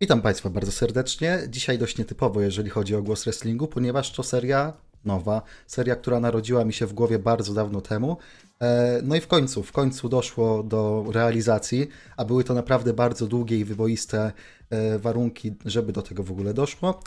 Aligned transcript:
Witam 0.00 0.22
Państwa 0.22 0.50
bardzo 0.50 0.72
serdecznie. 0.72 1.38
Dzisiaj 1.48 1.78
dość 1.78 1.98
nietypowo, 1.98 2.40
jeżeli 2.40 2.70
chodzi 2.70 2.94
o 2.94 3.02
głos 3.02 3.24
wrestlingu, 3.24 3.68
ponieważ 3.68 4.12
to 4.12 4.22
seria 4.22 4.72
nowa, 5.04 5.42
seria, 5.66 5.96
która 5.96 6.20
narodziła 6.20 6.64
mi 6.64 6.72
się 6.72 6.86
w 6.86 6.92
głowie 6.92 7.18
bardzo 7.18 7.54
dawno 7.54 7.80
temu. 7.80 8.16
E, 8.60 9.00
no 9.04 9.16
i 9.16 9.20
w 9.20 9.26
końcu, 9.26 9.62
w 9.62 9.72
końcu 9.72 10.08
doszło 10.08 10.62
do 10.62 11.04
realizacji, 11.12 11.88
a 12.16 12.24
były 12.24 12.44
to 12.44 12.54
naprawdę 12.54 12.92
bardzo 12.92 13.26
długie 13.26 13.58
i 13.58 13.64
wyboiste 13.64 14.32
e, 14.70 14.98
warunki, 14.98 15.54
żeby 15.64 15.92
do 15.92 16.02
tego 16.02 16.22
w 16.22 16.30
ogóle 16.30 16.54
doszło. 16.54 17.00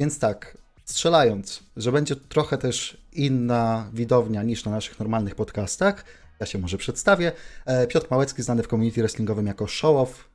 Więc 0.00 0.18
tak, 0.18 0.58
strzelając, 0.84 1.62
że 1.76 1.92
będzie 1.92 2.16
trochę 2.16 2.58
też 2.58 3.02
inna 3.12 3.90
widownia 3.92 4.42
niż 4.42 4.64
na 4.64 4.70
naszych 4.70 4.98
normalnych 4.98 5.34
podcastach, 5.34 6.04
ja 6.40 6.46
się 6.46 6.58
może 6.58 6.78
przedstawię. 6.78 7.32
E, 7.66 7.86
Piotr 7.86 8.06
Małecki, 8.10 8.42
znany 8.42 8.62
w 8.62 8.66
community 8.66 9.00
wrestlingowym 9.00 9.46
jako 9.46 9.66
Show 9.66 9.96
Off, 9.96 10.28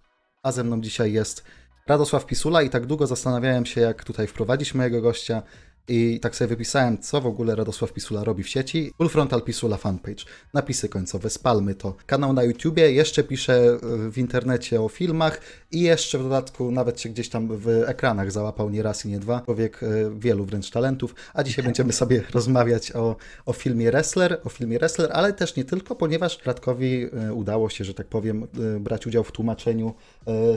a 0.44 0.52
ze 0.52 0.64
mną 0.64 0.82
dzisiaj 0.82 1.14
jest 1.14 1.44
Radosław 1.88 2.26
Pisula 2.26 2.62
i 2.62 2.70
tak 2.70 2.86
długo 2.86 3.08
zastanawiałem 3.08 3.66
się, 3.66 3.82
jak 3.82 4.04
tutaj 4.04 4.28
wprowadzić 4.28 4.74
mojego 4.74 5.02
gościa 5.02 5.44
i 5.88 6.20
tak 6.20 6.36
sobie 6.36 6.48
wypisałem, 6.48 6.98
co 6.98 7.22
w 7.22 7.28
ogóle 7.28 7.56
Radosław 7.56 7.94
Pisula 7.94 8.24
robi 8.24 8.44
w 8.44 8.50
sieci. 8.50 8.92
Full 8.98 9.10
Frontal 9.10 9.42
Pisula 9.42 9.78
fanpage, 9.78 10.26
napisy 10.54 10.90
końcowe, 10.90 11.30
spalmy 11.30 11.76
to. 11.76 11.96
Kanał 12.06 12.34
na 12.34 12.44
YouTubie, 12.44 12.92
jeszcze 12.92 13.24
piszę 13.24 13.54
e, 13.54 13.80
w 14.12 14.18
internecie 14.18 14.82
o 14.82 14.90
filmach 14.90 15.42
i 15.72 15.82
jeszcze 15.82 16.18
w 16.18 16.24
dodatku 16.24 16.72
nawet 16.72 17.02
się 17.02 17.10
gdzieś 17.10 17.30
tam 17.30 17.58
w 17.58 17.68
ekranach 17.68 18.32
załapał 18.32 18.70
nie 18.70 18.84
raz 18.84 19.06
i 19.06 19.10
nie 19.10 19.20
dwa. 19.20 19.42
Człowiek 19.42 19.84
e, 19.84 19.88
wielu 20.20 20.46
wręcz 20.46 20.70
talentów. 20.70 21.16
A 21.34 21.44
dzisiaj 21.44 21.66
będziemy 21.66 21.94
sobie 21.94 22.24
rozmawiać 22.34 22.92
o, 22.92 23.16
o 23.46 23.54
filmie 23.54 23.92
Wrestler, 23.92 24.42
o 24.44 24.50
filmie 24.50 24.80
Wrestler, 24.80 25.10
ale 25.14 25.34
też 25.34 25.56
nie 25.56 25.66
tylko, 25.66 25.96
ponieważ 25.96 26.40
Radkowi 26.46 27.04
e, 27.04 27.34
udało 27.34 27.70
się, 27.70 27.84
że 27.84 27.94
tak 27.94 28.08
powiem, 28.08 28.48
brać 28.80 29.08
udział 29.08 29.24
w 29.24 29.32
tłumaczeniu 29.32 29.94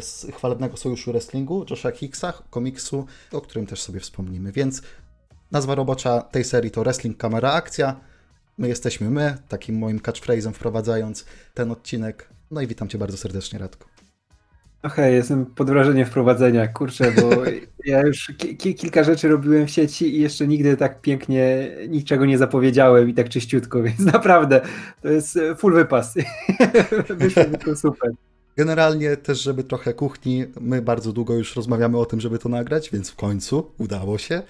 z 0.01 0.27
chwalebnego 0.35 0.77
sojuszu 0.77 1.13
wrestlingu 1.13 1.67
Josha 1.71 1.91
Hicksa, 1.91 2.33
komiksu, 2.51 3.07
o 3.33 3.41
którym 3.41 3.67
też 3.67 3.83
sobie 3.83 4.01
wspomnimy. 4.01 4.53
Więc 4.53 4.83
Nazwa 5.53 5.75
robocza 5.75 6.21
tej 6.21 6.45
serii 6.45 6.71
to 6.71 6.81
Wrestling 6.81 7.17
Kamera 7.17 7.53
Akcja. 7.53 8.01
My 8.59 8.69
jesteśmy 8.69 9.11
my, 9.11 9.37
takim 9.49 9.79
moim 9.79 9.99
catchphrase'em 9.99 10.53
wprowadzając 10.53 11.25
ten 11.55 11.71
odcinek. 11.71 12.29
No 12.51 12.61
i 12.61 12.67
witam 12.67 12.89
Cię 12.89 12.99
bardzo 12.99 13.17
serdecznie, 13.17 13.59
Radku. 13.59 13.89
Okej, 14.83 15.05
okay, 15.05 15.13
jestem 15.13 15.47
pod 15.47 15.71
wrażeniem 15.71 16.07
wprowadzenia, 16.07 16.69
kurczę, 16.69 17.13
bo 17.13 17.31
ja 17.85 18.01
już 18.01 18.33
ki 18.59 18.75
kilka 18.75 19.05
rzeczy 19.05 19.29
robiłem 19.29 19.67
w 19.67 19.71
sieci 19.71 20.17
i 20.17 20.21
jeszcze 20.21 20.47
nigdy 20.47 20.77
tak 20.77 21.01
pięknie 21.01 21.71
niczego 21.89 22.27
nie 22.27 22.39
zapowiedziałem 22.39 23.09
i 23.09 23.15
tak 23.15 23.29
czyściutko, 23.29 23.83
więc 23.87 24.01
naprawdę 24.01 24.61
to 25.03 25.09
jest 25.09 25.39
full 25.57 25.75
wypas. 25.75 26.15
Wyszło 27.19 27.45
to 27.65 27.77
super. 27.77 28.11
Generalnie 28.57 29.17
też, 29.17 29.43
żeby 29.43 29.65
trochę 29.65 29.95
kuchni, 29.95 30.45
my 30.61 30.83
bardzo 30.83 31.13
długo 31.13 31.35
już 31.35 31.57
rozmawiamy 31.57 31.99
o 31.99 32.07
tym, 32.07 32.21
żeby 32.21 32.39
to 32.39 32.49
nagrać, 32.49 32.91
więc 32.91 33.11
w 33.11 33.17
końcu 33.17 33.71
udało 33.79 34.19
się 34.19 34.43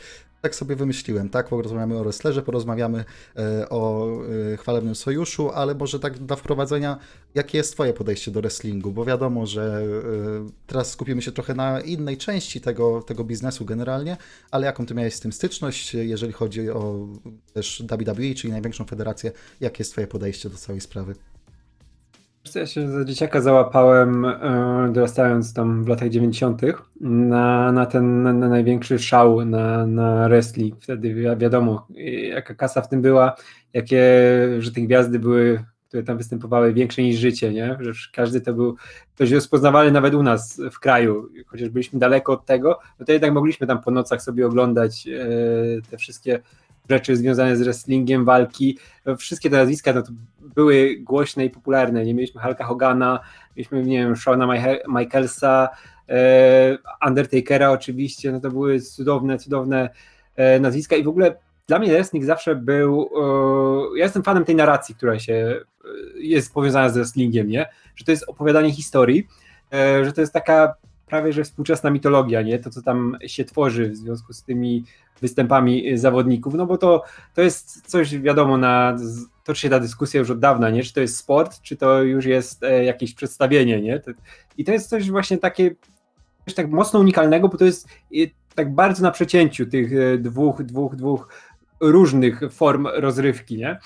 tak 0.46 0.54
sobie 0.54 0.76
wymyśliłem, 0.76 1.28
tak? 1.28 1.48
Porozmawiamy 1.48 1.98
o 1.98 2.04
wrestlerze, 2.04 2.42
porozmawiamy 2.42 3.04
e, 3.36 3.68
o 3.68 4.08
e, 4.52 4.56
chwalebnym 4.56 4.94
sojuszu, 4.94 5.50
ale 5.50 5.74
może 5.74 6.00
tak 6.00 6.18
dla 6.18 6.36
wprowadzenia, 6.36 6.98
jakie 7.34 7.58
jest 7.58 7.72
Twoje 7.72 7.92
podejście 7.92 8.30
do 8.30 8.40
wrestlingu? 8.40 8.92
Bo 8.92 9.04
wiadomo, 9.04 9.46
że 9.46 9.82
e, 9.82 10.50
teraz 10.66 10.90
skupimy 10.90 11.22
się 11.22 11.32
trochę 11.32 11.54
na 11.54 11.80
innej 11.80 12.16
części 12.16 12.60
tego, 12.60 13.02
tego 13.02 13.24
biznesu 13.24 13.64
generalnie, 13.64 14.16
ale 14.50 14.66
jaką 14.66 14.86
Ty 14.86 14.94
miałeś 14.94 15.14
z 15.14 15.20
tym 15.20 15.32
styczność, 15.32 15.94
jeżeli 15.94 16.32
chodzi 16.32 16.70
o 16.70 17.08
też 17.52 17.82
WWE, 17.90 18.34
czyli 18.34 18.52
największą 18.52 18.84
federację, 18.84 19.32
jakie 19.60 19.80
jest 19.80 19.92
Twoje 19.92 20.06
podejście 20.06 20.50
do 20.50 20.56
całej 20.56 20.80
sprawy? 20.80 21.14
Ja 22.54 22.66
się 22.66 22.88
za 22.88 23.04
dzieciaka 23.04 23.40
załapałem, 23.40 24.24
e, 24.24 24.90
dorastając 24.92 25.54
tam 25.54 25.84
w 25.84 25.88
latach 25.88 26.08
90., 26.08 26.62
na, 27.00 27.72
na 27.72 27.86
ten 27.86 28.22
na, 28.22 28.32
na 28.32 28.48
największy 28.48 28.98
szał 28.98 29.44
na, 29.44 29.86
na 29.86 30.28
wrestling. 30.28 30.74
Wtedy 30.82 31.14
wiadomo, 31.36 31.86
jaka 32.30 32.54
kasa 32.54 32.82
w 32.82 32.88
tym 32.88 33.02
była, 33.02 33.36
jakie, 33.72 34.02
że 34.58 34.72
te 34.72 34.80
gwiazdy 34.80 35.18
były, 35.18 35.64
które 35.88 36.02
tam 36.02 36.18
występowały, 36.18 36.72
większe 36.72 37.02
niż 37.02 37.18
życie, 37.18 37.52
nie? 37.52 37.78
Że 37.80 37.92
każdy 38.12 38.40
to 38.40 38.52
był 38.52 38.76
ktoś 39.14 39.30
rozpoznawalny 39.30 39.92
nawet 39.92 40.14
u 40.14 40.22
nas 40.22 40.60
w 40.72 40.78
kraju, 40.78 41.28
chociaż 41.46 41.68
byliśmy 41.68 41.98
daleko 41.98 42.32
od 42.32 42.46
tego, 42.46 42.78
no 43.00 43.06
to 43.06 43.12
jednak 43.12 43.32
mogliśmy 43.32 43.66
tam 43.66 43.82
po 43.82 43.90
nocach 43.90 44.22
sobie 44.22 44.46
oglądać 44.46 45.08
e, 45.08 45.90
te 45.90 45.96
wszystkie 45.96 46.40
rzeczy 46.90 47.16
związane 47.16 47.56
z 47.56 47.62
wrestlingiem, 47.62 48.24
walki. 48.24 48.78
Wszystkie 49.18 49.50
te 49.50 49.56
nazwiska 49.56 49.92
no, 49.92 50.02
były 50.40 50.96
głośne 51.00 51.44
i 51.44 51.50
popularne. 51.50 52.04
Nie 52.04 52.14
mieliśmy 52.14 52.42
Hulka 52.42 52.64
Hogana, 52.64 53.20
mieliśmy, 53.56 53.82
nie 53.82 53.98
wiem, 53.98 54.16
Shona 54.16 54.46
Michaelsa, 54.88 55.68
e, 56.08 56.78
Undertakera 57.06 57.70
oczywiście, 57.70 58.32
no 58.32 58.40
to 58.40 58.50
były 58.50 58.80
cudowne, 58.80 59.38
cudowne 59.38 59.90
e, 60.36 60.60
nazwiska 60.60 60.96
i 60.96 61.02
w 61.02 61.08
ogóle 61.08 61.36
dla 61.66 61.78
mnie 61.78 61.88
wrestling 61.88 62.24
zawsze 62.24 62.56
był, 62.56 63.10
e, 63.94 63.98
ja 63.98 64.04
jestem 64.04 64.22
fanem 64.22 64.44
tej 64.44 64.54
narracji, 64.54 64.94
która 64.94 65.18
się 65.18 65.60
jest 66.14 66.54
powiązana 66.54 66.88
z 66.88 66.94
wrestlingiem, 66.94 67.48
nie? 67.48 67.66
Że 67.96 68.04
to 68.04 68.10
jest 68.10 68.24
opowiadanie 68.28 68.72
historii, 68.72 69.26
że 70.02 70.12
to 70.12 70.20
jest 70.20 70.32
taka 70.32 70.74
prawie 71.06 71.32
że 71.32 71.44
współczesna 71.44 71.90
mitologia, 71.90 72.42
nie? 72.42 72.58
To, 72.58 72.70
co 72.70 72.82
tam 72.82 73.16
się 73.26 73.44
tworzy 73.44 73.88
w 73.90 73.96
związku 73.96 74.32
z 74.32 74.42
tymi 74.42 74.84
występami 75.20 75.98
zawodników, 75.98 76.54
no 76.54 76.66
bo 76.66 76.78
to, 76.78 77.02
to 77.34 77.42
jest 77.42 77.90
coś 77.90 78.18
wiadomo, 78.18 78.58
na, 78.58 78.96
toczy 79.44 79.60
się 79.60 79.70
ta 79.70 79.80
dyskusja 79.80 80.20
już 80.20 80.30
od 80.30 80.38
dawna, 80.38 80.70
nie? 80.70 80.82
Czy 80.82 80.94
to 80.94 81.00
jest 81.00 81.16
sport, 81.16 81.60
czy 81.62 81.76
to 81.76 82.02
już 82.02 82.24
jest 82.24 82.62
e, 82.62 82.84
jakieś 82.84 83.14
przedstawienie, 83.14 83.80
nie? 83.80 84.00
I 84.58 84.64
to 84.64 84.72
jest 84.72 84.88
coś 84.88 85.10
właśnie 85.10 85.38
takie 85.38 85.74
coś 86.44 86.54
tak 86.54 86.70
mocno 86.70 87.00
unikalnego, 87.00 87.48
bo 87.48 87.58
to 87.58 87.64
jest 87.64 87.88
e, 88.14 88.16
tak 88.54 88.74
bardzo 88.74 89.02
na 89.02 89.10
przecięciu 89.10 89.66
tych 89.66 89.92
e, 89.92 90.18
dwóch, 90.18 90.62
dwóch, 90.62 90.96
dwóch 90.96 91.28
różnych 91.80 92.40
form 92.50 92.86
rozrywki, 92.86 93.56
nie? 93.56 93.78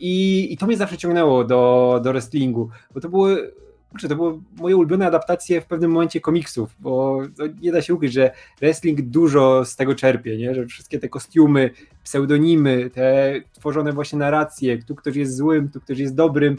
I, 0.00 0.46
I 0.52 0.56
to 0.56 0.66
mnie 0.66 0.76
zawsze 0.76 0.96
ciągnęło 0.96 1.44
do, 1.44 2.00
do 2.04 2.12
wrestlingu, 2.12 2.70
bo 2.94 3.00
to 3.00 3.08
były 3.08 3.52
kurczę, 3.90 4.08
to 4.08 4.16
były 4.16 4.40
moje 4.56 4.76
ulubione 4.76 5.06
adaptacje 5.06 5.60
w 5.60 5.66
pewnym 5.66 5.90
momencie 5.90 6.20
komiksów, 6.20 6.76
bo 6.80 7.20
nie 7.62 7.72
da 7.72 7.82
się 7.82 7.94
ukryć, 7.94 8.12
że 8.12 8.30
wrestling 8.60 9.00
dużo 9.00 9.64
z 9.64 9.76
tego 9.76 9.94
czerpie, 9.94 10.36
nie? 10.36 10.54
że 10.54 10.66
wszystkie 10.66 10.98
te 10.98 11.08
kostiumy, 11.08 11.70
pseudonimy, 12.04 12.90
te 12.90 13.34
tworzone 13.52 13.92
właśnie 13.92 14.18
narracje, 14.18 14.82
tu 14.82 14.94
ktoś 14.94 15.16
jest 15.16 15.36
złym, 15.36 15.68
tu 15.68 15.80
ktoś 15.80 15.98
jest 15.98 16.14
dobrym 16.14 16.58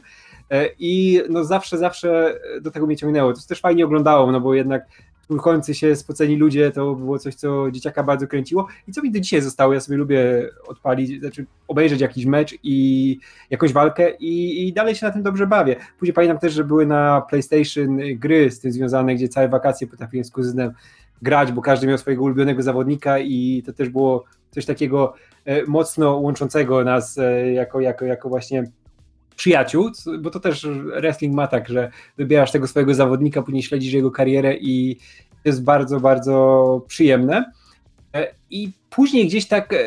e, 0.49 0.69
i 0.79 1.21
no 1.29 1.43
zawsze, 1.43 1.77
zawsze 1.77 2.39
do 2.61 2.71
tego 2.71 2.87
mnie 2.87 2.97
ciągnęło. 2.97 3.33
To 3.33 3.39
też 3.47 3.61
fajnie 3.61 3.85
oglądało, 3.85 4.31
no 4.31 4.41
bo 4.41 4.53
jednak 4.53 4.87
tłuchający 5.27 5.73
się 5.73 5.95
spoceni 5.95 6.35
ludzie, 6.35 6.71
to 6.71 6.95
było 6.95 7.19
coś, 7.19 7.35
co 7.35 7.71
dzieciaka 7.71 8.03
bardzo 8.03 8.27
kręciło 8.27 8.67
i 8.87 8.91
co 8.91 9.01
mi 9.01 9.11
do 9.11 9.19
dzisiaj 9.19 9.41
zostało, 9.41 9.73
ja 9.73 9.79
sobie 9.79 9.97
lubię 9.97 10.49
odpalić, 10.67 11.19
znaczy 11.19 11.45
obejrzeć 11.67 12.01
jakiś 12.01 12.25
mecz 12.25 12.55
i 12.63 13.19
jakąś 13.49 13.73
walkę 13.73 14.11
i, 14.19 14.67
i 14.67 14.73
dalej 14.73 14.95
się 14.95 15.05
na 15.05 15.11
tym 15.11 15.23
dobrze 15.23 15.47
bawię. 15.47 15.75
Później 15.99 16.13
pamiętam 16.13 16.39
też, 16.39 16.53
że 16.53 16.63
były 16.63 16.85
na 16.85 17.21
PlayStation 17.21 17.99
gry 18.15 18.51
z 18.51 18.59
tym 18.59 18.71
związane, 18.71 19.15
gdzie 19.15 19.29
całe 19.29 19.49
wakacje 19.49 19.87
potrafiłem 19.87 20.23
z 20.23 20.31
kuzynem 20.31 20.71
grać, 21.21 21.51
bo 21.51 21.61
każdy 21.61 21.87
miał 21.87 21.97
swojego 21.97 22.23
ulubionego 22.23 22.61
zawodnika 22.61 23.19
i 23.19 23.63
to 23.65 23.73
też 23.73 23.89
było 23.89 24.23
coś 24.51 24.65
takiego 24.65 25.13
e, 25.45 25.65
mocno 25.65 26.17
łączącego 26.17 26.83
nas 26.83 27.17
e, 27.17 27.53
jako, 27.53 27.81
jako, 27.81 28.05
jako 28.05 28.29
właśnie 28.29 28.63
przyjaciół, 29.37 29.89
bo 30.19 30.29
to 30.29 30.39
też 30.39 30.67
wrestling 30.67 31.35
ma 31.35 31.47
tak, 31.47 31.69
że 31.69 31.91
wybierasz 32.17 32.51
tego 32.51 32.67
swojego 32.67 32.93
zawodnika, 32.93 33.41
później 33.41 33.63
śledzisz 33.63 33.93
jego 33.93 34.11
karierę 34.11 34.55
i 34.57 34.95
to 35.43 35.49
jest 35.49 35.63
bardzo, 35.63 35.99
bardzo 35.99 36.85
przyjemne. 36.87 37.51
E, 38.13 38.35
I 38.49 38.71
później 38.89 39.27
gdzieś 39.27 39.47
tak 39.47 39.73
e, 39.73 39.77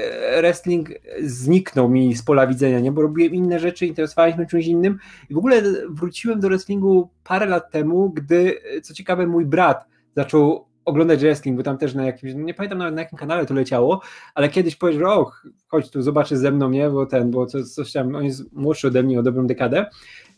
wrestling 0.41 0.89
zniknął 1.23 1.89
mi 1.89 2.15
z 2.15 2.23
pola 2.23 2.47
widzenia, 2.47 2.81
nie? 2.81 2.93
bo 2.93 3.03
robiłem 3.03 3.35
inne 3.35 3.61
rzeczy, 3.61 3.87
interesowałem 3.87 4.39
się 4.39 4.47
czymś 4.47 4.67
innym. 4.67 4.99
I 5.31 5.35
w 5.35 5.39
ogóle 5.39 5.63
wróciłem 5.91 6.41
do 6.41 6.49
wrestlingu 6.49 7.11
parę 7.25 7.47
lat 7.47 7.71
temu, 7.71 8.11
gdy, 8.11 8.61
co 8.83 8.95
ciekawe, 8.95 9.27
mój 9.27 9.47
brat 9.47 9.85
zaczął 10.17 10.70
oglądać 10.85 11.21
wrestling, 11.21 11.57
bo 11.57 11.63
tam 11.63 11.79
też 11.79 11.95
na 11.95 12.07
jakimś, 12.07 12.35
nie 12.35 12.55
pamiętam 12.55 12.79
nawet 12.79 12.95
na 12.95 13.03
jakim 13.03 13.19
kanale 13.19 13.47
to 13.47 13.55
leciało, 13.55 14.01
ale 14.35 14.49
kiedyś 14.49 14.77
powiedział, 14.77 15.21
o, 15.21 15.33
chodź 15.69 15.91
tu, 15.91 16.03
zobaczysz 16.03 16.39
ze 16.39 16.51
mną, 16.51 16.71
nie, 16.71 16.91
bo 16.91 17.07
ten, 17.07 17.31
bo 17.31 17.47
coś, 17.47 17.65
coś 17.65 17.93
tam, 17.93 18.15
on 18.15 18.25
jest 18.25 18.53
młodszy 18.53 18.87
ode 18.87 19.03
mnie 19.03 19.21
o 19.21 19.23
dobrą 19.23 19.47
dekadę. 19.47 19.87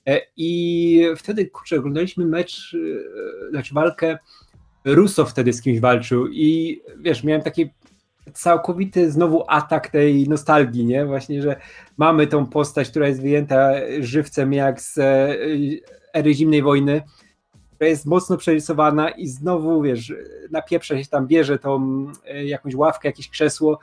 E, 0.08 0.20
i 0.37 1.05
wtedy, 1.17 1.46
kurczę, 1.46 1.78
oglądaliśmy 1.78 2.26
mecz, 2.26 2.76
e, 3.46 3.50
znaczy 3.50 3.75
walkę, 3.75 4.19
Russo 4.84 5.26
wtedy 5.26 5.52
z 5.52 5.62
kimś 5.62 5.81
walczył 5.81 6.28
i 6.28 6.81
wiesz, 7.00 7.25
miałem 7.25 7.43
taki 7.43 7.70
całkowity 8.32 9.11
znowu 9.11 9.44
atak 9.49 9.88
tej 9.88 10.28
nostalgii, 10.28 10.84
nie, 10.84 11.06
właśnie, 11.06 11.43
że 11.43 11.56
mamy 11.96 12.26
tą 12.26 12.46
postać, 12.46 12.90
która 12.90 13.08
jest 13.08 13.22
wyjęta 13.22 13.72
żywcem 14.00 14.52
jak 14.52 14.81
z 14.81 14.99
e, 14.99 15.37
ery 16.14 16.34
zimnej 16.34 16.62
wojny, 16.62 17.02
która 17.82 17.90
jest 17.90 18.06
mocno 18.06 18.37
przerysowana 18.37 19.11
i 19.11 19.26
znowu, 19.26 19.82
wiesz, 19.82 20.12
napieprza 20.50 20.99
się 21.02 21.08
tam, 21.11 21.26
bierze 21.26 21.58
tą 21.58 22.06
e, 22.26 22.44
jakąś 22.44 22.75
ławkę, 22.75 23.08
jakieś 23.08 23.29
krzesło 23.29 23.79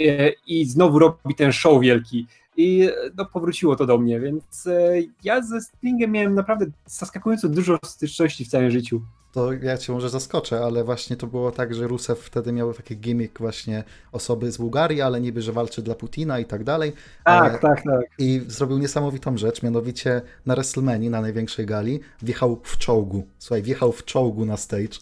e, 0.00 0.30
i 0.46 0.64
znowu 0.64 0.98
robi 0.98 1.34
ten 1.36 1.52
show 1.52 1.80
wielki. 1.82 2.26
I 2.58 2.88
no, 3.16 3.24
powróciło 3.24 3.76
to 3.76 3.86
do 3.86 3.98
mnie, 3.98 4.20
więc 4.20 4.66
e, 4.66 4.92
ja 5.24 5.42
ze 5.42 5.60
Stingiem 5.60 6.12
miałem 6.12 6.34
naprawdę 6.34 6.66
zaskakująco 6.86 7.48
dużo 7.48 7.78
styczności 7.84 8.44
w 8.44 8.48
całym 8.48 8.70
życiu. 8.70 9.02
To 9.32 9.52
ja 9.52 9.78
cię 9.78 9.92
może 9.92 10.10
zaskoczę, 10.10 10.64
ale 10.64 10.84
właśnie 10.84 11.16
to 11.16 11.26
było 11.26 11.50
tak, 11.50 11.74
że 11.74 11.86
Rusew 11.86 12.18
wtedy 12.18 12.52
miał 12.52 12.74
taki 12.74 12.96
gimmick 12.96 13.38
właśnie 13.38 13.84
osoby 14.12 14.52
z 14.52 14.56
Bułgarii, 14.56 15.00
ale 15.00 15.20
niby, 15.20 15.42
że 15.42 15.52
walczy 15.52 15.82
dla 15.82 15.94
Putina 15.94 16.38
i 16.38 16.44
tak 16.44 16.64
dalej. 16.64 16.92
Tak, 17.24 17.54
e, 17.54 17.58
tak, 17.58 17.82
tak. 17.82 18.04
I 18.18 18.42
zrobił 18.46 18.78
niesamowitą 18.78 19.36
rzecz, 19.36 19.62
mianowicie 19.62 20.22
na 20.46 20.54
WrestleMania, 20.54 21.10
na 21.10 21.20
największej 21.20 21.66
gali, 21.66 22.00
wjechał 22.22 22.60
w 22.62 22.78
czołgu. 22.78 23.26
Słuchaj, 23.38 23.62
wjechał 23.62 23.92
w 23.92 24.04
czołgu 24.04 24.44
na 24.44 24.56
stage 24.56 24.98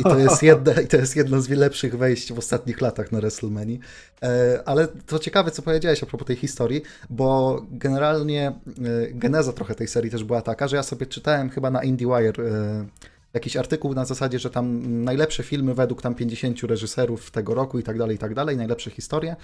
I 0.00 0.02
to, 0.02 0.18
jest 0.18 0.42
jedne, 0.42 0.82
I 0.82 0.86
to 0.86 0.96
jest 0.96 1.16
jedno 1.16 1.40
z 1.40 1.48
lepszych 1.48 1.98
wejść 1.98 2.32
w 2.32 2.38
ostatnich 2.38 2.80
latach 2.80 3.12
na 3.12 3.20
WrestleMania. 3.20 3.78
E, 4.22 4.62
ale 4.66 4.88
to 4.88 5.18
ciekawe, 5.18 5.50
co 5.50 5.62
powiedziałeś 5.62 6.02
a 6.02 6.06
propos 6.06 6.26
tej 6.26 6.36
historii, 6.36 6.82
bo 7.10 7.62
generalnie 7.70 8.48
e, 8.48 8.52
geneza 9.10 9.52
trochę 9.52 9.74
tej 9.74 9.88
serii 9.88 10.10
też 10.10 10.24
była 10.24 10.42
taka, 10.42 10.68
że 10.68 10.76
ja 10.76 10.82
sobie 10.82 11.06
czytałem 11.06 11.50
chyba 11.50 11.70
na 11.70 11.82
IndieWire 11.82 12.42
jakiś 13.36 13.56
artykuł 13.56 13.94
na 13.94 14.04
zasadzie, 14.04 14.38
że 14.38 14.50
tam 14.50 14.82
najlepsze 15.04 15.42
filmy 15.42 15.74
według 15.74 16.02
tam 16.02 16.14
50 16.14 16.62
reżyserów 16.62 17.30
tego 17.30 17.54
roku 17.54 17.78
i 17.78 17.82
tak 17.82 17.98
dalej, 17.98 18.16
i 18.16 18.18
tak 18.18 18.34
dalej, 18.34 18.56
najlepsze 18.56 18.90
historie. 18.90 19.36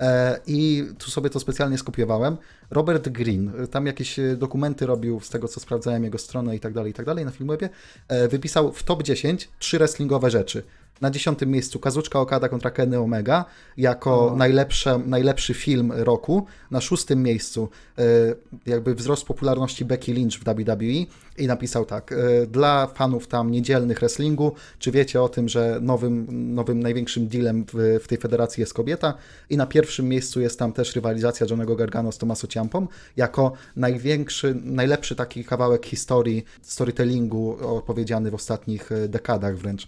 E, 0.00 0.40
I 0.46 0.84
tu 0.98 1.10
sobie 1.10 1.30
to 1.30 1.40
specjalnie 1.40 1.78
skopiowałem. 1.78 2.36
Robert 2.70 3.08
Green, 3.08 3.52
tam 3.70 3.86
jakieś 3.86 4.16
dokumenty 4.36 4.86
robił 4.86 5.20
z 5.20 5.30
tego, 5.30 5.48
co 5.48 5.60
sprawdzałem 5.60 6.04
jego 6.04 6.18
stronę 6.18 6.56
i 6.56 6.60
tak 6.60 6.72
dalej, 6.72 6.90
i 6.90 6.94
tak 6.94 7.06
dalej 7.06 7.24
na 7.24 7.30
Filmwebie, 7.30 7.68
e, 8.08 8.28
wypisał 8.28 8.72
w 8.72 8.82
top 8.82 9.02
10 9.02 9.48
trzy 9.58 9.78
wrestlingowe 9.78 10.30
rzeczy. 10.30 10.62
Na 11.00 11.10
dziesiątym 11.10 11.50
miejscu 11.50 11.78
Kazuczka 11.78 12.20
Okada 12.20 12.48
kontra 12.48 12.70
Kenny 12.70 12.98
Omega 12.98 13.44
jako 13.76 14.34
najlepsze, 14.36 15.00
najlepszy 15.06 15.54
film 15.54 15.92
roku. 15.92 16.46
Na 16.70 16.80
szóstym 16.80 17.22
miejscu 17.22 17.68
e, 17.98 18.02
jakby 18.66 18.94
wzrost 18.94 19.24
popularności 19.24 19.84
Becky 19.84 20.14
Lynch 20.14 20.32
w 20.32 20.44
WWE 20.44 21.06
i 21.38 21.46
napisał 21.46 21.84
tak, 21.84 22.12
e, 22.12 22.46
dla 22.46 22.86
fanów 22.86 23.26
tam 23.26 23.50
niedzielnych 23.50 23.98
wrestlingu, 23.98 24.52
czy 24.78 24.90
wiecie 24.90 25.22
o 25.22 25.28
tym, 25.28 25.48
że 25.48 25.78
nowym, 25.82 26.26
nowym 26.54 26.80
największym 26.80 27.28
dealem 27.28 27.64
w, 27.72 28.00
w 28.04 28.08
tej 28.08 28.18
federacji 28.18 28.60
jest 28.60 28.74
kobieta 28.74 29.14
i 29.50 29.56
na 29.56 29.66
pierwszym 29.66 30.08
miejscu 30.08 30.40
jest 30.40 30.58
tam 30.58 30.72
też 30.72 30.94
rywalizacja 30.94 31.46
Johnego 31.50 31.76
Gargano 31.76 32.12
z 32.12 32.18
Tomaso 32.18 32.46
Ciampą 32.46 32.86
jako 33.16 33.52
największy, 33.76 34.54
najlepszy 34.64 35.16
taki 35.16 35.44
kawałek 35.44 35.86
historii, 35.86 36.44
storytellingu 36.62 37.56
opowiedziany 37.60 38.30
w 38.30 38.34
ostatnich 38.34 38.92
e, 38.92 39.08
dekadach 39.08 39.56
wręcz. 39.56 39.86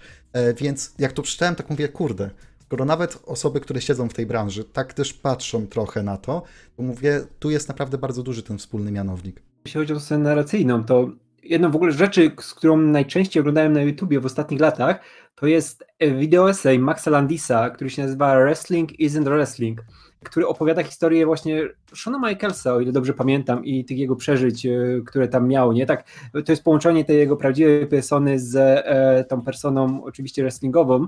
Więc 0.56 0.94
jak 0.98 1.12
to 1.12 1.22
przeczytałem, 1.22 1.54
tak 1.54 1.70
mówię, 1.70 1.88
kurde, 1.88 2.30
skoro 2.60 2.84
nawet 2.84 3.22
osoby, 3.26 3.60
które 3.60 3.80
siedzą 3.80 4.08
w 4.08 4.14
tej 4.14 4.26
branży, 4.26 4.64
tak 4.64 4.94
też 4.94 5.12
patrzą 5.12 5.66
trochę 5.66 6.02
na 6.02 6.16
to, 6.16 6.42
to 6.76 6.82
mówię, 6.82 7.20
tu 7.38 7.50
jest 7.50 7.68
naprawdę 7.68 7.98
bardzo 7.98 8.22
duży 8.22 8.42
ten 8.42 8.58
wspólny 8.58 8.92
mianownik. 8.92 9.42
Jeśli 9.64 9.80
chodzi 9.80 9.92
o 9.92 10.00
scenę 10.00 10.24
narracyjną, 10.24 10.84
to 10.84 11.10
jedną 11.42 11.70
w 11.70 11.76
ogóle 11.76 11.92
rzeczy, 11.92 12.30
z 12.40 12.54
którą 12.54 12.76
najczęściej 12.76 13.40
oglądałem 13.40 13.72
na 13.72 13.82
YouTubie 13.82 14.20
w 14.20 14.26
ostatnich 14.26 14.60
latach, 14.60 15.00
to 15.34 15.46
jest 15.46 15.84
video 16.18 16.50
essay 16.50 16.78
Maxa 16.78 17.10
Landisa, 17.10 17.70
który 17.70 17.90
się 17.90 18.02
nazywa 18.02 18.34
Wrestling 18.34 18.92
Isn't 18.92 19.24
Wrestling, 19.24 19.80
który 20.24 20.46
opowiada 20.46 20.82
historię 20.82 21.26
właśnie 21.26 21.62
Shona 21.94 22.28
Michaelsa, 22.28 22.74
o 22.74 22.80
ile 22.80 22.92
dobrze 22.92 23.14
pamiętam, 23.14 23.64
i 23.64 23.84
tych 23.84 23.98
jego 23.98 24.16
przeżyć, 24.16 24.66
e, 24.66 24.70
które 25.06 25.28
tam 25.28 25.48
miał, 25.48 25.72
nie? 25.72 25.86
Tak, 25.86 26.04
to 26.44 26.52
jest 26.52 26.64
połączenie 26.64 27.04
tej 27.04 27.18
jego 27.18 27.36
prawdziwej 27.36 27.86
persony 27.86 28.38
z 28.38 28.56
e, 28.56 29.24
tą 29.24 29.42
personą 29.42 30.04
oczywiście 30.04 30.42
wrestlingową, 30.42 31.06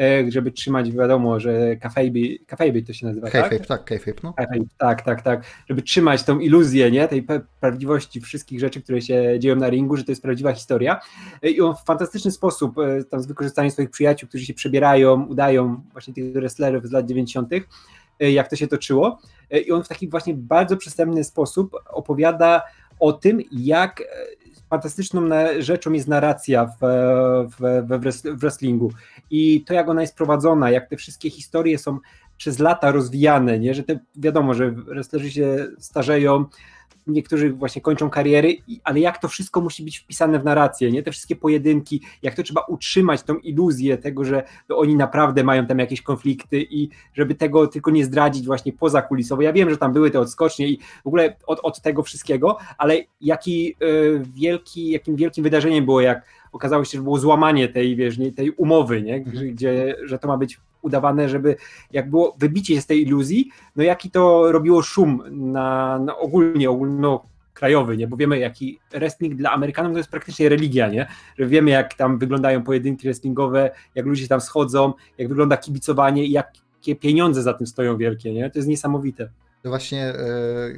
e, 0.00 0.30
żeby 0.30 0.50
trzymać, 0.50 0.92
wiadomo, 0.92 1.40
że 1.40 1.76
kafejby, 2.46 2.82
to 2.86 2.92
się 2.92 3.06
nazywa, 3.06 3.30
kayfabe, 3.30 3.58
tak? 3.58 3.66
tak, 3.66 3.84
kayfabe, 3.84 4.20
no. 4.22 4.34
tak, 4.78 5.02
tak, 5.02 5.22
tak, 5.22 5.44
żeby 5.68 5.82
trzymać 5.82 6.22
tą 6.22 6.38
iluzję, 6.38 6.90
nie, 6.90 7.08
tej 7.08 7.26
prawdziwości 7.60 8.20
wszystkich 8.20 8.60
rzeczy, 8.60 8.82
które 8.82 9.02
się 9.02 9.36
dzieją 9.38 9.56
na 9.56 9.70
ringu, 9.70 9.96
że 9.96 10.04
to 10.04 10.12
jest 10.12 10.22
prawdziwa 10.22 10.52
historia 10.52 11.00
i 11.42 11.60
on 11.60 11.74
w 11.74 11.84
fantastyczny 11.84 12.30
sposób, 12.30 12.74
tam 13.10 13.20
z 13.20 13.26
wykorzystaniem 13.26 13.70
swoich 13.70 13.90
przyjaciół, 13.90 14.28
którzy 14.28 14.44
się 14.44 14.54
przebierają, 14.54 15.26
udają 15.26 15.82
właśnie 15.92 16.14
tych 16.14 16.32
wrestlerów 16.32 16.86
z 16.86 16.92
lat 16.92 17.06
90., 17.06 17.48
E, 17.52 18.05
jak 18.20 18.48
to 18.48 18.56
się 18.56 18.66
toczyło. 18.66 19.18
E, 19.50 19.58
I 19.58 19.72
on 19.72 19.84
w 19.84 19.88
taki 19.88 20.08
właśnie 20.08 20.34
bardzo 20.34 20.76
przystępny 20.76 21.24
sposób 21.24 21.76
opowiada 21.90 22.62
o 23.00 23.12
tym, 23.12 23.40
jak 23.52 24.00
e, 24.00 24.04
fantastyczną 24.70 25.20
rzeczą 25.58 25.92
jest 25.92 26.08
narracja 26.08 26.66
w, 26.66 26.78
w, 27.58 27.86
w 27.86 28.40
wrestlingu. 28.40 28.92
I 29.30 29.64
to, 29.64 29.74
jak 29.74 29.88
ona 29.88 30.00
jest 30.00 30.16
prowadzona, 30.16 30.70
jak 30.70 30.88
te 30.88 30.96
wszystkie 30.96 31.30
historie 31.30 31.78
są 31.78 31.98
przez 32.36 32.58
lata 32.58 32.92
rozwijane, 32.92 33.58
nie? 33.58 33.74
że 33.74 33.82
te, 33.82 33.98
wiadomo, 34.16 34.54
że 34.54 34.70
wrestlerzy 34.70 35.30
się 35.30 35.66
starzeją, 35.78 36.44
niektórzy 37.06 37.52
właśnie 37.52 37.82
kończą 37.82 38.10
kariery, 38.10 38.56
ale 38.84 39.00
jak 39.00 39.18
to 39.18 39.28
wszystko 39.28 39.60
musi 39.60 39.82
być 39.82 39.98
wpisane 39.98 40.38
w 40.38 40.44
narrację, 40.44 40.92
nie? 40.92 41.02
Te 41.02 41.10
wszystkie 41.10 41.36
pojedynki, 41.36 42.02
jak 42.22 42.34
to 42.34 42.42
trzeba 42.42 42.60
utrzymać 42.68 43.22
tą 43.22 43.36
iluzję 43.36 43.98
tego, 43.98 44.24
że 44.24 44.42
oni 44.68 44.96
naprawdę 44.96 45.44
mają 45.44 45.66
tam 45.66 45.78
jakieś 45.78 46.02
konflikty 46.02 46.66
i 46.70 46.88
żeby 47.14 47.34
tego 47.34 47.66
tylko 47.66 47.90
nie 47.90 48.04
zdradzić 48.04 48.46
właśnie 48.46 48.72
poza 48.72 49.02
kulisowo. 49.02 49.42
Ja 49.42 49.52
wiem, 49.52 49.70
że 49.70 49.76
tam 49.76 49.92
były 49.92 50.10
te 50.10 50.20
odskocznie 50.20 50.68
i 50.68 50.78
w 51.04 51.06
ogóle 51.06 51.36
od, 51.46 51.60
od 51.62 51.80
tego 51.80 52.02
wszystkiego, 52.02 52.56
ale 52.78 52.96
jaki 53.20 53.76
y, 53.82 54.22
wielki, 54.34 54.90
jakim 54.90 55.16
wielkim 55.16 55.44
wydarzeniem 55.44 55.84
było, 55.84 56.00
jak 56.00 56.26
okazało 56.52 56.84
się, 56.84 56.98
że 56.98 57.04
było 57.04 57.18
złamanie 57.18 57.68
tej, 57.68 57.96
wiesz, 57.96 58.18
nie, 58.18 58.32
tej 58.32 58.50
umowy, 58.50 59.02
nie? 59.02 59.20
Gdzie, 59.20 59.96
że 60.04 60.18
to 60.18 60.28
ma 60.28 60.36
być 60.36 60.60
udawane, 60.86 61.28
żeby 61.28 61.56
jak 61.90 62.10
było 62.10 62.36
wybicie 62.38 62.80
z 62.80 62.86
tej 62.86 63.02
iluzji, 63.02 63.50
no 63.76 63.82
jaki 63.82 64.10
to 64.10 64.52
robiło 64.52 64.82
szum 64.82 65.22
na, 65.30 65.98
na 65.98 66.18
ogólnie, 66.18 66.70
ogólnokrajowy, 66.70 67.96
nie? 67.96 68.06
Bo 68.06 68.16
wiemy, 68.16 68.38
jaki 68.38 68.78
wrestling 68.90 69.34
dla 69.34 69.52
Amerykanów 69.52 69.92
to 69.92 69.98
jest 69.98 70.10
praktycznie 70.10 70.48
religia, 70.48 70.88
nie? 70.88 71.06
Że 71.38 71.46
wiemy, 71.46 71.70
jak 71.70 71.94
tam 71.94 72.18
wyglądają 72.18 72.62
pojedynki 72.62 73.06
wrestlingowe, 73.06 73.70
jak 73.94 74.06
ludzie 74.06 74.28
tam 74.28 74.40
schodzą, 74.40 74.92
jak 75.18 75.28
wygląda 75.28 75.56
kibicowanie 75.56 76.24
i 76.24 76.30
jakie 76.30 76.96
pieniądze 76.96 77.42
za 77.42 77.54
tym 77.54 77.66
stoją 77.66 77.96
wielkie, 77.96 78.32
nie? 78.32 78.50
To 78.50 78.58
jest 78.58 78.68
niesamowite. 78.68 79.28
To 79.66 79.70
właśnie 79.70 80.04
e, 80.04 80.16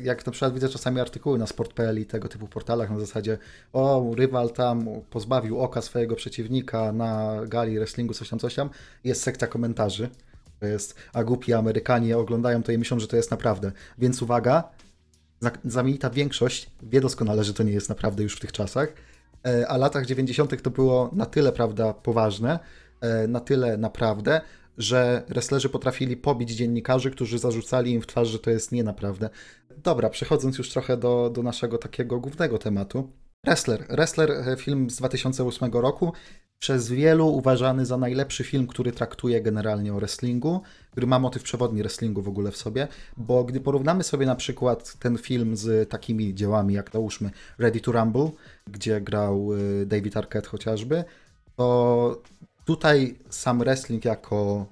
jak 0.02 0.26
na 0.26 0.32
przykład 0.32 0.55
widzę 0.55 0.69
czasami 0.69 1.00
artykuły 1.00 1.38
na 1.38 1.46
sport.pl 1.46 2.00
i 2.00 2.06
tego 2.06 2.29
typu 2.29 2.49
portalach 2.49 2.90
na 2.90 2.99
zasadzie 2.99 3.38
o, 3.73 4.12
rywal 4.17 4.50
tam 4.50 4.88
pozbawił 5.11 5.61
oka 5.61 5.82
swojego 5.82 6.17
przeciwnika 6.17 6.93
na 6.93 7.40
gali 7.46 7.79
wrestlingu, 7.79 8.14
coś 8.14 8.29
tam, 8.29 8.38
coś 8.38 8.55
tam, 8.55 8.70
jest 9.05 9.23
sekcja 9.23 9.49
komentarzy. 9.49 10.08
To 10.61 10.67
jest, 10.67 10.94
a 11.12 11.25
głupi 11.25 11.52
Amerykanie 11.52 12.19
oglądają 12.19 12.62
to 12.62 12.73
i 12.73 12.79
myślą, 12.79 13.00
że 13.00 13.06
to 13.06 13.17
jest 13.17 13.31
naprawdę. 13.31 13.73
Więc 13.99 14.23
uwaga, 14.23 14.69
znamienita 15.64 16.11
większość 16.11 16.70
wie 16.82 17.00
doskonale, 17.00 17.44
że 17.44 17.55
to 17.55 17.62
nie 17.62 17.73
jest 17.73 17.88
naprawdę 17.88 18.23
już 18.23 18.37
w 18.37 18.40
tych 18.40 18.52
czasach, 18.52 18.93
e, 19.46 19.69
a 19.69 19.76
latach 19.76 20.06
90. 20.06 20.62
to 20.62 20.70
było 20.70 21.11
na 21.12 21.26
tyle, 21.26 21.52
prawda, 21.52 21.94
poważne, 21.94 22.58
e, 23.00 23.26
na 23.26 23.40
tyle 23.40 23.76
naprawdę, 23.76 24.40
że 24.78 25.23
wrestlerzy 25.28 25.68
potrafili 25.68 26.16
pobić 26.16 26.50
dziennikarzy, 26.50 27.11
którzy 27.11 27.38
zarzucali 27.38 27.92
im 27.92 28.02
w 28.02 28.06
twarz, 28.06 28.28
że 28.28 28.38
to 28.38 28.50
jest 28.50 28.73
nie 28.73 28.85
naprawdę. 28.85 29.30
Dobra, 29.76 30.11
przechodząc 30.11 30.58
już 30.58 30.70
trochę 30.70 30.97
do, 30.97 31.30
do 31.30 31.42
naszego 31.42 31.78
takiego 31.78 32.20
głównego 32.20 32.58
tematu. 32.58 33.11
Wrestler. 33.44 33.87
Wrestler, 33.90 34.30
e, 34.30 34.56
film 34.56 34.90
z 34.90 34.97
2008 34.97 35.73
roku, 35.73 36.12
przez 36.58 36.90
wielu 36.90 37.28
uważany 37.28 37.87
za 37.87 37.97
najlepszy 37.97 38.44
film, 38.44 38.66
który 38.66 38.92
traktuje 38.92 39.40
generalnie 39.40 39.94
o 39.94 39.97
wrestlingu, 39.97 40.61
który 40.90 41.06
ma 41.06 41.18
motyw 41.18 41.42
przewodni 41.42 41.82
wrestlingu 41.82 42.23
w 42.23 42.28
ogóle 42.28 42.50
w 42.50 42.56
sobie, 42.56 42.88
bo 43.16 43.44
gdy 43.44 43.61
porównamy 43.61 44.02
sobie 44.02 44.26
na 44.26 44.35
przykład 44.35 44.94
ten 44.99 45.18
film 45.18 45.56
z 45.56 45.90
takimi 45.90 46.35
dziełami 46.35 46.75
jak 46.75 46.90
załóżmy 46.92 47.30
Ready 47.58 47.80
to 47.80 47.92
Rumble, 47.92 48.30
gdzie 48.66 49.00
grał 49.00 49.50
e, 49.82 49.87
David 49.87 50.16
Arquette 50.16 50.49
chociażby, 50.49 51.04
to 51.56 52.23
Tutaj 52.68 53.16
sam 53.30 53.58
wrestling 53.58 54.04
jako 54.04 54.66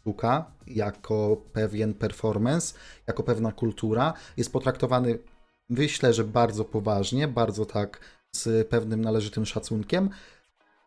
sztuka, 0.00 0.50
jako 0.66 1.36
pewien 1.52 1.94
performance, 1.94 2.74
jako 3.06 3.22
pewna 3.22 3.52
kultura 3.52 4.14
jest 4.36 4.52
potraktowany, 4.52 5.18
myślę, 5.68 6.12
że 6.12 6.24
bardzo 6.24 6.64
poważnie, 6.64 7.28
bardzo 7.28 7.66
tak 7.66 8.00
z 8.32 8.68
pewnym 8.68 9.00
należytym 9.00 9.46
szacunkiem, 9.46 10.10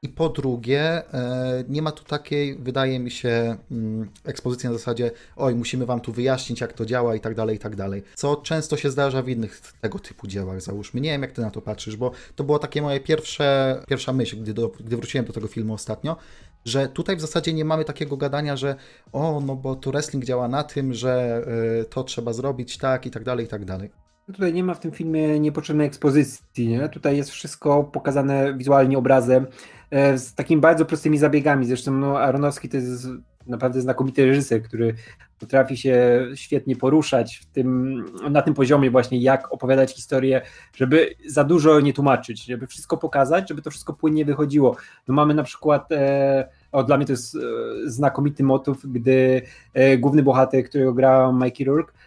i 0.02 0.10
po 0.10 0.30
drugie, 0.30 1.14
e, 1.14 1.64
nie 1.70 1.82
ma 1.82 1.92
tu 1.92 2.04
takiej, 2.04 2.56
wydaje 2.56 3.00
mi 3.00 3.12
się, 3.12 3.58
mm, 3.72 4.10
ekspozycji 4.26 4.70
na 4.70 4.74
zasadzie, 4.74 5.12
oj, 5.36 5.56
musimy 5.56 5.86
wam 5.86 6.02
tu 6.02 6.12
wyjaśnić, 6.14 6.62
jak 6.62 6.74
to 6.74 6.86
działa 6.86 7.16
i 7.16 7.20
tak 7.20 7.36
dalej, 7.36 7.56
i 7.56 7.60
tak 7.60 7.76
dalej. 7.76 8.04
Co 8.16 8.36
często 8.36 8.78
się 8.78 8.92
zdarza 8.92 9.22
w 9.22 9.30
innych 9.30 9.62
tego 9.82 10.00
typu 10.00 10.28
dziełach, 10.28 10.62
załóżmy. 10.62 11.02
Nie 11.02 11.10
wiem, 11.10 11.22
jak 11.22 11.32
ty 11.32 11.42
na 11.42 11.52
to 11.52 11.62
patrzysz, 11.62 11.96
bo 11.96 12.12
to 12.36 12.44
było 12.44 12.60
takie 12.60 12.82
moje 12.82 13.00
pierwsze, 13.00 13.82
pierwsza 13.88 14.14
myśl, 14.14 14.42
gdy, 14.42 14.54
do, 14.54 14.72
gdy 14.80 14.98
wróciłem 14.98 15.26
do 15.26 15.34
tego 15.34 15.48
filmu 15.48 15.74
ostatnio, 15.74 16.18
że 16.66 16.88
tutaj 16.88 17.16
w 17.16 17.22
zasadzie 17.22 17.54
nie 17.54 17.66
mamy 17.66 17.86
takiego 17.86 18.18
gadania, 18.18 18.58
że 18.58 18.76
o, 19.12 19.42
no 19.46 19.56
bo 19.56 19.76
tu 19.76 19.92
wrestling 19.92 20.26
działa 20.26 20.48
na 20.48 20.64
tym, 20.64 20.94
że 20.94 21.44
y, 21.82 21.86
to 21.86 22.04
trzeba 22.04 22.34
zrobić 22.34 22.78
tak 22.78 23.06
i 23.06 23.12
tak 23.12 23.24
dalej, 23.24 23.46
i 23.46 23.50
tak 23.50 23.66
dalej. 23.66 23.90
Tutaj 24.34 24.54
nie 24.54 24.64
ma 24.64 24.74
w 24.74 24.80
tym 24.80 24.92
filmie 24.92 25.40
niepotrzebnej 25.40 25.88
ekspozycji, 25.88 26.68
nie? 26.68 26.90
Tutaj 26.90 27.18
jest 27.18 27.30
wszystko 27.30 27.84
pokazane 27.84 28.54
wizualnie 28.54 28.98
obrazem, 28.98 29.44
e, 29.44 29.50
z 29.92 30.34
takimi 30.34 30.62
bardzo 30.62 30.86
prostymi 30.86 31.18
zabiegami. 31.18 31.66
Zresztą 31.66 31.92
no, 31.92 32.20
Aronowski 32.20 32.70
to 32.70 32.78
jest 32.78 33.08
naprawdę 33.48 33.82
znakomity 33.82 34.26
reżyser, 34.26 34.64
który 34.64 34.96
potrafi 35.40 35.78
się 35.78 36.26
świetnie 36.36 36.76
poruszać 36.76 37.38
w 37.38 37.46
tym, 37.46 38.06
na 38.30 38.42
tym 38.42 38.54
poziomie 38.54 38.92
właśnie, 38.92 39.18
jak 39.18 39.54
opowiadać 39.54 39.96
historię, 39.96 40.42
żeby 40.76 41.16
za 41.28 41.44
dużo 41.44 41.80
nie 41.80 41.94
tłumaczyć, 41.94 42.46
żeby 42.46 42.68
wszystko 42.68 42.98
pokazać, 42.98 43.50
żeby 43.50 43.62
to 43.62 43.72
wszystko 43.72 43.94
płynnie 43.94 44.26
wychodziło. 44.26 44.76
No 45.08 45.14
mamy 45.14 45.34
na 45.34 45.44
przykład 45.44 45.92
e, 45.92 46.50
o, 46.72 46.84
dla 46.84 46.98
mnie 46.98 47.06
to 47.06 47.14
jest 47.14 47.36
e, 47.36 47.40
znakomity 47.86 48.44
motyw, 48.44 48.78
gdy 48.86 49.42
e, 49.74 49.98
główny 49.98 50.24
bohater, 50.24 50.64
którego 50.64 50.94
gra 50.94 51.32
Mikey 51.32 51.66
Rourke, 51.66 51.94
e, 51.94 51.99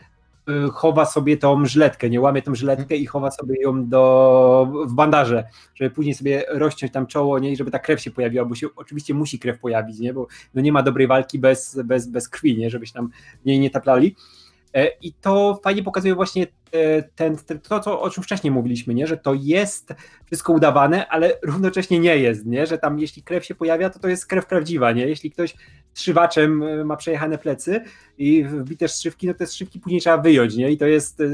chowa 0.73 1.05
sobie 1.05 1.37
tą 1.37 1.67
żletkę, 1.67 2.11
nie 2.11 2.21
łamie 2.21 2.43
tą 2.43 2.55
żletkę 2.55 2.97
i 2.97 3.07
chowa 3.07 3.31
sobie 3.31 3.63
ją 3.63 3.89
do, 3.89 4.73
w 4.87 4.95
bandaże, 4.95 5.45
żeby 5.75 5.91
później 5.91 6.15
sobie 6.15 6.45
rozciąć 6.49 6.93
tam 6.93 7.07
czoło, 7.07 7.39
nie, 7.39 7.53
i 7.53 7.57
żeby 7.57 7.71
ta 7.71 7.79
krew 7.79 8.01
się 8.01 8.11
pojawiła, 8.11 8.45
bo 8.45 8.55
się 8.55 8.67
oczywiście 8.77 9.15
musi 9.15 9.39
krew 9.39 9.61
pojawić, 9.61 9.99
nie, 9.99 10.15
bo 10.15 10.27
no 10.55 10.63
nie 10.63 10.73
ma 10.73 10.83
dobrej 10.83 11.07
walki 11.07 11.39
bez, 11.39 11.81
bez, 11.85 12.07
bez 12.07 12.29
krwi, 12.29 12.59
nie, 12.59 12.71
żebyś 12.71 12.93
tam 12.93 13.11
nie, 13.45 13.59
nie 13.59 13.71
taplali. 13.71 14.17
I 15.03 15.13
to 15.13 15.61
fajnie 15.65 15.83
pokazuje 15.83 16.15
właśnie 16.15 16.47
ten, 17.15 17.37
ten, 17.37 17.61
to, 17.61 17.81
co, 17.81 18.01
o 18.01 18.11
czym 18.11 18.23
wcześniej 18.23 18.51
mówiliśmy, 18.51 18.95
nie? 18.95 19.07
że 19.07 19.17
to 19.17 19.35
jest 19.35 19.95
wszystko 20.27 20.53
udawane, 20.53 21.09
ale 21.09 21.33
równocześnie 21.43 21.99
nie 21.99 22.19
jest, 22.19 22.47
nie? 22.47 22.67
że 22.67 22.79
tam 22.79 22.99
jeśli 22.99 23.23
krew 23.23 23.45
się 23.45 23.55
pojawia, 23.55 23.91
to 23.91 23.99
to 23.99 24.09
jest 24.09 24.27
krew 24.27 24.47
prawdziwa, 24.47 24.93
nie? 24.93 25.07
jeśli 25.07 25.31
ktoś 25.31 25.55
strzywaczem 25.95 26.63
e, 26.63 26.85
ma 26.85 26.97
przejechane 26.97 27.39
plecy 27.39 27.81
i 28.19 28.45
wbite 28.45 28.89
strzywki, 28.89 29.27
no 29.27 29.35
te 29.35 29.47
strzywki 29.47 29.81
później 29.81 30.01
trzeba 30.01 30.19
wyjąć 30.19 30.57
nie? 30.57 30.71
i 30.71 30.79
to 30.79 30.87
jest 30.87 31.21
e, 31.21 31.25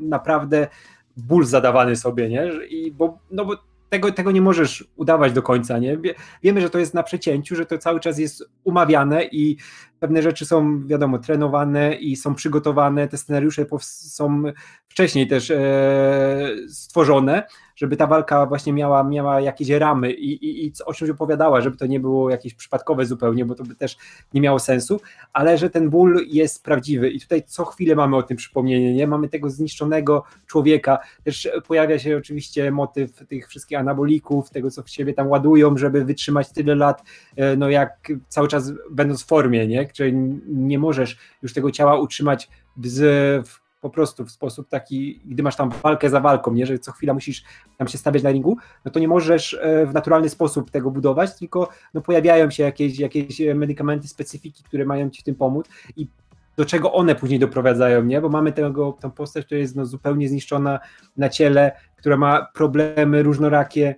naprawdę 0.00 0.68
ból 1.16 1.44
zadawany 1.44 1.96
sobie, 1.96 2.28
nie? 2.28 2.50
I 2.68 2.92
bo, 2.92 3.18
no 3.30 3.44
bo 3.44 3.56
tego, 3.90 4.12
tego 4.12 4.30
nie 4.30 4.40
możesz 4.40 4.88
udawać 4.96 5.32
do 5.32 5.42
końca, 5.42 5.78
nie? 5.78 5.98
Wiemy, 6.42 6.60
że 6.60 6.70
to 6.70 6.78
jest 6.78 6.94
na 6.94 7.02
przecięciu, 7.02 7.56
że 7.56 7.66
to 7.66 7.78
cały 7.78 8.00
czas 8.00 8.18
jest 8.18 8.44
umawiane 8.64 9.24
i 9.24 9.56
pewne 10.00 10.22
rzeczy 10.22 10.46
są, 10.46 10.86
wiadomo, 10.86 11.18
trenowane 11.18 11.94
i 11.94 12.16
są 12.16 12.34
przygotowane, 12.34 13.08
te 13.08 13.16
scenariusze 13.16 13.66
są 13.80 14.42
wcześniej 14.88 15.28
też 15.28 15.50
e, 15.50 16.50
stworzone, 16.68 17.42
żeby 17.80 17.96
ta 17.96 18.06
walka 18.06 18.46
właśnie 18.46 18.72
miała, 18.72 19.04
miała 19.04 19.40
jakieś 19.40 19.68
ramy 19.68 20.12
i, 20.12 20.44
i, 20.44 20.66
i 20.66 20.72
o 20.86 20.94
czymś 20.94 21.10
opowiadała, 21.10 21.60
żeby 21.60 21.76
to 21.76 21.86
nie 21.86 22.00
było 22.00 22.30
jakieś 22.30 22.54
przypadkowe 22.54 23.06
zupełnie, 23.06 23.44
bo 23.44 23.54
to 23.54 23.64
by 23.64 23.74
też 23.74 23.96
nie 24.34 24.40
miało 24.40 24.58
sensu, 24.58 25.00
ale 25.32 25.58
że 25.58 25.70
ten 25.70 25.90
ból 25.90 26.26
jest 26.26 26.64
prawdziwy 26.64 27.10
i 27.10 27.20
tutaj 27.20 27.42
co 27.46 27.64
chwilę 27.64 27.94
mamy 27.94 28.16
o 28.16 28.22
tym 28.22 28.36
przypomnienie, 28.36 28.94
nie? 28.94 29.06
Mamy 29.06 29.28
tego 29.28 29.50
zniszczonego 29.50 30.24
człowieka, 30.46 30.98
też 31.24 31.48
pojawia 31.68 31.98
się 31.98 32.16
oczywiście 32.16 32.70
motyw 32.70 33.26
tych 33.28 33.48
wszystkich 33.48 33.78
anabolików, 33.78 34.50
tego 34.50 34.70
co 34.70 34.82
w 34.82 34.90
siebie 34.90 35.14
tam 35.14 35.28
ładują, 35.28 35.76
żeby 35.76 36.04
wytrzymać 36.04 36.52
tyle 36.52 36.74
lat, 36.74 37.02
e, 37.36 37.56
no 37.56 37.70
jak 37.70 38.12
cały 38.28 38.48
czas 38.48 38.72
będąc 38.90 39.22
w 39.22 39.26
formie, 39.26 39.66
nie? 39.66 39.86
Czyli 39.86 40.12
nie 40.46 40.78
możesz 40.78 41.18
już 41.42 41.52
tego 41.52 41.70
ciała 41.70 41.98
utrzymać 41.98 42.48
w, 42.76 43.60
po 43.80 43.90
prostu 43.90 44.24
w 44.24 44.30
sposób 44.30 44.68
taki, 44.68 45.20
gdy 45.24 45.42
masz 45.42 45.56
tam 45.56 45.70
walkę 45.70 46.10
za 46.10 46.20
walką, 46.20 46.54
nie, 46.54 46.66
że 46.66 46.78
co 46.78 46.92
chwila 46.92 47.14
musisz 47.14 47.44
tam 47.78 47.88
się 47.88 47.98
stawiać 47.98 48.22
na 48.22 48.30
ringu, 48.30 48.56
no 48.84 48.90
to 48.90 49.00
nie 49.00 49.08
możesz 49.08 49.54
e, 49.54 49.86
w 49.86 49.94
naturalny 49.94 50.28
sposób 50.28 50.70
tego 50.70 50.90
budować, 50.90 51.38
tylko 51.38 51.68
no 51.94 52.00
pojawiają 52.00 52.50
się 52.50 52.62
jakieś, 52.62 52.98
jakieś 52.98 53.42
medykamenty, 53.54 54.08
specyfiki, 54.08 54.64
które 54.64 54.84
mają 54.84 55.10
ci 55.10 55.20
w 55.20 55.24
tym 55.24 55.34
pomóc 55.34 55.66
i 55.96 56.08
do 56.56 56.64
czego 56.64 56.92
one 56.92 57.14
później 57.14 57.38
doprowadzają, 57.38 58.04
nie? 58.04 58.20
Bo 58.20 58.28
mamy 58.28 58.52
tego, 58.52 58.96
tą 59.00 59.10
postać, 59.10 59.46
która 59.46 59.60
jest 59.60 59.76
no, 59.76 59.86
zupełnie 59.86 60.28
zniszczona 60.28 60.80
na 61.16 61.28
ciele, 61.28 61.72
która 61.96 62.16
ma 62.16 62.46
problemy 62.54 63.22
różnorakie, 63.22 63.94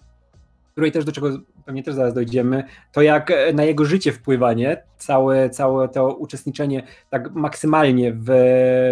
której 0.72 0.92
też 0.92 1.04
do 1.04 1.12
czego 1.12 1.38
pewnie 1.64 1.82
też 1.82 1.94
zaraz 1.94 2.14
dojdziemy, 2.14 2.64
to 2.92 3.02
jak 3.02 3.30
e, 3.30 3.52
na 3.52 3.64
jego 3.64 3.84
życie 3.84 4.12
wpływa, 4.12 4.52
nie? 4.52 4.82
Całe, 4.98 5.50
całe 5.50 5.88
to 5.88 6.14
uczestniczenie 6.14 6.82
tak 7.10 7.34
maksymalnie 7.34 8.12
w, 8.12 8.26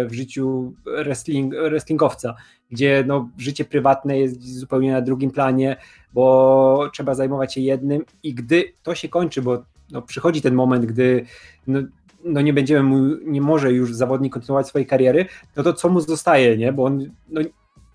w 0.09 0.13
życiu 0.13 0.73
wrestling, 0.85 1.53
wrestlingowca, 1.53 2.35
gdzie 2.71 3.03
no, 3.07 3.29
życie 3.37 3.65
prywatne 3.65 4.19
jest 4.19 4.59
zupełnie 4.59 4.91
na 4.91 5.01
drugim 5.01 5.31
planie, 5.31 5.77
bo 6.13 6.89
trzeba 6.93 7.15
zajmować 7.15 7.53
się 7.53 7.61
jednym 7.61 8.05
i 8.23 8.33
gdy 8.33 8.73
to 8.83 8.95
się 8.95 9.09
kończy, 9.09 9.41
bo 9.41 9.63
no, 9.91 10.01
przychodzi 10.01 10.41
ten 10.41 10.55
moment, 10.55 10.85
gdy 10.85 11.25
no, 11.67 11.79
no 12.23 12.41
nie 12.41 12.53
będziemy 12.53 12.83
mu, 12.83 13.15
nie 13.25 13.41
może 13.41 13.71
już 13.71 13.93
zawodnik 13.93 14.33
kontynuować 14.33 14.67
swojej 14.67 14.85
kariery, 14.85 15.25
no 15.55 15.63
to 15.63 15.73
co 15.73 15.89
mu 15.89 16.01
zostaje, 16.01 16.57
nie? 16.57 16.73
Bo 16.73 16.83
on 16.83 17.11
no, 17.29 17.41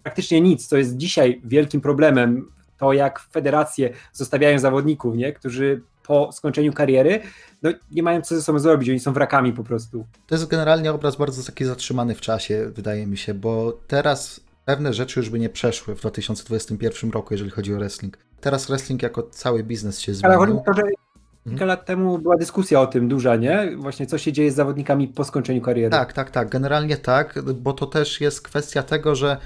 praktycznie 0.02 0.40
nic, 0.40 0.68
to 0.68 0.76
jest 0.76 0.96
dzisiaj 0.96 1.40
wielkim 1.44 1.80
problemem 1.80 2.48
to, 2.78 2.92
jak 2.92 3.20
federacje 3.20 3.90
zostawiają 4.12 4.58
zawodników, 4.58 5.16
nie? 5.16 5.32
którzy 5.32 5.82
po 6.06 6.32
skończeniu 6.32 6.72
kariery 6.72 7.20
no, 7.62 7.70
nie 7.90 8.02
mają 8.02 8.22
co 8.22 8.34
ze 8.34 8.42
sobą 8.42 8.58
zrobić, 8.58 8.90
oni 8.90 9.00
są 9.00 9.12
wrakami 9.12 9.52
po 9.52 9.64
prostu. 9.64 10.06
To 10.26 10.34
jest 10.34 10.46
generalnie 10.46 10.92
obraz 10.92 11.16
bardzo 11.16 11.42
taki 11.42 11.64
zatrzymany 11.64 12.14
w 12.14 12.20
czasie, 12.20 12.70
wydaje 12.74 13.06
mi 13.06 13.16
się, 13.16 13.34
bo 13.34 13.78
teraz 13.86 14.40
pewne 14.64 14.94
rzeczy 14.94 15.20
już 15.20 15.30
by 15.30 15.38
nie 15.38 15.48
przeszły 15.48 15.94
w 15.94 16.00
2021 16.00 17.10
roku, 17.10 17.34
jeżeli 17.34 17.50
chodzi 17.50 17.74
o 17.74 17.76
wrestling. 17.76 18.18
Teraz 18.40 18.66
wrestling 18.66 19.02
jako 19.02 19.22
cały 19.22 19.62
biznes 19.62 20.00
się 20.00 20.14
zmienił. 20.14 20.38
Ale 20.38 20.46
chodzi 20.46 20.58
o 20.58 20.72
to, 20.72 20.72
że 20.74 20.82
Kilka 21.46 21.64
mhm. 21.64 21.68
lat 21.68 21.86
temu 21.86 22.18
była 22.18 22.36
dyskusja 22.36 22.80
o 22.80 22.86
tym 22.86 23.08
duża, 23.08 23.36
nie? 23.36 23.76
Właśnie 23.76 24.06
co 24.06 24.18
się 24.18 24.32
dzieje 24.32 24.52
z 24.52 24.54
zawodnikami 24.54 25.08
po 25.08 25.24
skończeniu 25.24 25.60
kariery. 25.60 25.90
Tak, 25.90 26.12
tak, 26.12 26.30
tak. 26.30 26.48
Generalnie 26.48 26.96
tak, 26.96 27.42
bo 27.42 27.72
to 27.72 27.86
też 27.86 28.20
jest 28.20 28.42
kwestia 28.42 28.82
tego, 28.82 29.14
że 29.14 29.36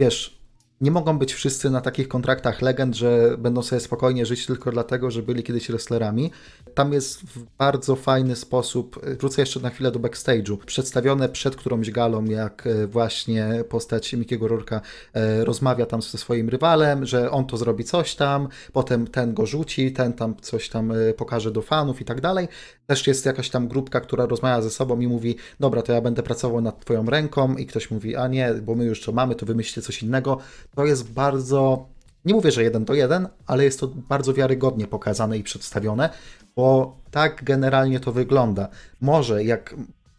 wiesz, 0.00 0.37
nie 0.80 0.90
mogą 0.90 1.18
być 1.18 1.34
wszyscy 1.34 1.70
na 1.70 1.80
takich 1.80 2.08
kontraktach 2.08 2.62
legend, 2.62 2.96
że 2.96 3.36
będą 3.38 3.62
sobie 3.62 3.80
spokojnie 3.80 4.26
żyć 4.26 4.46
tylko 4.46 4.72
dlatego, 4.72 5.10
że 5.10 5.22
byli 5.22 5.42
kiedyś 5.42 5.68
wrestlerami. 5.68 6.30
Tam 6.74 6.92
jest 6.92 7.20
w 7.20 7.44
bardzo 7.58 7.96
fajny 7.96 8.36
sposób, 8.36 9.00
wrócę 9.18 9.42
jeszcze 9.42 9.60
na 9.60 9.70
chwilę 9.70 9.90
do 9.90 9.98
backstage'u, 9.98 10.56
przedstawione 10.66 11.28
przed 11.28 11.56
którąś 11.56 11.90
galą, 11.90 12.24
jak 12.24 12.66
e, 12.66 12.86
właśnie 12.86 13.64
postać 13.68 14.12
Mikiego 14.12 14.48
Rurka 14.48 14.80
e, 15.14 15.44
rozmawia 15.44 15.86
tam 15.86 16.02
ze 16.02 16.18
swoim 16.18 16.48
rywalem, 16.48 17.06
że 17.06 17.30
on 17.30 17.46
to 17.46 17.56
zrobi 17.56 17.84
coś 17.84 18.14
tam, 18.14 18.48
potem 18.72 19.06
ten 19.06 19.34
go 19.34 19.46
rzuci, 19.46 19.92
ten 19.92 20.12
tam 20.12 20.36
coś 20.40 20.68
tam 20.68 20.92
pokaże 21.16 21.50
do 21.50 21.62
fanów 21.62 22.00
i 22.00 22.04
tak 22.04 22.20
dalej. 22.20 22.48
Też 22.86 23.06
jest 23.06 23.26
jakaś 23.26 23.50
tam 23.50 23.68
grupka, 23.68 24.00
która 24.00 24.26
rozmawia 24.26 24.62
ze 24.62 24.70
sobą 24.70 25.00
i 25.00 25.06
mówi, 25.06 25.36
dobra, 25.60 25.82
to 25.82 25.92
ja 25.92 26.00
będę 26.00 26.22
pracował 26.22 26.60
nad 26.60 26.80
twoją 26.80 27.06
ręką 27.06 27.56
i 27.56 27.66
ktoś 27.66 27.90
mówi, 27.90 28.16
a 28.16 28.28
nie, 28.28 28.54
bo 28.54 28.74
my 28.74 28.84
już 28.84 29.02
to 29.02 29.12
mamy, 29.12 29.34
to 29.34 29.46
wymyślcie 29.46 29.82
coś 29.82 30.02
innego 30.02 30.38
to 30.78 30.86
jest 30.86 31.12
bardzo, 31.12 31.88
nie 32.24 32.34
mówię, 32.34 32.50
że 32.50 32.62
jeden 32.62 32.84
do 32.84 32.94
jeden, 32.94 33.28
ale 33.46 33.64
jest 33.64 33.80
to 33.80 33.88
bardzo 33.88 34.34
wiarygodnie 34.34 34.86
pokazane 34.86 35.38
i 35.38 35.42
przedstawione, 35.42 36.10
bo 36.56 36.96
tak 37.10 37.44
generalnie 37.44 38.00
to 38.00 38.12
wygląda. 38.12 38.68
Może 39.00 39.44
jak 39.44 39.74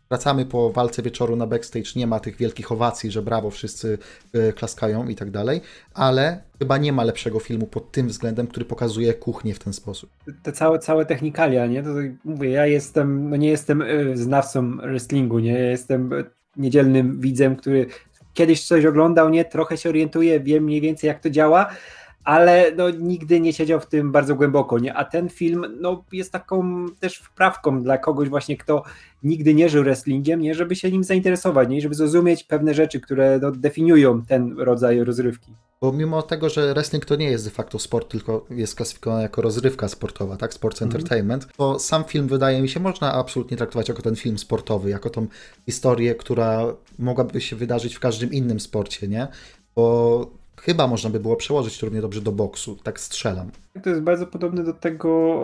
wracamy 0.09 0.45
po 0.45 0.71
walce 0.71 1.01
wieczoru 1.01 1.35
na 1.35 1.47
backstage, 1.47 1.89
nie 1.95 2.07
ma 2.07 2.19
tych 2.19 2.37
wielkich 2.37 2.71
owacji, 2.71 3.11
że 3.11 3.21
brawo, 3.21 3.49
wszyscy 3.51 3.97
e, 4.33 4.53
klaskają 4.53 5.07
i 5.07 5.15
tak 5.15 5.31
dalej, 5.31 5.61
ale 5.93 6.43
chyba 6.59 6.77
nie 6.77 6.93
ma 6.93 7.03
lepszego 7.03 7.39
filmu 7.39 7.67
pod 7.67 7.91
tym 7.91 8.07
względem, 8.07 8.47
który 8.47 8.65
pokazuje 8.65 9.13
kuchnię 9.13 9.53
w 9.53 9.59
ten 9.59 9.73
sposób. 9.73 10.09
Te 10.43 10.51
całe, 10.51 10.79
całe 10.79 11.05
technikalia, 11.05 11.67
nie? 11.67 11.83
To 11.83 11.89
mówię, 12.23 12.49
ja 12.49 12.65
jestem, 12.65 13.29
no 13.29 13.35
nie 13.35 13.49
jestem 13.49 13.81
e, 13.81 14.17
znawcą 14.17 14.77
wrestlingu, 14.77 15.39
nie? 15.39 15.53
Ja 15.53 15.69
jestem 15.69 16.11
niedzielnym 16.57 17.19
widzem, 17.21 17.55
który 17.55 17.87
kiedyś 18.33 18.67
coś 18.67 18.85
oglądał, 18.85 19.29
nie, 19.29 19.45
trochę 19.45 19.77
się 19.77 19.89
orientuję, 19.89 20.39
wiem 20.39 20.63
mniej 20.63 20.81
więcej 20.81 21.07
jak 21.07 21.19
to 21.19 21.29
działa, 21.29 21.69
ale 22.29 22.71
no, 22.77 22.89
nigdy 22.89 23.39
nie 23.39 23.53
siedział 23.53 23.79
w 23.79 23.85
tym 23.85 24.11
bardzo 24.11 24.35
głęboko, 24.35 24.79
nie? 24.79 24.93
A 24.93 25.05
ten 25.05 25.29
film 25.29 25.65
no, 25.81 26.03
jest 26.11 26.31
taką 26.31 26.85
też 26.99 27.17
wprawką 27.17 27.83
dla 27.83 27.97
kogoś 27.97 28.29
właśnie, 28.29 28.57
kto 28.57 28.83
nigdy 29.23 29.53
nie 29.53 29.69
żył 29.69 29.83
wrestlingiem, 29.83 30.41
nie? 30.41 30.55
Żeby 30.55 30.75
się 30.75 30.91
nim 30.91 31.03
zainteresować, 31.03 31.69
nie? 31.69 31.81
Żeby 31.81 31.95
zrozumieć 31.95 32.43
pewne 32.43 32.73
rzeczy, 32.73 32.99
które 32.99 33.39
no, 33.41 33.51
definiują 33.51 34.21
ten 34.21 34.59
rodzaj 34.59 35.03
rozrywki. 35.03 35.51
Bo 35.81 35.91
mimo 35.91 36.21
tego, 36.21 36.49
że 36.49 36.73
wrestling 36.73 37.05
to 37.05 37.15
nie 37.15 37.31
jest 37.31 37.45
de 37.45 37.51
facto 37.51 37.79
sport, 37.79 38.11
tylko 38.11 38.45
jest 38.49 38.75
klasyfikowany 38.75 39.21
jako 39.21 39.41
rozrywka 39.41 39.87
sportowa, 39.87 40.37
tak? 40.37 40.53
Sports 40.53 40.81
mm. 40.81 40.95
entertainment, 40.95 41.47
to 41.57 41.79
sam 41.79 42.03
film 42.03 42.27
wydaje 42.27 42.61
mi 42.61 42.69
się, 42.69 42.79
można 42.79 43.13
absolutnie 43.13 43.57
traktować 43.57 43.89
jako 43.89 44.01
ten 44.01 44.15
film 44.15 44.37
sportowy, 44.37 44.89
jako 44.89 45.09
tą 45.09 45.27
historię, 45.65 46.15
która 46.15 46.75
mogłaby 46.99 47.41
się 47.41 47.55
wydarzyć 47.55 47.95
w 47.95 47.99
każdym 47.99 48.31
innym 48.31 48.59
sporcie, 48.59 49.07
nie? 49.07 49.27
Bo 49.75 50.38
chyba 50.61 50.87
można 50.87 51.09
by 51.09 51.19
było 51.19 51.35
przełożyć 51.35 51.81
równie 51.81 52.01
dobrze 52.01 52.21
do 52.21 52.31
boksu, 52.31 52.77
tak 52.83 52.99
strzelam. 52.99 53.51
To 53.83 53.89
jest 53.89 54.01
bardzo 54.01 54.27
podobne 54.27 54.63
do 54.63 54.73
tego 54.73 55.39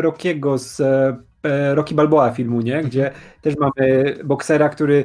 Rockiego 0.00 0.58
z 0.58 0.80
e, 0.80 1.74
Rocky 1.74 1.94
Balboa 1.94 2.30
filmu, 2.30 2.60
nie? 2.60 2.82
Gdzie 2.82 3.10
też 3.42 3.54
mamy 3.56 4.16
boksera, 4.24 4.68
który 4.68 5.04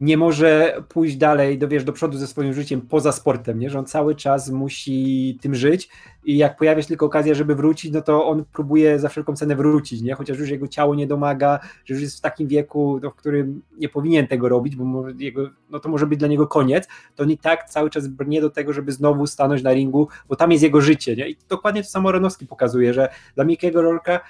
nie 0.00 0.16
może 0.16 0.82
pójść 0.88 1.16
dalej, 1.16 1.58
do, 1.58 1.68
wiesz, 1.68 1.84
do 1.84 1.92
przodu 1.92 2.18
ze 2.18 2.26
swoim 2.26 2.52
życiem 2.52 2.80
poza 2.80 3.12
sportem, 3.12 3.58
nie? 3.58 3.70
że 3.70 3.78
on 3.78 3.86
cały 3.86 4.14
czas 4.14 4.50
musi 4.50 5.38
tym 5.40 5.54
żyć 5.54 5.88
i 6.24 6.36
jak 6.36 6.56
pojawia 6.56 6.82
się 6.82 6.88
tylko 6.88 7.06
okazja, 7.06 7.34
żeby 7.34 7.54
wrócić, 7.54 7.92
no 7.92 8.02
to 8.02 8.26
on 8.26 8.44
próbuje 8.52 8.98
za 8.98 9.08
wszelką 9.08 9.36
cenę 9.36 9.56
wrócić, 9.56 10.02
nie? 10.02 10.14
chociaż 10.14 10.38
już 10.38 10.50
jego 10.50 10.68
ciało 10.68 10.94
nie 10.94 11.06
domaga, 11.06 11.60
że 11.84 11.94
już 11.94 12.02
jest 12.02 12.18
w 12.18 12.20
takim 12.20 12.48
wieku, 12.48 13.00
no, 13.02 13.10
w 13.10 13.14
którym 13.14 13.62
nie 13.78 13.88
powinien 13.88 14.26
tego 14.26 14.48
robić, 14.48 14.76
bo 14.76 15.08
jego, 15.18 15.50
no 15.70 15.80
to 15.80 15.88
może 15.88 16.06
być 16.06 16.18
dla 16.18 16.28
niego 16.28 16.46
koniec, 16.46 16.88
to 17.14 17.22
on 17.22 17.30
i 17.30 17.38
tak 17.38 17.68
cały 17.68 17.90
czas 17.90 18.08
brnie 18.08 18.40
do 18.40 18.50
tego, 18.50 18.72
żeby 18.72 18.92
znowu 18.92 19.26
stanąć 19.26 19.62
na 19.62 19.72
ringu, 19.72 20.08
bo 20.28 20.36
tam 20.36 20.52
jest 20.52 20.64
jego 20.64 20.80
życie. 20.80 21.16
Nie? 21.16 21.28
I 21.28 21.36
dokładnie 21.48 21.82
to 21.82 21.88
samo 21.88 22.12
Renowski 22.12 22.46
pokazuje, 22.46 22.94
że 22.94 23.08
dla 23.34 23.44
Mikiego 23.44 23.82
Rolka 23.82 24.20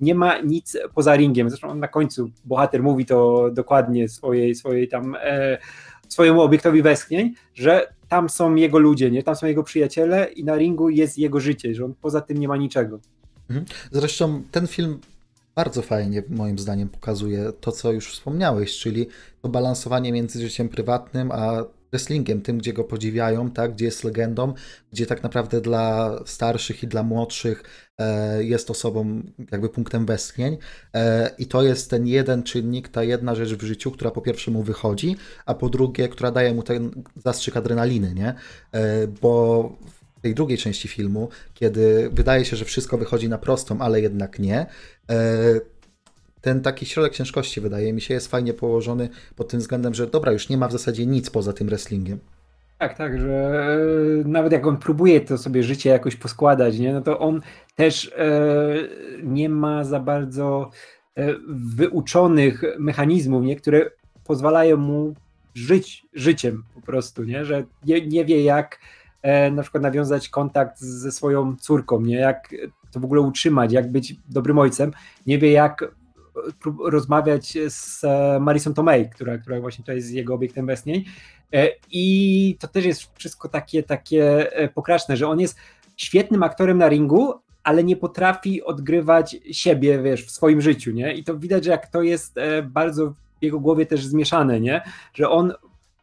nie 0.00 0.14
ma 0.14 0.38
nic 0.38 0.76
poza 0.94 1.16
ringiem. 1.16 1.50
Zresztą 1.50 1.74
na 1.74 1.88
końcu 1.88 2.30
bohater 2.44 2.82
mówi 2.82 3.06
to 3.06 3.50
dokładnie 3.52 4.08
swojej, 4.08 4.54
swojej 4.54 4.88
tam 4.88 5.16
e, 5.20 5.58
swojemu 6.08 6.42
obiektowi 6.42 6.82
westchnień, 6.82 7.34
że 7.54 7.86
tam 8.08 8.28
są 8.28 8.54
jego 8.54 8.78
ludzie, 8.78 9.10
nie? 9.10 9.22
tam 9.22 9.36
są 9.36 9.46
jego 9.46 9.62
przyjaciele 9.62 10.24
i 10.24 10.44
na 10.44 10.56
ringu 10.56 10.88
jest 10.88 11.18
jego 11.18 11.40
życie, 11.40 11.74
że 11.74 11.84
on 11.84 11.94
poza 12.00 12.20
tym 12.20 12.38
nie 12.38 12.48
ma 12.48 12.56
niczego. 12.56 13.00
Mhm. 13.50 13.66
Zresztą 13.92 14.42
ten 14.50 14.66
film 14.66 14.98
bardzo 15.54 15.82
fajnie, 15.82 16.22
moim 16.28 16.58
zdaniem, 16.58 16.88
pokazuje 16.88 17.52
to, 17.60 17.72
co 17.72 17.92
już 17.92 18.12
wspomniałeś, 18.12 18.78
czyli 18.78 19.06
to 19.42 19.48
balansowanie 19.48 20.12
między 20.12 20.40
życiem 20.40 20.68
prywatnym 20.68 21.32
a 21.32 21.64
wrestlingiem, 21.90 22.42
tym, 22.42 22.58
gdzie 22.58 22.72
go 22.72 22.84
podziwiają, 22.84 23.50
tak, 23.50 23.72
gdzie 23.72 23.84
jest 23.84 24.04
legendą, 24.04 24.54
gdzie 24.92 25.06
tak 25.06 25.22
naprawdę 25.22 25.60
dla 25.60 26.18
starszych 26.26 26.82
i 26.82 26.86
dla 26.86 27.02
młodszych 27.02 27.62
e, 27.98 28.44
jest 28.44 28.70
osobą 28.70 29.22
jakby 29.52 29.68
punktem 29.68 30.06
westchnień 30.06 30.58
e, 30.94 31.30
i 31.38 31.46
to 31.46 31.62
jest 31.62 31.90
ten 31.90 32.06
jeden 32.06 32.42
czynnik, 32.42 32.88
ta 32.88 33.02
jedna 33.02 33.34
rzecz 33.34 33.54
w 33.54 33.62
życiu, 33.62 33.90
która 33.90 34.10
po 34.10 34.20
pierwsze 34.20 34.50
mu 34.50 34.62
wychodzi, 34.62 35.16
a 35.46 35.54
po 35.54 35.68
drugie, 35.68 36.08
która 36.08 36.30
daje 36.30 36.54
mu 36.54 36.62
ten 36.62 37.02
zastrzyk 37.16 37.56
adrenaliny, 37.56 38.14
nie? 38.14 38.34
E, 38.72 39.06
bo 39.06 39.62
w 40.18 40.20
tej 40.20 40.34
drugiej 40.34 40.58
części 40.58 40.88
filmu, 40.88 41.28
kiedy 41.54 42.10
wydaje 42.12 42.44
się, 42.44 42.56
że 42.56 42.64
wszystko 42.64 42.98
wychodzi 42.98 43.28
na 43.28 43.38
prostą, 43.38 43.80
ale 43.80 44.00
jednak 44.00 44.38
nie, 44.38 44.66
e, 45.10 45.77
ten 46.40 46.60
taki 46.60 46.86
środek 46.86 47.12
ciężkości, 47.12 47.60
wydaje 47.60 47.92
mi 47.92 48.00
się, 48.00 48.14
jest 48.14 48.30
fajnie 48.30 48.54
położony 48.54 49.08
pod 49.36 49.48
tym 49.48 49.60
względem, 49.60 49.94
że 49.94 50.06
dobra, 50.06 50.32
już 50.32 50.48
nie 50.48 50.56
ma 50.56 50.68
w 50.68 50.72
zasadzie 50.72 51.06
nic 51.06 51.30
poza 51.30 51.52
tym 51.52 51.66
wrestlingiem. 51.66 52.18
Tak, 52.78 52.96
tak, 52.96 53.18
że 53.20 53.66
e, 54.24 54.28
nawet 54.28 54.52
jak 54.52 54.66
on 54.66 54.76
próbuje 54.76 55.20
to 55.20 55.38
sobie 55.38 55.62
życie 55.62 55.90
jakoś 55.90 56.16
poskładać, 56.16 56.78
nie, 56.78 56.92
no 56.92 57.00
to 57.00 57.18
on 57.18 57.40
też 57.76 58.12
e, 58.16 58.38
nie 59.22 59.48
ma 59.48 59.84
za 59.84 60.00
bardzo 60.00 60.70
e, 61.16 61.34
wyuczonych 61.48 62.62
mechanizmów, 62.78 63.44
nie, 63.44 63.56
które 63.56 63.90
pozwalają 64.24 64.76
mu 64.76 65.14
żyć 65.54 66.06
życiem 66.14 66.62
po 66.74 66.80
prostu, 66.80 67.24
nie, 67.24 67.44
że 67.44 67.64
nie, 67.86 68.06
nie 68.06 68.24
wie 68.24 68.42
jak 68.42 68.78
na 69.52 69.62
przykład 69.62 69.82
nawiązać 69.82 70.28
kontakt 70.28 70.80
ze 70.80 71.12
swoją 71.12 71.56
córką, 71.56 72.00
nie, 72.00 72.16
jak 72.16 72.54
to 72.90 73.00
w 73.00 73.04
ogóle 73.04 73.20
utrzymać, 73.20 73.72
jak 73.72 73.92
być 73.92 74.16
dobrym 74.28 74.58
ojcem, 74.58 74.92
nie 75.26 75.38
wie 75.38 75.52
jak 75.52 75.94
rozmawiać 76.84 77.58
z 77.68 78.04
e, 78.04 78.38
Marison 78.40 78.74
Tomei, 78.74 79.10
która, 79.10 79.38
która 79.38 79.60
właśnie 79.60 79.84
to 79.84 79.92
jest 79.92 80.10
jego 80.12 80.34
obiektem 80.34 80.66
westchnień. 80.66 81.04
E, 81.54 81.68
I 81.90 82.56
to 82.60 82.68
też 82.68 82.84
jest 82.84 83.10
wszystko 83.14 83.48
takie, 83.48 83.82
takie 83.82 84.52
e, 84.52 84.68
pokraczne, 84.68 85.16
że 85.16 85.28
on 85.28 85.40
jest 85.40 85.56
świetnym 85.96 86.42
aktorem 86.42 86.78
na 86.78 86.88
ringu, 86.88 87.34
ale 87.64 87.84
nie 87.84 87.96
potrafi 87.96 88.62
odgrywać 88.62 89.36
siebie, 89.52 90.02
wiesz, 90.02 90.26
w 90.26 90.30
swoim 90.30 90.60
życiu, 90.60 90.90
nie? 90.92 91.14
I 91.14 91.24
to 91.24 91.38
widać, 91.38 91.64
że 91.64 91.70
jak 91.70 91.86
to 91.86 92.02
jest 92.02 92.34
bardzo 92.64 93.10
w 93.40 93.42
jego 93.42 93.60
głowie 93.60 93.86
też 93.86 94.04
zmieszane, 94.04 94.60
nie? 94.60 94.82
Że 95.14 95.30
on 95.30 95.52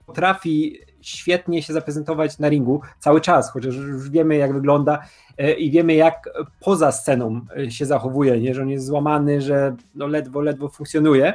potrafi 0.06 0.80
świetnie 1.06 1.64
się 1.64 1.74
zaprezentować 1.74 2.40
na 2.40 2.50
ringu 2.50 2.82
cały 3.00 3.22
czas, 3.22 3.52
chociaż 3.52 3.76
już 3.76 4.10
wiemy 4.10 4.36
jak 4.36 4.54
wygląda 4.54 5.00
e, 5.38 5.54
i 5.54 5.72
wiemy 5.72 5.94
jak 5.94 6.30
poza 6.60 6.92
sceną 6.92 7.42
e, 7.58 7.72
się 7.72 7.86
zachowuje, 7.86 8.42
nie? 8.42 8.56
że 8.56 8.62
on 8.62 8.70
jest 8.70 8.86
złamany, 8.86 9.42
że 9.42 9.76
no 9.96 10.08
ledwo, 10.08 10.42
ledwo 10.42 10.70
funkcjonuje, 10.70 11.34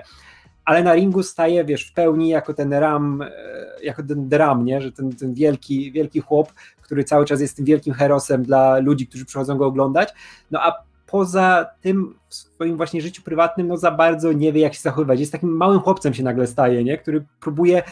ale 0.64 0.82
na 0.82 0.94
ringu 0.94 1.22
staje, 1.22 1.64
wiesz, 1.64 1.88
w 1.88 1.92
pełni 1.92 2.28
jako 2.28 2.54
ten 2.54 2.72
ram, 2.72 3.22
e, 3.22 3.30
jako 3.82 4.02
ten 4.02 4.28
dram, 4.28 4.64
nie? 4.64 4.80
że 4.80 4.92
ten, 4.92 5.12
ten 5.12 5.34
wielki, 5.34 5.92
wielki 5.92 6.20
chłop, 6.20 6.52
który 6.82 7.04
cały 7.04 7.24
czas 7.24 7.40
jest 7.40 7.56
tym 7.56 7.64
wielkim 7.64 7.94
herosem 7.94 8.42
dla 8.42 8.78
ludzi, 8.78 9.06
którzy 9.06 9.24
przychodzą 9.24 9.56
go 9.56 9.66
oglądać, 9.66 10.08
no 10.50 10.60
a 10.62 10.90
poza 11.06 11.66
tym 11.80 12.14
w 12.28 12.34
swoim 12.34 12.76
właśnie 12.76 13.00
życiu 13.00 13.22
prywatnym 13.22 13.68
no 13.68 13.76
za 13.76 13.90
bardzo 13.90 14.32
nie 14.32 14.52
wie 14.52 14.60
jak 14.60 14.74
się 14.74 14.80
zachowywać. 14.80 15.20
Jest 15.20 15.32
takim 15.32 15.56
małym 15.56 15.80
chłopcem 15.80 16.14
się 16.14 16.22
nagle 16.22 16.46
staje, 16.46 16.84
nie? 16.84 16.98
który 16.98 17.24
próbuje 17.40 17.82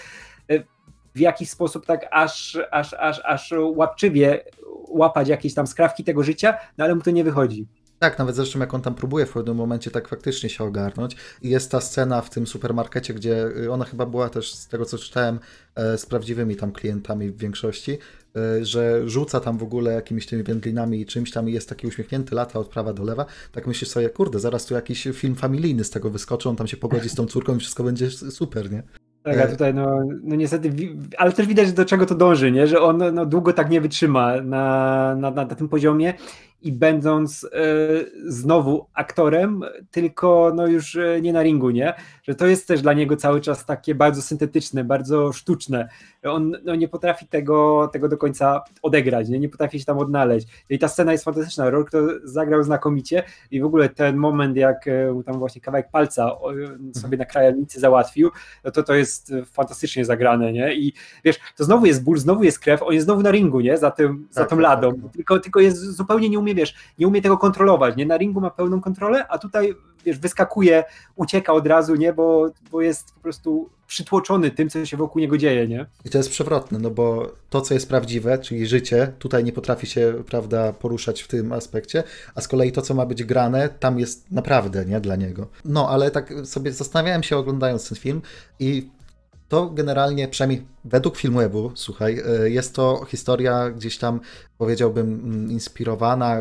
w 1.18 1.20
jakiś 1.20 1.50
sposób 1.50 1.86
tak 1.86 2.06
aż, 2.10 2.58
aż, 2.70 2.94
aż, 2.94 3.20
aż 3.24 3.54
łapczywie 3.74 4.44
łapać 4.88 5.28
jakieś 5.28 5.54
tam 5.54 5.66
skrawki 5.66 6.04
tego 6.04 6.22
życia, 6.22 6.58
no 6.78 6.84
ale 6.84 6.94
mu 6.94 7.02
to 7.02 7.10
nie 7.10 7.24
wychodzi. 7.24 7.66
Tak, 7.98 8.18
nawet 8.18 8.36
zresztą 8.36 8.58
jak 8.58 8.74
on 8.74 8.82
tam 8.82 8.94
próbuje 8.94 9.26
w 9.26 9.32
pewnym 9.32 9.56
momencie 9.56 9.90
tak 9.90 10.08
faktycznie 10.08 10.48
się 10.48 10.64
ogarnąć. 10.64 11.16
I 11.42 11.48
jest 11.48 11.70
ta 11.70 11.80
scena 11.80 12.20
w 12.20 12.30
tym 12.30 12.46
supermarkecie, 12.46 13.14
gdzie 13.14 13.46
y, 13.46 13.72
ona 13.72 13.84
chyba 13.84 14.06
była 14.06 14.28
też 14.28 14.54
z 14.54 14.68
tego 14.68 14.84
co 14.84 14.98
czytałem 14.98 15.40
e, 15.74 15.98
z 15.98 16.06
prawdziwymi 16.06 16.56
tam 16.56 16.72
klientami 16.72 17.30
w 17.30 17.38
większości, 17.38 17.98
e, 18.36 18.64
że 18.64 19.08
rzuca 19.08 19.40
tam 19.40 19.58
w 19.58 19.62
ogóle 19.62 19.92
jakimiś 19.92 20.26
tymi 20.26 20.42
wędlinami 20.42 21.00
i 21.00 21.06
czymś 21.06 21.30
tam 21.30 21.48
i 21.48 21.52
jest 21.52 21.68
taki 21.68 21.86
uśmiechnięty, 21.86 22.34
lata 22.34 22.58
od 22.58 22.68
prawa 22.68 22.92
do 22.92 23.04
lewa. 23.04 23.26
Tak 23.52 23.66
myślisz 23.66 23.90
sobie, 23.90 24.10
kurde, 24.10 24.38
zaraz 24.38 24.66
tu 24.66 24.74
jakiś 24.74 25.08
film 25.12 25.34
familijny 25.34 25.84
z 25.84 25.90
tego 25.90 26.10
wyskoczy, 26.10 26.48
on 26.48 26.56
tam 26.56 26.66
się 26.66 26.76
pogodzi 26.76 27.08
z 27.08 27.14
tą 27.14 27.26
córką 27.26 27.56
i 27.56 27.58
wszystko 27.58 27.84
będzie 27.84 28.10
super, 28.10 28.72
nie? 28.72 28.82
Tak, 29.32 29.40
a 29.40 29.44
e, 29.44 29.48
tutaj 29.48 29.74
no, 29.74 30.00
no 30.22 30.36
niestety, 30.36 30.72
ale 31.18 31.32
też 31.32 31.46
widać 31.46 31.72
do 31.72 31.84
czego 31.84 32.06
to 32.06 32.14
dąży, 32.14 32.52
nie? 32.52 32.66
że 32.66 32.80
on 32.80 33.02
no, 33.12 33.26
długo 33.26 33.52
tak 33.52 33.70
nie 33.70 33.80
wytrzyma 33.80 34.40
na, 34.40 35.14
na, 35.14 35.30
na 35.30 35.46
tym 35.46 35.68
poziomie 35.68 36.14
i 36.62 36.72
będąc 36.72 37.44
e, 37.44 37.48
znowu 38.26 38.86
aktorem, 38.94 39.60
tylko 39.90 40.52
no 40.54 40.66
już 40.66 40.96
e, 40.96 41.20
nie 41.20 41.32
na 41.32 41.42
ringu, 41.42 41.70
nie? 41.70 41.94
Że 42.22 42.34
to 42.34 42.46
jest 42.46 42.68
też 42.68 42.82
dla 42.82 42.92
niego 42.92 43.16
cały 43.16 43.40
czas 43.40 43.66
takie 43.66 43.94
bardzo 43.94 44.22
syntetyczne, 44.22 44.84
bardzo 44.84 45.32
sztuczne. 45.32 45.88
On 46.24 46.56
no, 46.64 46.74
nie 46.74 46.88
potrafi 46.88 47.26
tego, 47.26 47.88
tego 47.92 48.08
do 48.08 48.16
końca 48.16 48.62
odegrać, 48.82 49.28
nie? 49.28 49.38
nie 49.38 49.48
potrafi 49.48 49.78
się 49.80 49.84
tam 49.84 49.98
odnaleźć. 49.98 50.46
No 50.46 50.74
I 50.74 50.78
ta 50.78 50.88
scena 50.88 51.12
jest 51.12 51.24
fantastyczna. 51.24 51.70
Rourke 51.70 51.90
to 51.90 51.98
zagrał 52.24 52.62
znakomicie 52.62 53.22
i 53.50 53.60
w 53.60 53.64
ogóle 53.64 53.88
ten 53.88 54.16
moment, 54.16 54.56
jak 54.56 54.88
e, 54.88 55.22
tam 55.26 55.38
właśnie 55.38 55.60
kawałek 55.60 55.90
palca 55.90 56.30
sobie 56.94 57.18
na 57.18 57.24
krajalnicy 57.24 57.80
załatwił, 57.80 58.30
no 58.64 58.70
to 58.70 58.82
to 58.82 58.94
jest 58.94 59.32
fantastycznie 59.52 60.04
zagrane, 60.04 60.52
nie? 60.52 60.74
I 60.74 60.92
wiesz, 61.24 61.38
to 61.56 61.64
znowu 61.64 61.86
jest 61.86 62.04
ból, 62.04 62.18
znowu 62.18 62.44
jest 62.44 62.58
krew, 62.58 62.82
on 62.82 62.94
jest 62.94 63.04
znowu 63.04 63.22
na 63.22 63.30
ringu, 63.30 63.60
nie? 63.60 63.78
Za, 63.78 63.90
tym, 63.90 64.28
za 64.30 64.40
tak, 64.40 64.50
tą 64.50 64.56
tak, 64.56 64.62
ladą, 64.62 64.92
tak, 64.92 65.02
tak. 65.02 65.12
Tylko, 65.12 65.38
tylko 65.38 65.60
jest 65.60 65.78
zupełnie 65.78 66.30
nieumiejętny 66.30 66.47
umie, 66.48 66.60
wiesz, 66.60 66.74
nie 66.98 67.08
umie 67.08 67.22
tego 67.22 67.38
kontrolować, 67.38 67.96
nie? 67.96 68.06
Na 68.06 68.16
ringu 68.16 68.40
ma 68.40 68.50
pełną 68.50 68.80
kontrolę, 68.80 69.26
a 69.28 69.38
tutaj, 69.38 69.74
wiesz, 70.04 70.18
wyskakuje, 70.18 70.84
ucieka 71.16 71.52
od 71.52 71.66
razu, 71.66 71.94
nie? 71.94 72.12
Bo, 72.12 72.50
bo 72.70 72.82
jest 72.82 73.14
po 73.14 73.20
prostu 73.20 73.70
przytłoczony 73.86 74.50
tym, 74.50 74.70
co 74.70 74.86
się 74.86 74.96
wokół 74.96 75.20
niego 75.20 75.38
dzieje, 75.38 75.68
nie? 75.68 75.86
I 76.04 76.10
to 76.10 76.18
jest 76.18 76.30
przewrotne, 76.30 76.78
no 76.78 76.90
bo 76.90 77.32
to, 77.50 77.60
co 77.60 77.74
jest 77.74 77.88
prawdziwe, 77.88 78.38
czyli 78.38 78.66
życie, 78.66 79.12
tutaj 79.18 79.44
nie 79.44 79.52
potrafi 79.52 79.86
się, 79.86 80.14
prawda, 80.26 80.72
poruszać 80.72 81.22
w 81.22 81.28
tym 81.28 81.52
aspekcie, 81.52 82.02
a 82.34 82.40
z 82.40 82.48
kolei 82.48 82.72
to, 82.72 82.82
co 82.82 82.94
ma 82.94 83.06
być 83.06 83.24
grane, 83.24 83.68
tam 83.68 83.98
jest 83.98 84.30
naprawdę, 84.30 84.84
nie, 84.84 85.00
dla 85.00 85.16
niego. 85.16 85.46
No, 85.64 85.88
ale 85.88 86.10
tak 86.10 86.32
sobie 86.44 86.72
zastanawiałem 86.72 87.22
się 87.22 87.36
oglądając 87.36 87.88
ten 87.88 87.98
film 87.98 88.22
i 88.60 88.88
to 89.48 89.70
generalnie, 89.70 90.28
przynajmniej 90.28 90.66
według 90.84 91.16
filmu 91.16 91.40
Ebu, 91.40 91.72
słuchaj, 91.74 92.22
e, 92.44 92.50
jest 92.50 92.74
to 92.74 93.04
historia 93.08 93.70
gdzieś 93.70 93.98
tam, 93.98 94.20
powiedziałbym, 94.58 95.12
mm, 95.12 95.50
inspirowana 95.50 96.38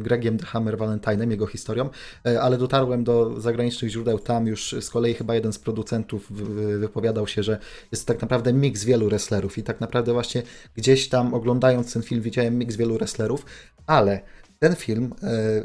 Gregiem 0.00 0.38
The 0.38 0.46
Hammer 0.46 0.78
Valentine'em, 0.78 1.30
jego 1.30 1.46
historią, 1.46 1.90
e, 2.26 2.40
ale 2.40 2.58
dotarłem 2.58 3.04
do 3.04 3.40
zagranicznych 3.40 3.90
źródeł, 3.90 4.18
tam 4.18 4.46
już 4.46 4.74
z 4.80 4.90
kolei 4.90 5.14
chyba 5.14 5.34
jeden 5.34 5.52
z 5.52 5.58
producentów 5.58 6.32
wypowiadał 6.78 7.26
się, 7.26 7.42
że 7.42 7.58
jest 7.92 8.06
tak 8.06 8.20
naprawdę 8.20 8.52
miks 8.52 8.84
wielu 8.84 9.08
wrestlerów 9.08 9.58
i 9.58 9.62
tak 9.62 9.80
naprawdę 9.80 10.12
właśnie 10.12 10.42
gdzieś 10.76 11.08
tam 11.08 11.34
oglądając 11.34 11.92
ten 11.92 12.02
film 12.02 12.22
widziałem 12.22 12.58
miks 12.58 12.76
wielu 12.76 12.94
wrestlerów, 12.94 13.46
ale 13.86 14.20
ten 14.58 14.76
film 14.76 15.14
e, 15.22 15.64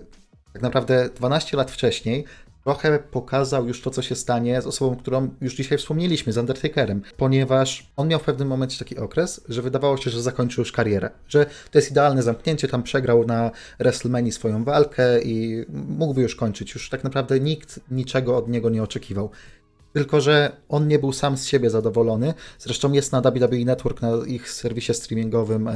tak 0.53 0.61
naprawdę 0.61 1.09
12 1.15 1.57
lat 1.57 1.71
wcześniej 1.71 2.25
trochę 2.65 2.99
pokazał 2.99 3.67
już 3.67 3.81
to, 3.81 3.89
co 3.89 4.01
się 4.01 4.15
stanie 4.15 4.61
z 4.61 4.67
osobą, 4.67 4.95
którą 4.95 5.29
już 5.41 5.55
dzisiaj 5.55 5.77
wspomnieliśmy, 5.77 6.33
z 6.33 6.37
Undertakerem, 6.37 7.01
ponieważ 7.17 7.91
on 7.97 8.07
miał 8.07 8.19
w 8.19 8.23
pewnym 8.23 8.47
momencie 8.47 8.79
taki 8.79 8.97
okres, 8.97 9.41
że 9.49 9.61
wydawało 9.61 9.97
się, 9.97 10.09
że 10.09 10.21
zakończył 10.21 10.61
już 10.61 10.71
karierę, 10.71 11.09
że 11.27 11.45
to 11.45 11.77
jest 11.77 11.91
idealne 11.91 12.23
zamknięcie, 12.23 12.67
tam 12.67 12.83
przegrał 12.83 13.25
na 13.25 13.51
WrestleMania 13.79 14.31
swoją 14.31 14.63
walkę 14.63 15.21
i 15.21 15.65
mógłby 15.73 16.21
już 16.21 16.35
kończyć. 16.35 16.73
Już 16.73 16.89
tak 16.89 17.03
naprawdę 17.03 17.39
nikt 17.39 17.79
niczego 17.91 18.37
od 18.37 18.49
niego 18.49 18.69
nie 18.69 18.83
oczekiwał. 18.83 19.29
Tylko, 19.95 20.21
że 20.21 20.51
on 20.69 20.87
nie 20.87 20.99
był 20.99 21.13
sam 21.13 21.37
z 21.37 21.45
siebie 21.45 21.69
zadowolony. 21.69 22.33
Zresztą 22.59 22.91
jest 22.91 23.11
na 23.11 23.21
WWE 23.21 23.65
Network, 23.65 24.01
na 24.01 24.09
ich 24.27 24.51
serwisie 24.51 24.93
streamingowym 24.93 25.67
e, 25.67 25.73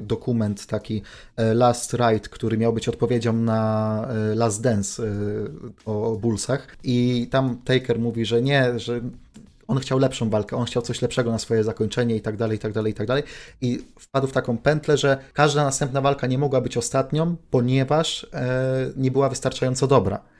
dokument 0.00 0.66
taki 0.66 1.02
e, 1.36 1.54
Last 1.54 1.92
Ride, 1.94 2.28
który 2.28 2.58
miał 2.58 2.72
być 2.72 2.88
odpowiedzią 2.88 3.32
na 3.32 4.08
e, 4.08 4.34
Last 4.34 4.62
Dance 4.62 5.02
o, 5.84 6.16
Bullsach. 6.16 6.76
I 6.84 7.28
tam 7.30 7.58
Taker 7.64 7.98
mówi, 7.98 8.24
że 8.24 8.42
nie, 8.42 8.78
że 8.78 9.00
on 9.68 9.78
chciał 9.78 9.98
lepszą 9.98 10.30
walkę, 10.30 10.56
on 10.56 10.64
chciał 10.64 10.82
coś 10.82 11.02
lepszego 11.02 11.30
na 11.30 11.38
swoje 11.38 11.64
zakończenie 11.64 12.16
i 12.16 12.20
tak 12.20 12.36
dalej, 12.36 12.56
i 12.56 12.60
tak 12.60 12.72
dalej, 12.72 12.92
i 12.92 12.94
tak 12.94 13.06
dalej. 13.06 13.22
I 13.60 13.78
wpadł 13.98 14.26
w 14.26 14.32
taką 14.32 14.58
pętlę, 14.58 14.96
że 14.96 15.18
każda 15.32 15.64
następna 15.64 16.00
walka 16.00 16.26
nie 16.26 16.38
mogła 16.38 16.60
być 16.60 16.76
ostatnią, 16.76 17.36
ponieważ 17.50 18.26
e, 18.32 18.92
nie 18.96 19.10
była 19.10 19.28
wystarczająco 19.28 19.86
dobra. 19.86 20.31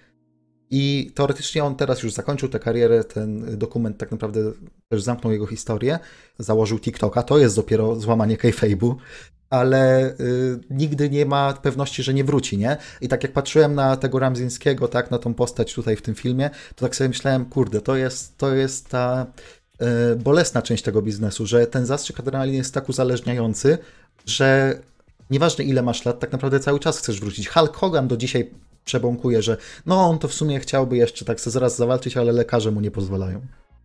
I 0.75 1.13
teoretycznie 1.15 1.65
on 1.65 1.77
teraz 1.77 2.03
już 2.03 2.13
zakończył 2.13 2.49
tę 2.49 2.59
karierę, 2.59 3.05
ten 3.05 3.59
dokument 3.59 3.99
tak 3.99 4.11
naprawdę 4.11 4.41
też 4.89 5.03
zamknął 5.03 5.33
jego 5.33 5.47
historię, 5.47 5.99
założył 6.39 6.79
TikToka, 6.79 7.23
to 7.23 7.39
jest 7.39 7.57
dopiero 7.57 8.01
złamanie 8.01 8.37
kayfabe'u, 8.37 8.95
ale 9.51 10.11
y, 10.11 10.61
nigdy 10.71 11.11
nie 11.11 11.27
ma 11.27 11.53
pewności, 11.53 12.03
że 12.03 12.15
nie 12.15 12.25
wróci, 12.25 12.59
nie? 12.59 12.77
I 13.01 13.09
tak 13.09 13.23
jak 13.23 13.33
patrzyłem 13.33 13.75
na 13.75 13.97
tego 13.97 14.19
Ramzińskiego, 14.19 14.89
tak, 14.89 15.11
na 15.11 15.19
tą 15.19 15.35
postać 15.35 15.75
tutaj 15.75 15.97
w 15.97 16.03
tym 16.03 16.15
filmie, 16.15 16.51
to 16.75 16.87
tak 16.87 16.97
sobie 16.97 17.09
myślałem, 17.09 17.45
kurde, 17.45 17.81
to 17.81 17.97
jest, 17.97 18.39
to 18.39 18.55
jest 18.55 18.89
ta 18.89 19.27
y, 20.13 20.17
bolesna 20.17 20.63
część 20.63 20.83
tego 20.83 21.03
biznesu, 21.03 21.47
że 21.47 21.67
ten 21.67 21.87
zastrzyk 21.87 22.21
adrenaliny 22.21 22.57
jest 22.57 22.75
tak 22.75 22.89
uzależniający, 22.89 23.79
że 24.27 24.79
nieważne 25.31 25.65
ile 25.65 25.83
masz 25.83 26.05
lat, 26.05 26.21
tak 26.21 26.33
naprawdę 26.33 26.61
cały 26.61 26.81
czas 26.81 26.99
chcesz 26.99 27.21
wrócić. 27.21 27.49
Hulk 27.49 27.77
Hogan 27.77 28.09
do 28.09 28.17
dzisiaj 28.17 28.51
przebąkuje, 28.85 29.43
że 29.43 29.57
no 29.87 30.09
on 30.09 30.19
to 30.19 30.29
w 30.29 30.35
sumie 30.35 30.61
chciałby 30.61 30.97
jeszcze 30.97 31.25
tak 31.25 31.41
zaraz 31.41 31.77
zawalczyć, 31.77 32.17
ale 32.17 32.33
lekarze 32.33 32.71
mu 32.71 32.81
nie 32.81 32.91
pozwalają. 32.91 33.41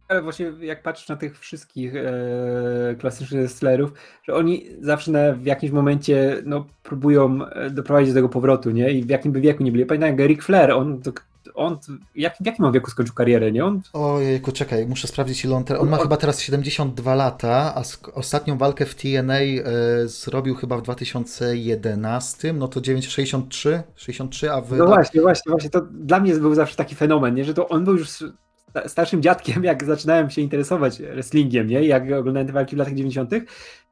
Ale 0.07 0.21
właśnie 0.21 0.53
jak 0.61 0.83
patrzysz 0.83 1.09
na 1.09 1.15
tych 1.15 1.39
wszystkich 1.39 1.95
e, 1.95 2.95
klasycznych 2.99 3.41
wrestlerów, 3.41 3.93
że 4.23 4.35
oni 4.35 4.65
zawsze 4.81 5.11
na, 5.11 5.33
w 5.33 5.45
jakimś 5.45 5.71
momencie 5.71 6.41
no, 6.45 6.65
próbują 6.83 7.45
e, 7.45 7.69
doprowadzić 7.69 8.09
do 8.09 8.17
tego 8.17 8.29
powrotu, 8.29 8.71
nie? 8.71 8.91
I 8.91 9.03
w 9.03 9.09
jakim 9.09 9.31
by 9.31 9.41
wieku 9.41 9.63
nie 9.63 9.71
byli. 9.71 9.85
Pamiętam 9.85 10.09
jak 10.09 10.29
Ric 10.29 10.43
Flair, 10.43 10.71
on, 10.71 11.01
on 11.53 11.77
jak, 12.15 12.37
w 12.37 12.45
jakim 12.45 12.65
on 12.65 12.71
wieku 12.71 12.91
skończył 12.91 13.15
karierę, 13.15 13.51
nie? 13.51 13.65
On... 13.65 13.81
Ojejku, 13.93 14.51
czekaj, 14.51 14.87
muszę 14.87 15.07
sprawdzić 15.07 15.45
ile 15.45 15.55
on 15.55 15.63
teraz... 15.63 15.83
On 15.83 15.89
ma 15.89 15.97
on... 15.97 16.03
chyba 16.03 16.17
teraz 16.17 16.41
72 16.41 17.15
lata, 17.15 17.73
a 17.75 17.83
ostatnią 18.13 18.57
walkę 18.57 18.85
w 18.85 18.95
TNA 18.95 19.39
e, 19.39 19.63
zrobił 20.05 20.55
chyba 20.55 20.77
w 20.77 20.81
2011, 20.81 22.53
no 22.53 22.67
to 22.67 22.81
963, 22.81 23.83
63, 23.95 24.51
a 24.51 24.61
wy... 24.61 24.77
No 24.77 24.85
właśnie, 24.85 25.21
właśnie, 25.21 25.49
właśnie, 25.49 25.69
to 25.69 25.81
dla 25.81 26.19
mnie 26.19 26.33
był 26.33 26.55
zawsze 26.55 26.75
taki 26.75 26.95
fenomen, 26.95 27.35
nie? 27.35 27.45
Że 27.45 27.53
to 27.53 27.69
on 27.69 27.85
był 27.85 27.95
już 27.95 28.23
starszym 28.87 29.21
dziadkiem, 29.21 29.63
jak 29.63 29.83
zaczynałem 29.83 30.29
się 30.29 30.41
interesować 30.41 31.01
wrestlingiem, 31.01 31.67
nie? 31.67 31.83
Jak 31.83 32.03
oglądałem 32.03 32.47
te 32.47 32.53
walki 32.53 32.75
w 32.75 32.79
latach 32.79 32.93
90. 32.93 33.31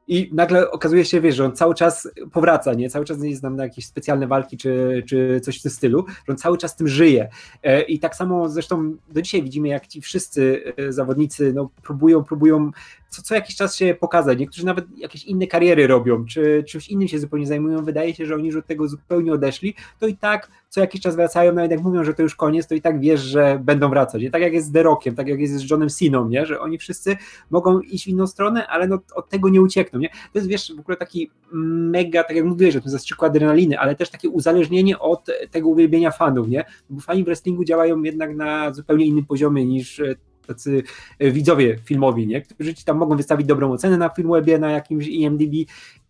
I 0.08 0.30
nagle 0.32 0.70
okazuje 0.70 1.04
się, 1.04 1.20
wiesz, 1.20 1.36
że 1.36 1.44
on 1.44 1.56
cały 1.56 1.74
czas 1.74 2.08
powraca, 2.32 2.74
nie? 2.74 2.90
Cały 2.90 3.04
czas 3.04 3.18
nie 3.18 3.30
jest 3.30 3.42
nam 3.42 3.56
na 3.56 3.64
jakieś 3.64 3.86
specjalne 3.86 4.26
walki 4.26 4.56
czy, 4.56 5.02
czy 5.08 5.40
coś 5.40 5.58
w 5.58 5.62
tym 5.62 5.70
stylu, 5.70 6.04
że 6.08 6.32
on 6.32 6.36
cały 6.36 6.58
czas 6.58 6.76
tym 6.76 6.88
żyje. 6.88 7.28
E, 7.62 7.82
I 7.82 7.98
tak 7.98 8.16
samo 8.16 8.48
zresztą 8.48 8.96
do 9.08 9.22
dzisiaj 9.22 9.42
widzimy, 9.42 9.68
jak 9.68 9.86
ci 9.86 10.00
wszyscy 10.00 10.62
e, 10.76 10.92
zawodnicy 10.92 11.52
no, 11.52 11.70
próbują, 11.82 12.24
próbują 12.24 12.70
co, 13.08 13.22
co 13.22 13.34
jakiś 13.34 13.56
czas 13.56 13.76
się 13.76 13.96
pokazać. 14.00 14.38
Niektórzy 14.38 14.66
nawet 14.66 14.84
jakieś 14.98 15.24
inne 15.24 15.46
kariery 15.46 15.86
robią, 15.86 16.24
czy 16.24 16.64
czymś 16.68 16.88
innym 16.88 17.08
się 17.08 17.18
zupełnie 17.18 17.46
zajmują. 17.46 17.84
Wydaje 17.84 18.14
się, 18.14 18.26
że 18.26 18.34
oni 18.34 18.46
już 18.46 18.56
od 18.56 18.66
tego 18.66 18.88
zupełnie 18.88 19.32
odeszli, 19.32 19.74
to 19.98 20.06
i 20.06 20.16
tak 20.16 20.50
co 20.68 20.80
jakiś 20.80 21.00
czas 21.00 21.16
wracają, 21.16 21.52
nawet 21.52 21.70
jak 21.70 21.82
mówią, 21.82 22.04
że 22.04 22.14
to 22.14 22.22
już 22.22 22.34
koniec, 22.34 22.66
to 22.66 22.74
i 22.74 22.80
tak 22.80 23.00
wiesz, 23.00 23.20
że 23.20 23.60
będą 23.64 23.90
wracać. 23.90 24.22
I 24.22 24.30
tak 24.30 24.42
jak 24.42 24.52
jest 24.52 24.66
z 24.66 24.72
The 24.72 24.82
Rockiem, 24.82 25.14
tak 25.14 25.28
jak 25.28 25.40
jest 25.40 25.54
z 25.54 25.70
Johnem 25.70 25.88
Siną, 25.88 26.28
nie? 26.28 26.46
że 26.46 26.60
oni 26.60 26.78
wszyscy 26.78 27.16
mogą 27.50 27.80
iść 27.80 28.04
w 28.04 28.08
inną 28.08 28.26
stronę, 28.26 28.66
ale 28.66 28.88
no, 28.88 28.98
od 29.14 29.28
tego 29.28 29.48
nie 29.48 29.60
uciekną. 29.62 29.98
Nie? 29.98 30.08
To 30.08 30.38
jest 30.38 30.48
wiesz, 30.48 30.72
w 30.76 30.80
ogóle 30.80 30.96
taki 30.96 31.30
mega, 31.52 32.24
tak 32.24 32.36
jak 32.36 32.44
mówiłeś, 32.44 32.76
o 32.76 32.80
tym 32.80 32.90
zastrzyku 32.90 33.24
adrenaliny, 33.24 33.78
ale 33.78 33.94
też 33.94 34.10
takie 34.10 34.28
uzależnienie 34.28 34.98
od 34.98 35.30
tego 35.50 35.68
uwielbienia 35.68 36.10
fanów, 36.10 36.48
nie? 36.48 36.64
Bo 36.90 37.00
fani 37.00 37.22
w 37.22 37.26
wrestlingu 37.26 37.64
działają 37.64 38.02
jednak 38.02 38.36
na 38.36 38.72
zupełnie 38.72 39.06
innym 39.06 39.26
poziomie 39.26 39.66
niż 39.66 40.02
tacy 40.46 40.82
e, 41.18 41.30
widzowie 41.30 41.78
filmowi, 41.84 42.26
nie? 42.26 42.40
którzy 42.40 42.74
ci 42.74 42.84
tam 42.84 42.96
mogą 42.96 43.16
wystawić 43.16 43.46
dobrą 43.46 43.72
ocenę 43.72 43.96
na 43.96 44.08
Filmwebie, 44.08 44.58
na 44.58 44.70
jakimś 44.70 45.06
IMDb 45.06 45.52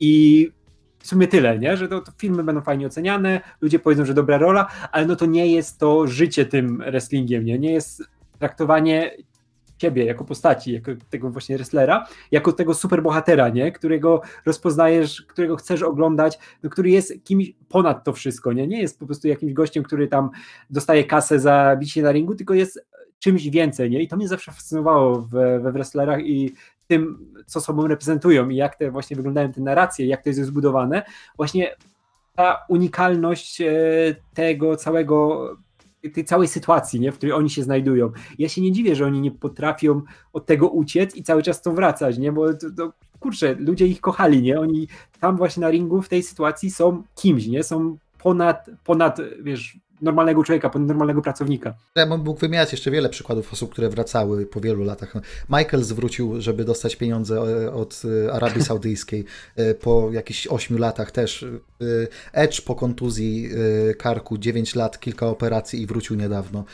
i 0.01 0.51
w 0.99 1.07
sumie 1.07 1.29
tyle, 1.29 1.59
nie? 1.59 1.77
że 1.77 1.89
to, 1.89 2.01
to, 2.01 2.13
filmy 2.19 2.45
będą 2.45 2.61
fajnie 2.61 2.87
oceniane, 2.87 3.41
ludzie 3.61 3.79
powiedzą, 3.79 4.05
że 4.05 4.15
dobra 4.15 4.39
rola, 4.39 4.67
ale 4.93 5.07
no 5.07 5.17
to 5.17 5.27
nie 5.27 5.47
jest 5.47 5.79
to 5.79 6.07
życie 6.07 6.47
tym 6.47 6.79
wrestlingiem, 6.79 7.45
nie, 7.45 7.59
nie 7.59 7.73
jest 7.73 8.03
traktowanie 8.39 9.11
ciebie 9.79 10.05
jako 10.05 10.25
postaci, 10.25 10.73
jako 10.73 10.93
tego 11.11 11.31
właśnie 11.31 11.57
wrestlera, 11.57 12.07
jako 12.31 12.53
tego 12.53 12.75
superbohatera, 12.75 13.49
nie? 13.49 13.73
którego 13.73 14.23
rozpoznajesz, 14.47 15.23
którego 15.23 15.57
chcesz 15.57 15.83
oglądać, 15.83 16.39
no, 16.63 16.71
który 16.71 16.91
jest 16.91 17.25
kimś 17.25 17.53
ponad 17.69 18.05
to 18.05 18.13
wszystko, 18.13 18.53
nie? 18.53 18.67
nie 18.67 18.81
jest 18.81 18.99
po 18.99 19.07
prostu 19.07 19.29
jakimś 19.29 19.53
gościem, 19.53 19.85
który 19.85 20.09
tam 20.09 20.31
dostaje 20.71 21.05
kasę 21.05 21.41
za 21.41 21.77
bicie 21.81 22.03
na 22.03 22.13
ringu, 22.13 22.35
tylko 22.35 22.55
jest 22.55 22.87
czymś 23.19 23.49
więcej, 23.49 23.91
nie? 23.91 24.03
I 24.03 24.09
to 24.09 24.17
mnie 24.17 24.29
zawsze 24.29 24.53
fascynowało 24.53 25.23
we, 25.23 25.61
we 25.61 25.73
wrestlerach 25.73 26.21
i 26.25 26.55
tym, 26.87 27.33
co 27.47 27.61
sobą 27.61 27.87
reprezentują 27.87 28.49
i 28.49 28.57
jak 28.57 28.77
te 28.77 28.91
właśnie 28.91 29.17
wyglądają 29.17 29.53
te 29.53 29.61
narracje, 29.61 30.07
jak 30.07 30.23
to 30.23 30.29
jest 30.29 30.41
zbudowane, 30.41 31.03
właśnie 31.37 31.77
ta 32.35 32.65
unikalność 32.69 33.61
e, 33.61 33.75
tego 34.35 34.77
całego 34.77 35.51
tej 36.15 36.25
całej 36.25 36.49
sytuacji, 36.49 37.01
nie, 37.01 37.13
w 37.13 37.17
której 37.17 37.33
oni 37.33 37.51
się 37.51 37.63
znajdują. 37.63 38.13
Ja 38.39 38.49
się 38.49 38.61
nie 38.61 38.73
dziwię, 38.73 38.97
że 38.97 39.07
oni 39.07 39.21
nie 39.21 39.31
potrafią 39.31 40.03
od 40.33 40.47
tego 40.47 40.69
uciec 40.69 41.17
i 41.17 41.23
cały 41.23 41.43
czas 41.43 41.63
to 41.63 41.73
wracać, 41.73 42.19
nie, 42.19 42.33
bo 42.33 42.55
to, 42.55 42.71
to, 42.77 42.93
kurczę, 43.21 43.55
ludzie 43.59 43.87
ich 43.87 44.01
kochali, 44.01 44.43
nie, 44.43 44.61
oni 44.61 44.89
tam 45.21 45.37
właśnie 45.37 45.61
na 45.61 45.71
ringu 45.71 46.03
w 46.03 46.09
tej 46.09 46.23
sytuacji 46.23 46.71
są 46.71 47.03
kimś, 47.15 47.47
nie, 47.47 47.63
są 47.63 47.97
ponad, 48.23 48.71
ponad 48.85 49.19
wiesz, 49.43 49.79
normalnego 50.03 50.45
człowieka, 50.45 50.71
normalnego 50.79 51.23
pracownika. 51.23 51.75
Ja 51.97 52.07
bym 52.07 52.21
mógł 52.21 52.41
wymieniać 52.41 52.73
jeszcze 52.73 52.91
wiele 52.91 53.09
przykładów 53.09 53.53
osób, 53.53 53.73
które 53.73 53.89
wracały 53.89 54.47
po 54.47 54.61
wielu 54.61 54.85
latach. 54.85 55.15
Michael 55.49 55.83
zwrócił, 55.83 56.41
żeby 56.41 56.65
dostać 56.65 56.97
pieniądze 56.97 57.37
e, 57.37 57.73
od 57.73 58.03
e, 58.27 58.33
Arabii 58.33 58.65
Saudyjskiej 58.71 59.25
e, 59.57 59.75
po 59.75 60.09
jakichś 60.13 60.47
8 60.47 60.79
latach 60.79 61.11
też. 61.11 61.45
Edge 62.33 62.61
po 62.61 62.75
kontuzji 62.75 63.51
karku 63.99 64.39
9 64.39 64.75
lat, 64.75 65.01
kilka 65.01 65.27
operacji 65.27 65.83
i 65.83 65.87
wrócił 65.87 66.17
niedawno. 66.17 66.65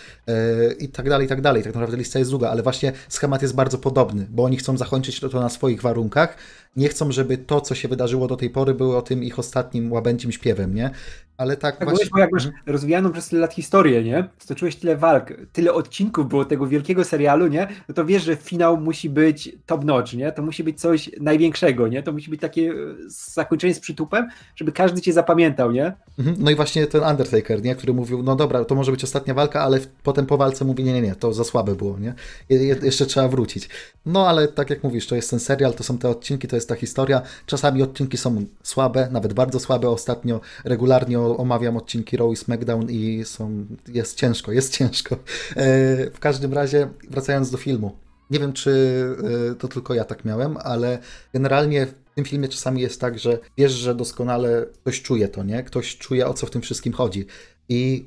I 0.79 0.89
tak 0.89 1.09
dalej, 1.09 1.27
i 1.27 1.29
tak 1.29 1.41
dalej. 1.41 1.63
Tak 1.63 1.75
naprawdę 1.75 1.97
lista 1.97 2.19
jest 2.19 2.31
długa, 2.31 2.51
ale 2.51 2.63
właśnie 2.63 2.93
schemat 3.09 3.43
jest 3.43 3.55
bardzo 3.55 3.79
podobny, 3.79 4.27
bo 4.31 4.45
oni 4.45 4.57
chcą 4.57 4.77
zakończyć 4.77 5.21
to 5.21 5.41
na 5.41 5.49
swoich 5.49 5.83
warunkach. 5.83 6.37
Nie 6.77 6.89
chcą, 6.89 7.13
żeby 7.13 7.39
to, 7.39 7.61
co 7.61 7.75
się 7.75 7.89
wydarzyło 7.89 8.27
do 8.27 8.37
tej 8.37 8.51
pory, 8.51 8.75
było 8.75 9.03
tym 9.03 9.25
ich 9.25 9.39
ostatnim 9.39 9.93
łabędzim 9.93 10.33
śpiewem, 10.33 10.75
nie? 10.75 10.91
Ale 11.37 11.57
tak, 11.57 11.77
tak 11.77 11.89
właśnie... 11.89 12.07
Bo 12.13 12.19
jak 12.19 12.33
masz 12.33 12.49
rozwijaną 12.67 13.13
przez 13.13 13.29
tyle 13.29 13.41
lat 13.41 13.55
historię, 13.55 14.05
nie? 14.05 14.29
Stoczyłeś 14.39 14.77
tyle 14.77 14.97
walk, 14.97 15.33
tyle 15.53 15.73
odcinków 15.73 16.29
było 16.29 16.45
tego 16.45 16.67
wielkiego 16.67 17.05
serialu, 17.05 17.47
nie? 17.47 17.69
No 17.89 17.95
to 17.95 18.05
wiesz, 18.05 18.23
że 18.23 18.37
finał 18.37 18.77
musi 18.77 19.11
być 19.11 19.53
top 19.67 19.85
notch, 19.85 20.13
nie? 20.13 20.33
To 20.33 20.43
musi 20.43 20.65
być 20.65 20.81
coś 20.81 21.11
największego, 21.21 21.89
nie? 21.89 22.03
To 22.03 22.13
musi 22.13 22.31
być 22.31 22.41
takie 22.41 22.71
e, 22.71 22.75
zakończenie 23.09 23.75
z 23.75 23.81
przytupem, 23.81 24.29
żeby 24.57 24.73
każdy 24.73 25.01
cię 25.01 25.13
zapamiętał, 25.13 25.73
nie? 25.73 25.93
Mhm. 26.19 26.37
No 26.39 26.51
i 26.51 26.55
właśnie 26.55 26.87
ten 26.87 27.03
Undertaker, 27.03 27.63
nie? 27.63 27.75
Który 27.75 27.93
mówił, 27.93 28.23
no 28.23 28.37
dobra, 28.37 28.65
to 28.65 28.75
może 28.75 28.93
być 28.93 29.05
ostatnia 29.05 29.35
walka, 29.35 29.61
ale 29.61 29.81
potem 30.03 30.27
po 30.27 30.37
walce 30.37 30.65
mówi, 30.65 30.85
nie, 30.85 30.93
nie, 30.93 31.03
nie, 31.03 31.15
to 31.15 31.33
za 31.33 31.45
słabe 31.45 31.75
było, 31.75 31.99
nie? 31.99 32.15
Je 32.49 32.77
jeszcze 32.83 33.07
trzeba 33.07 33.29
wrócić. 33.29 33.69
No 34.07 34.29
ale 34.29 34.49
tak 34.49 34.71
jak 34.71 34.83
mówisz, 34.83 35.07
to 35.07 35.17
jest 35.17 35.31
ten 35.31 35.41
serial, 35.41 35.75
to 35.75 35.85
są 35.85 35.99
te 35.99 36.09
odcinki, 36.09 36.49
to 36.49 36.57
jest 36.57 36.62
ta 36.69 36.75
historia. 36.75 37.23
Czasami 37.47 37.83
odcinki 37.83 38.17
są 38.17 38.45
słabe, 38.63 39.09
nawet 39.11 39.33
bardzo 39.33 39.61
słabe. 39.61 39.89
Ostatnio 39.91 40.41
regularnie 40.65 41.21
omawiam 41.21 41.77
odcinki 41.77 42.17
Raw 42.17 42.33
i 42.33 42.37
SmackDown 42.37 42.91
i 42.91 43.25
są, 43.25 43.67
jest 43.89 44.17
ciężko, 44.17 44.53
jest 44.53 44.77
ciężko. 44.77 45.15
E, 45.15 46.11
w 46.11 46.19
każdym 46.21 46.53
razie, 46.53 46.89
wracając 47.11 47.51
do 47.51 47.59
filmu. 47.59 47.97
Nie 48.31 48.39
wiem, 48.39 48.53
czy 48.53 49.05
e, 49.53 49.55
to 49.55 49.69
tylko 49.69 49.95
ja 49.95 50.05
tak 50.05 50.25
miałem, 50.25 50.57
ale 50.57 50.99
generalnie 51.33 51.87
w 51.87 52.15
tym 52.15 52.25
filmie 52.25 52.49
czasami 52.49 52.81
jest 52.81 53.01
tak, 53.01 53.19
że 53.19 53.39
wiesz, 53.57 53.73
że 53.73 53.95
doskonale 53.95 54.67
ktoś 54.83 55.03
czuje 55.03 55.29
to, 55.29 55.45
nie? 55.45 55.63
Ktoś 55.63 55.97
czuje, 55.99 56.27
o 56.27 56.35
co 56.35 56.47
w 56.47 56.51
tym 56.51 56.63
wszystkim 56.63 56.93
chodzi. 56.93 57.27
I 57.69 58.07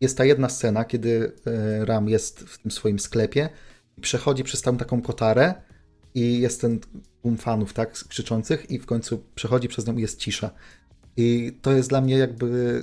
jest 0.00 0.18
ta 0.18 0.24
jedna 0.24 0.48
scena, 0.48 0.84
kiedy 0.84 1.32
e, 1.46 1.84
Ram 1.84 2.08
jest 2.08 2.40
w 2.40 2.58
tym 2.58 2.70
swoim 2.70 2.98
sklepie 2.98 3.48
i 3.98 4.00
przechodzi 4.00 4.44
przez 4.44 4.62
tam 4.62 4.76
taką 4.76 5.02
kotarę 5.02 5.54
i 6.14 6.40
jest 6.40 6.60
ten 6.60 6.80
tłum 7.22 7.36
fanów, 7.36 7.72
tak, 7.72 7.92
krzyczących 7.92 8.70
i 8.70 8.78
w 8.78 8.86
końcu 8.86 9.24
przechodzi 9.34 9.68
przez 9.68 9.86
nią 9.86 9.96
i 9.96 10.00
jest 10.00 10.18
cisza. 10.18 10.50
I 11.16 11.52
to 11.62 11.72
jest 11.72 11.88
dla 11.88 12.00
mnie 12.00 12.18
jakby 12.18 12.82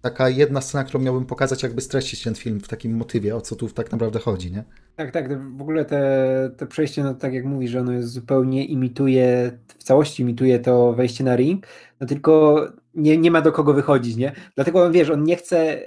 taka 0.00 0.28
jedna 0.28 0.60
scena, 0.60 0.84
którą 0.84 1.04
miałbym 1.04 1.26
pokazać, 1.26 1.62
jakby 1.62 1.80
streścić 1.80 2.22
ten 2.22 2.34
film 2.34 2.60
w 2.60 2.68
takim 2.68 2.96
motywie, 2.96 3.36
o 3.36 3.40
co 3.40 3.56
tu 3.56 3.68
tak 3.68 3.92
naprawdę 3.92 4.18
chodzi, 4.18 4.52
nie? 4.52 4.64
Tak, 4.96 5.10
tak. 5.10 5.56
W 5.56 5.62
ogóle 5.62 5.84
te, 5.84 6.50
te 6.56 6.66
przejście, 6.66 7.02
no 7.02 7.14
tak 7.14 7.34
jak 7.34 7.44
mówisz, 7.44 7.70
że 7.70 7.80
ono 7.80 7.92
jest 7.92 8.08
zupełnie 8.08 8.64
imituje, 8.64 9.58
w 9.78 9.84
całości 9.84 10.22
imituje 10.22 10.58
to 10.58 10.92
wejście 10.92 11.24
na 11.24 11.36
ring, 11.36 11.66
no 12.00 12.06
tylko 12.06 12.60
nie, 12.94 13.18
nie 13.18 13.30
ma 13.30 13.42
do 13.42 13.52
kogo 13.52 13.74
wychodzić, 13.74 14.16
nie? 14.16 14.32
Dlatego 14.54 14.90
wiesz, 14.90 15.10
on 15.10 15.24
nie 15.24 15.36
chce 15.36 15.58
e, 15.58 15.82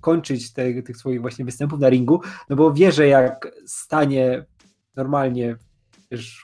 kończyć 0.00 0.52
te, 0.52 0.82
tych 0.82 0.96
swoich 0.96 1.20
właśnie 1.20 1.44
występów 1.44 1.80
na 1.80 1.88
ringu, 1.88 2.20
no 2.50 2.56
bo 2.56 2.72
wie, 2.72 2.92
że 2.92 3.06
jak 3.06 3.52
stanie 3.66 4.44
normalnie 4.96 5.56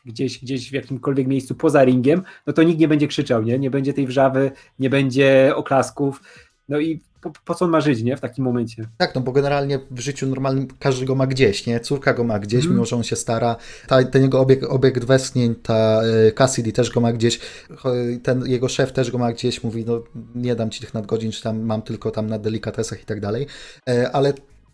gdzieś, 0.07 0.39
gdzieś 0.39 0.71
w 0.71 0.73
jakimkolwiek 0.73 1.27
miejscu 1.27 1.55
poza 1.55 1.85
ringiem, 1.85 2.23
no 2.47 2.53
to 2.53 2.63
nikt 2.63 2.81
nie 2.81 2.89
będzie 2.89 3.09
krzyczał, 3.09 3.43
nie? 3.43 3.59
Nie 3.59 3.71
będzie 3.71 3.95
tej 3.95 4.07
wrzawy, 4.07 4.51
nie 4.79 4.91
będzie 4.91 5.53
oklasków. 5.57 6.23
No 6.69 6.81
i 6.81 7.01
po, 7.21 7.33
po, 7.45 7.55
co 7.55 7.65
on 7.65 7.71
ma 7.71 7.81
żyć, 7.81 8.03
nie? 8.03 8.17
W 8.17 8.21
takim 8.21 8.45
momencie. 8.45 8.89
Tak, 8.99 9.15
no 9.15 9.21
bo 9.21 9.33
generalnie 9.33 9.81
w 9.91 10.01
życiu 10.01 10.27
normalnym 10.27 10.69
każdy 10.79 11.07
go 11.07 11.15
ma 11.15 11.27
gdzieś, 11.27 11.67
nie? 11.67 11.81
Córka 11.81 12.15
go 12.15 12.25
ma 12.25 12.39
gdzieś, 12.39 12.65
mm. 12.65 12.73
mimo 12.73 12.85
że 12.85 12.97
on 12.97 13.03
się 13.03 13.17
stara. 13.17 13.57
Ta, 13.87 14.05
ten 14.05 14.23
jego 14.23 14.41
obiekt, 14.41 14.65
obiekt 14.65 15.05
westchnień, 15.05 15.55
ta 15.55 16.01
e, 16.03 16.33
Cassidy 16.33 16.73
też 16.73 16.91
go 16.91 17.01
ma 17.01 17.13
gdzieś. 17.13 17.41
Ten 18.23 18.47
jego 18.47 18.69
szef 18.69 18.93
też 18.93 19.11
go 19.11 19.19
ma 19.19 19.33
gdzieś. 19.33 19.65
Mówi, 19.65 19.85
no 19.85 20.03
nie 20.35 20.55
dam 20.55 20.71
ci 20.71 20.81
tych 20.81 20.95
nadgodzin, 20.95 21.33
czy 21.33 21.43
tam 21.43 21.61
mam 21.61 21.83
tylko 21.83 22.11
tam 22.11 22.27
na 22.27 22.39
delikatesach 22.39 23.03
i 23.03 23.05
tak 23.05 23.21
dalej. 23.21 23.47
E, 23.89 24.11
ale 24.13 24.33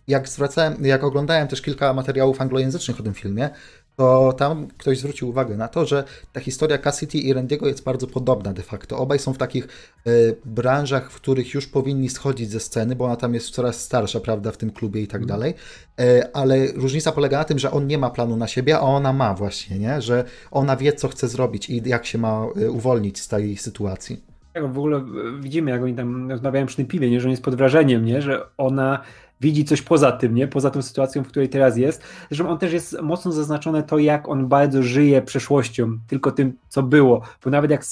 Jak 0.09 0.29
zwracałem, 0.29 0.85
jak 0.85 1.05
oglądałem 1.05 1.49
też 1.49 1.63
kilka 1.63 1.93
materiałów 1.93 2.41
anglojęzycznych 2.41 3.01
o 3.01 3.03
tym 3.03 3.15
filmie, 3.15 3.51
to 3.97 4.33
tam 4.33 4.67
ktoś 4.79 4.99
zwrócił 4.99 5.29
uwagę 5.29 5.57
na 5.57 5.69
to, 5.69 5.87
że 5.87 6.05
ta 6.33 6.41
historia 6.41 6.79
Cassidy 6.79 7.19
i 7.19 7.35
Randy'ego 7.35 7.67
jest 7.67 7.85
bardzo 7.85 8.07
podobna 8.07 8.53
de 8.53 8.63
facto. 8.63 8.99
Obaj 8.99 9.19
są 9.19 9.33
w 9.33 9.39
takich 9.39 9.69
y, 10.07 10.37
branżach, 10.45 11.11
w 11.11 11.17
których 11.17 11.55
już 11.55 11.67
powinni 11.67 12.09
schodzić 12.09 12.51
ze 12.51 12.61
sceny, 12.61 12.97
bo 12.97 13.05
ona 13.05 13.17
tam 13.17 13.35
jest 13.35 13.51
coraz 13.51 13.81
starsza, 13.81 14.21
prawda, 14.21 14.53
w 14.53 14.57
tym 14.57 14.71
klubie 14.71 15.03
i 15.03 15.07
tak 15.07 15.21
mm. 15.21 15.29
dalej. 15.29 15.55
Y, 16.01 16.33
ale 16.33 16.73
różnica 16.73 17.13
polega 17.13 17.39
na 17.39 17.45
tym, 17.45 17.59
że 17.59 17.71
on 17.71 17.87
nie 17.87 17.99
ma 17.99 18.11
planu 18.11 18.37
na 18.37 18.47
siebie, 18.47 18.77
a 18.77 18.81
ona 18.81 19.13
ma 19.13 19.35
właśnie, 19.35 19.79
nie? 19.79 20.03
Że 20.03 20.25
ona 20.51 20.77
wie, 20.77 20.93
co 20.93 21.09
chce 21.09 21.29
zrobić 21.29 21.71
i 21.71 21.83
jak 21.89 22.07
się 22.07 22.19
ma 22.19 22.47
y, 22.57 22.71
uwolnić 22.71 23.21
z 23.21 23.29
tej 23.29 23.57
sytuacji. 23.57 24.35
Tak, 24.55 24.73
w 24.73 24.79
ogóle 24.79 25.05
widzimy, 25.41 25.71
jak 25.71 25.83
oni 25.83 25.95
tam 25.95 26.31
rozmawiają 26.31 26.67
przy 26.67 26.77
tym 26.77 26.87
piwie, 26.87 27.11
nie? 27.11 27.21
że 27.21 27.27
on 27.27 27.31
jest 27.31 27.43
pod 27.43 27.55
wrażeniem, 27.55 28.05
nie? 28.05 28.23
że 28.23 28.47
ona 28.57 29.01
widzi 29.41 29.65
coś 29.65 29.83
poza 29.83 30.13
tym, 30.13 30.35
nie? 30.35 30.49
Poza 30.49 30.71
tą 30.71 30.83
sytuacją, 30.83 31.25
w 31.25 31.29
której 31.29 31.49
teraz 31.49 31.77
jest. 31.77 32.03
Zresztą 32.29 32.49
on 32.49 32.59
też 32.59 32.73
jest 32.73 33.01
mocno 33.03 33.33
zaznaczone 33.33 33.83
to, 33.83 33.99
jak 33.99 34.29
on 34.29 34.49
bardzo 34.49 34.83
żyje 34.83 35.23
przeszłością, 35.23 35.99
tylko 36.07 36.33
tym, 36.33 36.53
co 36.69 36.83
było. 36.83 37.23
Bo 37.45 37.51
nawet 37.51 37.71
jak 37.71 37.85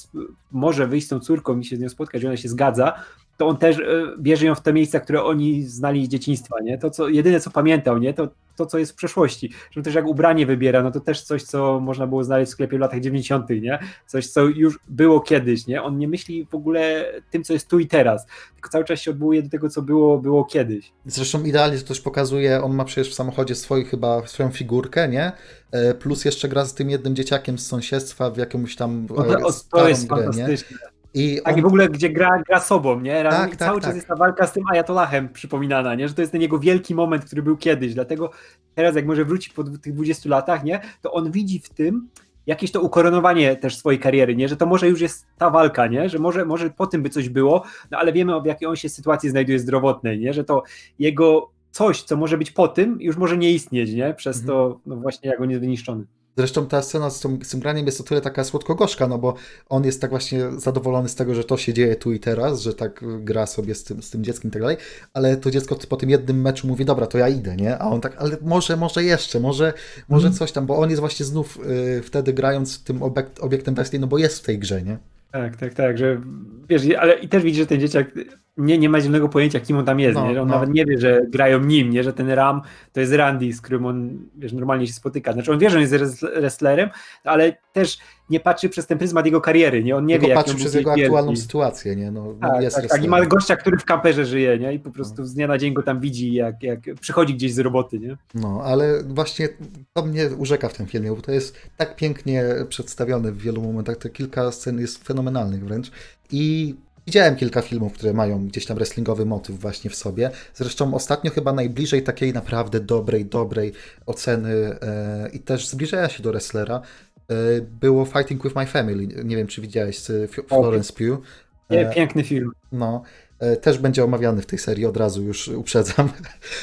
może 0.52 0.86
wyjść 0.86 1.06
z 1.06 1.10
tą 1.10 1.20
córką 1.20 1.58
i 1.58 1.64
się 1.64 1.76
z 1.76 1.80
nią 1.80 1.88
spotkać, 1.88 2.24
ona 2.24 2.36
się 2.36 2.48
zgadza, 2.48 2.92
to 3.36 3.46
on 3.46 3.56
też 3.56 3.78
e, 3.78 3.82
bierze 4.18 4.46
ją 4.46 4.54
w 4.54 4.60
te 4.60 4.72
miejsca, 4.72 5.00
które 5.00 5.24
oni 5.24 5.62
znali 5.62 6.06
z 6.06 6.08
dzieciństwa, 6.08 6.56
nie? 6.62 6.78
To, 6.78 6.90
co, 6.90 7.08
jedyne, 7.08 7.40
co 7.40 7.50
pamiętał, 7.50 7.98
nie? 7.98 8.14
To 8.14 8.28
to, 8.56 8.66
co 8.66 8.78
jest 8.78 8.92
w 8.92 8.94
przeszłości. 8.94 9.52
Że 9.70 9.82
też 9.82 9.94
jak 9.94 10.06
ubranie 10.06 10.46
wybiera, 10.46 10.82
no 10.82 10.90
to 10.90 11.00
też 11.00 11.22
coś, 11.22 11.42
co 11.42 11.80
można 11.80 12.06
było 12.06 12.24
znaleźć 12.24 12.50
w 12.50 12.52
sklepie 12.52 12.76
w 12.76 12.80
latach 12.80 13.00
90., 13.00 13.50
nie? 13.50 13.78
Coś, 14.06 14.26
co 14.26 14.44
już 14.44 14.78
było 14.88 15.20
kiedyś, 15.20 15.66
nie? 15.66 15.82
On 15.82 15.98
nie 15.98 16.08
myśli 16.08 16.46
w 16.50 16.54
ogóle 16.54 17.12
tym, 17.30 17.44
co 17.44 17.52
jest 17.52 17.68
tu 17.68 17.78
i 17.78 17.86
teraz, 17.86 18.26
tylko 18.54 18.70
cały 18.70 18.84
czas 18.84 19.00
się 19.00 19.10
odwołuje 19.10 19.42
do 19.42 19.50
tego, 19.50 19.68
co 19.68 19.82
było, 19.82 20.18
było 20.18 20.44
kiedyś. 20.44 20.92
Zresztą 21.06 21.44
idealnie 21.44 21.78
to 21.78 21.86
też 21.86 22.00
pokazuje, 22.00 22.62
on 22.62 22.74
ma 22.74 22.84
przecież 22.84 23.12
w 23.12 23.14
samochodzie 23.14 23.54
swój, 23.54 23.84
chyba 23.84 24.26
swoją 24.26 24.50
figurkę, 24.50 25.08
nie? 25.08 25.32
E, 25.72 25.94
plus 25.94 26.24
jeszcze 26.24 26.48
gra 26.48 26.64
z 26.64 26.74
tym 26.74 26.90
jednym 26.90 27.16
dzieciakiem 27.16 27.58
z 27.58 27.66
sąsiedztwa 27.66 28.30
w 28.30 28.36
jakimś 28.36 28.76
tam 28.76 29.06
no 29.10 29.24
to, 29.24 29.52
to 29.70 29.88
jest 29.88 30.06
grę, 30.06 30.16
fantastyczne. 30.16 30.76
Nie? 30.82 30.91
I 31.14 31.40
tak, 31.44 31.52
on... 31.52 31.58
i 31.58 31.62
w 31.62 31.66
ogóle 31.66 31.88
gdzie 31.88 32.10
gra, 32.10 32.42
gra 32.46 32.60
sobą, 32.60 33.00
nie? 33.00 33.22
Tak, 33.22 33.50
tak, 33.50 33.56
cały 33.56 33.80
tak, 33.80 33.88
czas 33.88 33.94
jest 33.94 34.08
ta 34.08 34.16
walka 34.16 34.46
z 34.46 34.52
tym 34.52 34.64
Ayatollahem 34.72 35.28
przypominana, 35.28 35.94
nie? 35.94 36.08
Że 36.08 36.14
to 36.14 36.22
jest 36.22 36.32
ten 36.32 36.40
jego 36.40 36.58
wielki 36.58 36.94
moment, 36.94 37.24
który 37.24 37.42
był 37.42 37.56
kiedyś. 37.56 37.94
Dlatego 37.94 38.30
teraz, 38.74 38.96
jak 38.96 39.06
może 39.06 39.24
wróci 39.24 39.50
po 39.50 39.64
tych 39.64 39.94
20 39.94 40.30
latach, 40.30 40.64
nie? 40.64 40.80
To 41.02 41.12
on 41.12 41.30
widzi 41.30 41.58
w 41.58 41.68
tym 41.68 42.08
jakieś 42.46 42.72
to 42.72 42.80
ukoronowanie 42.80 43.56
też 43.56 43.76
swojej 43.76 44.00
kariery, 44.00 44.36
nie? 44.36 44.48
Że 44.48 44.56
to 44.56 44.66
może 44.66 44.88
już 44.88 45.00
jest 45.00 45.26
ta 45.38 45.50
walka, 45.50 45.86
nie? 45.86 46.08
Że 46.08 46.18
może, 46.18 46.44
może 46.44 46.70
po 46.70 46.86
tym 46.86 47.02
by 47.02 47.10
coś 47.10 47.28
było, 47.28 47.62
no 47.90 47.98
ale 47.98 48.12
wiemy, 48.12 48.40
w 48.40 48.46
jakiej 48.46 48.68
on 48.68 48.76
się 48.76 48.88
sytuacji 48.88 49.30
znajduje 49.30 49.58
zdrowotnej, 49.58 50.18
nie? 50.18 50.32
Że 50.32 50.44
to 50.44 50.62
jego 50.98 51.50
coś, 51.70 52.02
co 52.02 52.16
może 52.16 52.38
być 52.38 52.50
po 52.50 52.68
tym, 52.68 53.00
już 53.00 53.16
może 53.16 53.36
nie 53.36 53.52
istnieć, 53.52 53.92
nie? 53.92 54.14
Przez 54.14 54.40
mhm. 54.40 54.58
to, 54.58 54.80
no 54.86 54.96
właśnie, 54.96 55.30
jak 55.30 55.40
on 55.40 55.50
jest 55.50 55.60
wyniszczony. 55.60 56.04
Zresztą 56.36 56.66
ta 56.66 56.82
scena 56.82 57.10
z 57.10 57.20
tym, 57.20 57.44
z 57.44 57.48
tym 57.48 57.60
graniem 57.60 57.86
jest 57.86 58.00
o 58.00 58.04
tyle 58.04 58.20
taka 58.20 58.44
słodko-gorzka, 58.44 59.08
no 59.08 59.18
bo 59.18 59.34
on 59.68 59.84
jest 59.84 60.00
tak 60.00 60.10
właśnie 60.10 60.50
zadowolony 60.56 61.08
z 61.08 61.14
tego, 61.14 61.34
że 61.34 61.44
to 61.44 61.56
się 61.56 61.74
dzieje 61.74 61.96
tu 61.96 62.12
i 62.12 62.20
teraz, 62.20 62.60
że 62.60 62.74
tak 62.74 63.04
gra 63.18 63.46
sobie 63.46 63.74
z 63.74 63.84
tym, 63.84 64.02
z 64.02 64.10
tym 64.10 64.24
dzieckiem 64.24 64.48
i 64.48 64.52
tak 64.52 64.62
dalej, 64.62 64.76
ale 65.14 65.36
to 65.36 65.50
dziecko 65.50 65.76
po 65.88 65.96
tym 65.96 66.10
jednym 66.10 66.40
meczu 66.40 66.66
mówi, 66.66 66.84
dobra, 66.84 67.06
to 67.06 67.18
ja 67.18 67.28
idę, 67.28 67.56
nie? 67.56 67.78
A 67.78 67.84
on 67.84 68.00
tak, 68.00 68.16
ale 68.18 68.36
może, 68.42 68.76
może 68.76 69.04
jeszcze, 69.04 69.40
może, 69.40 69.72
może 70.08 70.26
mm. 70.26 70.38
coś 70.38 70.52
tam, 70.52 70.66
bo 70.66 70.78
on 70.78 70.90
jest 70.90 71.00
właśnie 71.00 71.26
znów 71.26 71.58
y, 71.98 72.02
wtedy 72.02 72.32
grając 72.32 72.84
tym 72.84 73.02
obiekt, 73.02 73.40
obiektem 73.40 73.74
bestii, 73.74 74.00
no 74.00 74.06
bo 74.06 74.18
jest 74.18 74.38
w 74.38 74.42
tej 74.42 74.58
grze, 74.58 74.82
nie? 74.82 74.98
Tak, 75.32 75.56
tak, 75.56 75.74
tak, 75.74 75.98
że 75.98 76.20
wiesz, 76.68 76.82
ale 76.98 77.14
i 77.14 77.28
też 77.28 77.42
widzisz, 77.42 77.58
że 77.58 77.66
ten 77.66 77.80
dzieciak 77.80 78.06
nie, 78.56 78.78
nie 78.78 78.88
ma 78.88 79.00
zielonego 79.00 79.28
pojęcia, 79.28 79.60
kim 79.60 79.76
on 79.76 79.84
tam 79.84 80.00
jest, 80.00 80.14
no, 80.14 80.32
nie? 80.32 80.42
on 80.42 80.48
no. 80.48 80.54
nawet 80.54 80.70
nie 80.70 80.84
wie, 80.84 80.98
że 80.98 81.22
grają 81.28 81.60
nim, 81.60 81.90
nie? 81.90 82.04
że 82.04 82.12
ten 82.12 82.30
Ram 82.30 82.62
to 82.92 83.00
jest 83.00 83.12
Randy, 83.12 83.52
z 83.52 83.60
którym 83.60 83.86
on 83.86 84.18
wiesz, 84.34 84.52
normalnie 84.52 84.86
się 84.86 84.92
spotyka. 84.92 85.32
Znaczy 85.32 85.52
on 85.52 85.58
wie, 85.58 85.70
że 85.70 85.76
on 85.76 85.80
jest 85.80 86.20
wrestlerem, 86.20 86.90
ale 87.24 87.56
też 87.72 87.98
nie 88.30 88.40
patrzy 88.40 88.68
przez 88.68 88.86
ten 88.86 88.98
pryzmat 88.98 89.26
jego 89.26 89.40
kariery, 89.40 89.84
nie? 89.84 89.96
On 89.96 90.06
nie 90.06 90.14
Tylko 90.14 90.28
wie, 90.28 90.34
patrzy 90.34 90.54
przez 90.54 90.74
jego 90.74 90.92
aktualną 90.92 91.36
sytuację, 91.36 91.96
nie? 91.96 92.10
No, 92.10 92.34
tak, 92.40 92.62
jest 92.62 92.76
tak, 92.76 92.86
tak, 92.86 93.04
i 93.04 93.08
ma 93.08 93.26
gościa, 93.26 93.56
który 93.56 93.78
w 93.78 93.84
kamperze 93.84 94.26
żyje, 94.26 94.58
nie? 94.58 94.74
I 94.74 94.78
po 94.78 94.90
prostu 94.90 95.24
z 95.24 95.34
dnia 95.34 95.46
na 95.46 95.58
dzień 95.58 95.74
go 95.74 95.82
tam 95.82 96.00
widzi, 96.00 96.32
jak, 96.32 96.62
jak 96.62 96.80
przychodzi 97.00 97.34
gdzieś 97.34 97.54
z 97.54 97.58
roboty, 97.58 97.98
nie? 97.98 98.16
No, 98.34 98.62
ale 98.64 99.02
właśnie 99.04 99.48
to 99.92 100.04
mnie 100.04 100.28
urzeka 100.38 100.68
w 100.68 100.74
tym 100.74 100.86
filmie, 100.86 101.10
bo 101.10 101.22
to 101.22 101.32
jest 101.32 101.56
tak 101.76 101.96
pięknie 101.96 102.44
przedstawione 102.68 103.32
w 103.32 103.38
wielu 103.38 103.62
momentach, 103.62 103.96
to 103.96 104.08
kilka 104.08 104.52
scen 104.52 104.80
jest 104.80 105.04
fenomenalnych 105.04 105.64
wręcz 105.64 105.90
i 106.30 106.74
Widziałem 107.06 107.36
kilka 107.36 107.62
filmów, 107.62 107.92
które 107.92 108.12
mają 108.12 108.46
gdzieś 108.46 108.66
tam 108.66 108.76
wrestlingowy 108.76 109.26
motyw 109.26 109.60
właśnie 109.60 109.90
w 109.90 109.94
sobie. 109.94 110.30
Zresztą 110.54 110.94
ostatnio 110.94 111.30
chyba 111.30 111.52
najbliżej 111.52 112.02
takiej 112.02 112.32
naprawdę 112.32 112.80
dobrej, 112.80 113.24
dobrej 113.24 113.72
oceny 114.06 114.78
e, 114.82 115.28
i 115.32 115.40
też 115.40 115.68
zbliżenia 115.68 116.08
się 116.08 116.22
do 116.22 116.30
wrestlera 116.30 116.80
e, 117.28 117.34
było 117.60 118.04
Fighting 118.04 118.42
With 118.42 118.56
My 118.56 118.66
Family. 118.66 119.24
Nie 119.24 119.36
wiem, 119.36 119.46
czy 119.46 119.60
widziałeś 119.60 119.98
z 119.98 120.32
Florence 120.48 120.92
Pugh. 120.92 121.22
Nie, 121.70 121.90
piękny 121.94 122.24
film. 122.24 122.50
No, 122.72 123.02
e, 123.38 123.56
też 123.56 123.78
będzie 123.78 124.04
omawiany 124.04 124.42
w 124.42 124.46
tej 124.46 124.58
serii, 124.58 124.86
od 124.86 124.96
razu 124.96 125.22
już 125.22 125.48
uprzedzam. 125.48 126.08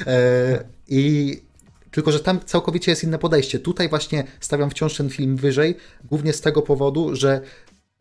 E, 0.07 0.63
I 0.87 1.35
tylko, 1.91 2.11
że 2.11 2.19
tam 2.19 2.39
całkowicie 2.45 2.91
jest 2.91 3.03
inne 3.03 3.19
podejście. 3.19 3.59
Tutaj 3.59 3.89
właśnie 3.89 4.23
stawiam 4.39 4.69
wciąż 4.69 4.97
ten 4.97 5.09
film 5.09 5.37
wyżej, 5.37 5.75
głównie 6.03 6.33
z 6.33 6.41
tego 6.41 6.61
powodu, 6.61 7.15
że 7.15 7.41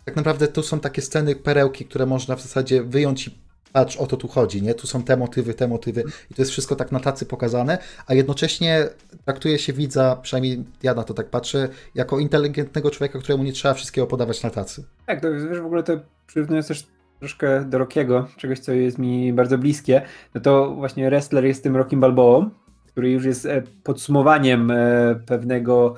tak 0.09 0.17
naprawdę 0.17 0.49
tu 0.49 0.63
są 0.63 0.81
takie 0.81 1.03
sceny, 1.03 1.37
perełki, 1.37 1.85
które 1.85 2.07
można 2.07 2.37
w 2.37 2.43
zasadzie 2.43 2.83
wyjąć 2.83 3.29
i 3.29 3.39
patrz, 3.73 3.97
o 3.97 4.07
to 4.07 4.17
tu 4.17 4.29
chodzi, 4.29 4.63
nie? 4.63 4.75
Tu 4.75 4.87
są 4.87 5.03
te 5.03 5.17
motywy, 5.17 5.55
te 5.55 5.69
motywy 5.69 6.05
i 6.31 6.35
to 6.35 6.43
jest 6.43 6.53
wszystko 6.53 6.77
tak 6.77 6.93
na 6.93 7.01
tacy 7.01 7.27
pokazane, 7.27 7.79
a 8.07 8.15
jednocześnie 8.15 8.89
traktuje 9.25 9.59
się 9.59 9.73
widza, 9.73 10.17
przynajmniej 10.23 10.65
ja 10.83 10.95
na 10.95 11.05
to 11.05 11.15
tak 11.15 11.27
patrzę, 11.27 11.69
jako 11.95 12.19
inteligentnego 12.19 12.91
człowieka, 12.91 13.19
któremu 13.19 13.45
nie 13.45 13.53
trzeba 13.53 13.75
wszystkiego 13.75 14.07
podawać 14.07 14.43
na 14.43 14.51
tacy. 14.51 14.85
Tak, 15.07 15.21
to 15.21 15.33
wiesz, 15.33 15.61
w 15.61 15.67
ogóle 15.67 15.83
to 15.83 16.01
przyrównując 16.27 16.69
też 16.69 16.87
troszkę 17.19 17.65
do 17.65 17.79
Rockiego, 17.79 18.29
czegoś, 18.37 18.59
co 18.59 18.73
jest 18.73 18.99
mi 18.99 19.33
bardzo 19.33 19.59
bliskie, 19.59 20.03
no 20.35 20.41
to 20.41 20.75
właśnie 20.75 21.07
wrestler 21.11 21.45
jest 21.45 21.63
tym 21.63 21.77
Rockim 21.77 22.01
Balboą, 22.01 22.51
który 22.87 23.11
już 23.11 23.25
jest 23.25 23.47
e, 23.47 23.63
podsumowaniem 23.83 24.71
e, 24.71 24.75
pewnego, 25.27 25.95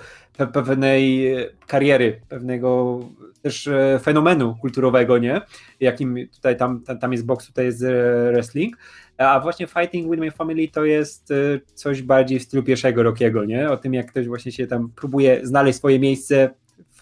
pewnej 0.53 1.35
kariery, 1.67 2.21
pewnego 2.29 3.01
też 3.43 3.67
e, 3.67 3.99
fenomenu 4.03 4.57
kulturowego, 4.61 5.19
nie? 5.19 5.41
Jakim 5.81 6.29
tutaj 6.35 6.57
tam, 6.57 6.83
tam 7.01 7.13
jest 7.13 7.27
boks, 7.27 7.47
tutaj 7.47 7.65
jest 7.65 7.85
wrestling. 8.33 8.77
A 9.19 9.41
właśnie 9.41 9.67
Fighting 9.67 10.11
with 10.11 10.21
My 10.21 10.31
Family 10.31 10.69
to 10.69 10.85
jest 10.85 11.33
coś 11.75 12.03
bardziej 12.03 12.39
w 12.39 12.43
stylu 12.43 12.63
pierwszego 12.63 13.03
Rockiego, 13.03 13.45
nie? 13.45 13.71
O 13.71 13.77
tym, 13.77 13.95
jak 13.95 14.07
ktoś 14.07 14.27
właśnie 14.27 14.53
się 14.53 14.67
tam 14.67 14.91
próbuje 14.97 15.41
znaleźć 15.43 15.79
swoje 15.79 15.99
miejsce 15.99 16.51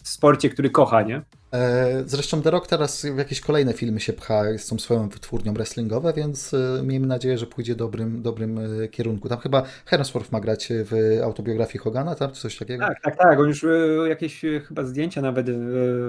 w 0.02 0.08
sporcie, 0.08 0.50
który 0.50 0.70
kocha, 0.70 1.02
nie? 1.02 1.22
E, 1.52 2.02
zresztą 2.06 2.42
The 2.42 2.50
Rock 2.50 2.66
teraz 2.66 3.06
w 3.06 3.18
jakieś 3.18 3.40
kolejne 3.40 3.72
filmy 3.72 4.00
się 4.00 4.12
pcha 4.12 4.58
z 4.58 4.66
tą 4.66 4.78
swoją 4.78 5.08
wytwórnią 5.08 5.54
wrestlingowe, 5.54 6.12
więc 6.12 6.54
e, 6.54 6.82
miejmy 6.82 7.06
nadzieję, 7.06 7.38
że 7.38 7.46
pójdzie 7.46 7.74
dobrym, 7.74 8.22
dobrym 8.22 8.58
e, 8.58 8.88
kierunku. 8.88 9.28
Tam 9.28 9.38
chyba 9.38 9.62
Hemsworth 9.86 10.32
ma 10.32 10.40
grać 10.40 10.68
w 10.70 11.20
autobiografii 11.24 11.78
Hogana, 11.78 12.14
tam 12.14 12.32
coś 12.32 12.56
takiego? 12.56 12.86
Tak, 12.86 13.00
tak, 13.02 13.16
tak. 13.16 13.40
On 13.40 13.48
już 13.48 13.66
jakieś 14.08 14.40
chyba 14.68 14.84
zdjęcia 14.84 15.22
nawet 15.22 15.46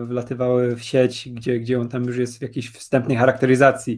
wlatywały 0.03 0.75
w 0.75 0.83
sieć, 0.83 1.29
gdzie, 1.29 1.59
gdzie 1.59 1.79
on 1.79 1.89
tam 1.89 2.03
już 2.03 2.17
jest 2.17 2.39
w 2.39 2.41
jakiejś 2.41 2.71
wstępnej 2.71 3.17
charakteryzacji 3.17 3.97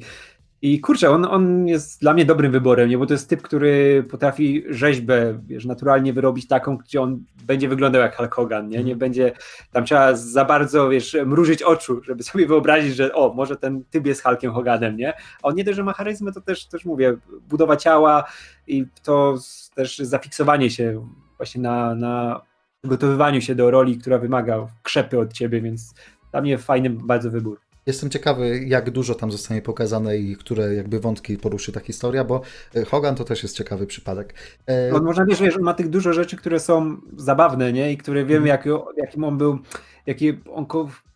i 0.62 0.80
kurczę, 0.80 1.10
on, 1.10 1.26
on 1.26 1.68
jest 1.68 2.02
dla 2.02 2.14
mnie 2.14 2.26
dobrym 2.26 2.52
wyborem, 2.52 2.90
nie? 2.90 2.98
bo 2.98 3.06
to 3.06 3.14
jest 3.14 3.30
typ, 3.30 3.42
który 3.42 4.04
potrafi 4.10 4.64
rzeźbę 4.70 5.40
wiesz, 5.48 5.66
naturalnie 5.66 6.14
wyrobić 6.14 6.48
taką, 6.48 6.78
gdzie 6.78 7.02
on 7.02 7.24
będzie 7.44 7.70
wyglądał 7.70 8.02
jak 8.02 8.16
Hulk 8.16 8.36
Hogan, 8.36 8.68
nie? 8.68 8.84
nie 8.84 8.96
będzie, 8.96 9.32
tam 9.72 9.86
trzeba 9.86 10.16
za 10.16 10.46
bardzo, 10.46 10.90
wiesz, 10.90 11.18
mrużyć 11.26 11.64
oczu, 11.64 12.04
żeby 12.04 12.24
sobie 12.24 12.48
wyobrazić, 12.48 12.96
że 12.96 13.14
o, 13.14 13.34
może 13.34 13.58
ten 13.58 13.84
typ 13.90 14.06
jest 14.06 14.24
Hulkiem 14.24 14.52
Hoganem, 14.52 14.98
nie? 14.98 15.14
A 15.14 15.48
on 15.48 15.56
nie 15.56 15.64
tylko, 15.64 15.76
że 15.76 15.84
ma 15.84 15.94
charyzmę, 15.94 16.32
to 16.32 16.42
też, 16.42 16.66
też 16.66 16.86
mówię, 16.86 17.18
budowa 17.50 17.78
ciała 17.78 18.24
i 18.68 18.86
to 19.04 19.36
też 19.76 19.98
zafiksowanie 19.98 20.70
się 20.70 21.08
właśnie 21.38 21.62
na, 21.62 21.96
na 21.96 22.42
przygotowywaniu 22.82 23.42
się 23.42 23.56
do 23.56 23.72
roli, 23.72 23.98
która 23.98 24.18
wymaga 24.18 24.68
krzepy 24.84 25.20
od 25.20 25.34
ciebie, 25.34 25.62
więc 25.62 25.94
dla 26.32 26.42
mnie 26.42 26.58
fajny 26.58 26.90
bardzo 26.90 27.32
wybór. 27.32 27.71
Jestem 27.86 28.10
ciekawy, 28.10 28.64
jak 28.66 28.92
dużo 28.92 29.16
tam 29.16 29.32
zostanie 29.32 29.62
pokazane 29.62 30.18
i 30.18 30.36
które 30.36 30.76
jakby 30.76 31.00
wątki 31.00 31.38
poruszy 31.38 31.72
ta 31.72 31.80
historia, 31.80 32.24
bo 32.24 32.42
e, 32.76 32.86
Hogan 32.86 33.16
to 33.16 33.24
też 33.24 33.44
jest 33.44 33.58
ciekawy 33.58 33.88
przypadek. 33.88 34.34
E... 34.70 34.94
On 34.94 35.04
można 35.04 35.26
wiesz, 35.26 35.56
on 35.58 35.64
ma 35.64 35.74
tych 35.74 35.90
dużo 35.90 36.14
rzeczy, 36.14 36.38
które 36.38 36.60
są 36.60 36.98
zabawne, 37.18 37.74
nie? 37.74 37.92
I 37.92 37.98
które 37.98 38.26
wiemy, 38.26 38.48
jak, 38.48 38.68
jakim 38.98 39.24
on 39.24 39.38
był, 39.38 39.60
jaki 40.06 40.40
on, 40.54 40.66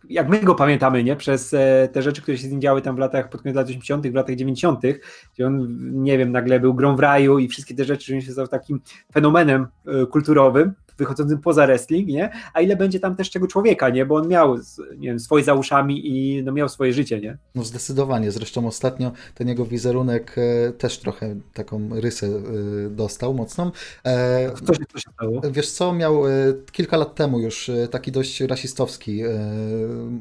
jak 0.09 0.29
my 0.29 0.39
go 0.39 0.55
pamiętamy, 0.55 1.03
nie? 1.03 1.15
Przez 1.15 1.53
e, 1.53 1.89
te 1.91 2.01
rzeczy, 2.01 2.21
które 2.21 2.37
się 2.37 2.47
z 2.47 2.51
nim 2.51 2.61
działy 2.61 2.81
tam 2.81 2.95
w 2.95 2.99
latach, 2.99 3.29
pod 3.29 3.41
koniec 3.41 3.55
lat 3.55 3.67
80., 3.67 4.07
w 4.07 4.13
latach 4.13 4.35
90., 4.35 4.81
gdzie 5.33 5.47
on, 5.47 5.77
nie 6.03 6.17
wiem, 6.17 6.31
nagle 6.31 6.59
był 6.59 6.73
grą 6.73 6.95
w 6.95 6.99
raju 6.99 7.39
i 7.39 7.47
wszystkie 7.47 7.75
te 7.75 7.85
rzeczy, 7.85 8.13
że 8.13 8.21
się 8.21 8.31
stał 8.31 8.47
takim 8.47 8.81
fenomenem 9.13 9.67
kulturowym 10.11 10.73
wychodzącym 10.97 11.37
poza 11.41 11.65
wrestling, 11.65 12.07
nie? 12.07 12.29
A 12.53 12.61
ile 12.61 12.75
będzie 12.75 12.99
tam 12.99 13.15
też 13.15 13.31
tego 13.31 13.47
człowieka, 13.47 13.89
nie? 13.89 14.05
Bo 14.05 14.15
on 14.15 14.27
miał, 14.27 14.55
nie 14.97 15.07
wiem, 15.07 15.19
swoje 15.19 15.43
za 15.43 15.53
uszami 15.53 16.07
i 16.07 16.43
no, 16.43 16.51
miał 16.51 16.69
swoje 16.69 16.93
życie, 16.93 17.21
nie? 17.21 17.37
No 17.55 17.63
zdecydowanie. 17.63 18.31
Zresztą 18.31 18.67
ostatnio 18.67 19.11
ten 19.35 19.47
jego 19.47 19.65
wizerunek 19.65 20.35
e, 20.37 20.71
też 20.71 20.99
trochę 20.99 21.35
taką 21.53 21.89
rysę 21.91 22.27
e, 22.27 22.41
dostał 22.89 23.33
mocną. 23.33 23.71
E, 24.05 24.51
co 24.65 24.73
się, 24.73 24.83
co 24.93 24.99
się 24.99 25.11
stało? 25.13 25.41
Wiesz 25.51 25.71
co, 25.71 25.93
miał 25.93 26.23
kilka 26.71 26.97
lat 26.97 27.15
temu 27.15 27.39
już 27.39 27.71
taki 27.91 28.11
dość 28.11 28.41
rasistowski 28.41 29.23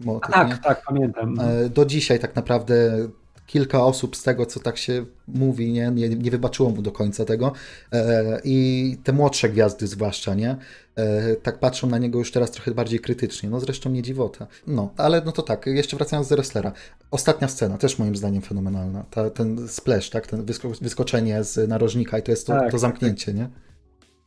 motyw. 0.05 0.35
tak, 0.35 0.49
nie? 0.49 0.59
tak, 0.59 0.83
pamiętam. 0.87 1.39
do 1.75 1.85
dzisiaj 1.85 2.19
tak 2.19 2.37
naprawdę 2.37 3.09
kilka 3.47 3.85
osób 3.85 4.17
z 4.17 4.23
tego, 4.23 4.47
co 4.47 4.61
tak 4.61 4.79
się 4.79 5.05
mówi, 5.29 5.73
nie, 5.73 5.91
nie, 5.91 6.09
nie 6.09 6.31
wybaczyło 6.31 6.71
mu 6.71 6.83
do 6.83 6.93
końca 6.93 7.25
tego. 7.25 7.53
E, 7.93 8.41
I 8.45 8.97
te 9.05 9.13
młodsze 9.13 9.49
gwiazdy 9.49 9.87
zwłaszcza, 9.87 10.35
nie? 10.35 10.57
E, 10.97 11.37
tak 11.37 11.59
patrzą 11.59 11.87
na 11.87 11.99
niego 11.99 12.19
już 12.19 12.33
teraz 12.33 12.51
trochę 12.51 12.71
bardziej 12.71 13.01
krytycznie. 13.01 13.51
No 13.51 13.61
zresztą 13.61 13.91
nie 13.91 14.03
dziwota. 14.03 14.47
No, 14.67 14.91
ale 14.97 15.23
no 15.25 15.33
to 15.33 15.43
tak, 15.43 15.67
jeszcze 15.67 15.97
wracając 15.97 16.29
do 16.29 16.37
wrestlera. 16.37 16.73
Ostatnia 17.11 17.49
scena, 17.49 17.79
też 17.79 17.99
moim 17.99 18.17
zdaniem 18.17 18.43
fenomenalna. 18.43 19.05
Ta, 19.11 19.31
ten 19.31 19.69
splash, 19.69 20.11
tak? 20.11 20.27
Ten 20.27 20.45
wysko 20.45 20.69
wyskoczenie 20.81 21.45
z 21.45 21.69
narożnika 21.69 22.19
i 22.19 22.23
to 22.23 22.31
jest 22.31 22.47
to, 22.47 22.53
tak, 22.53 22.71
to 22.71 22.79
zamknięcie, 22.79 23.27
tak. 23.27 23.37
nie? 23.37 23.49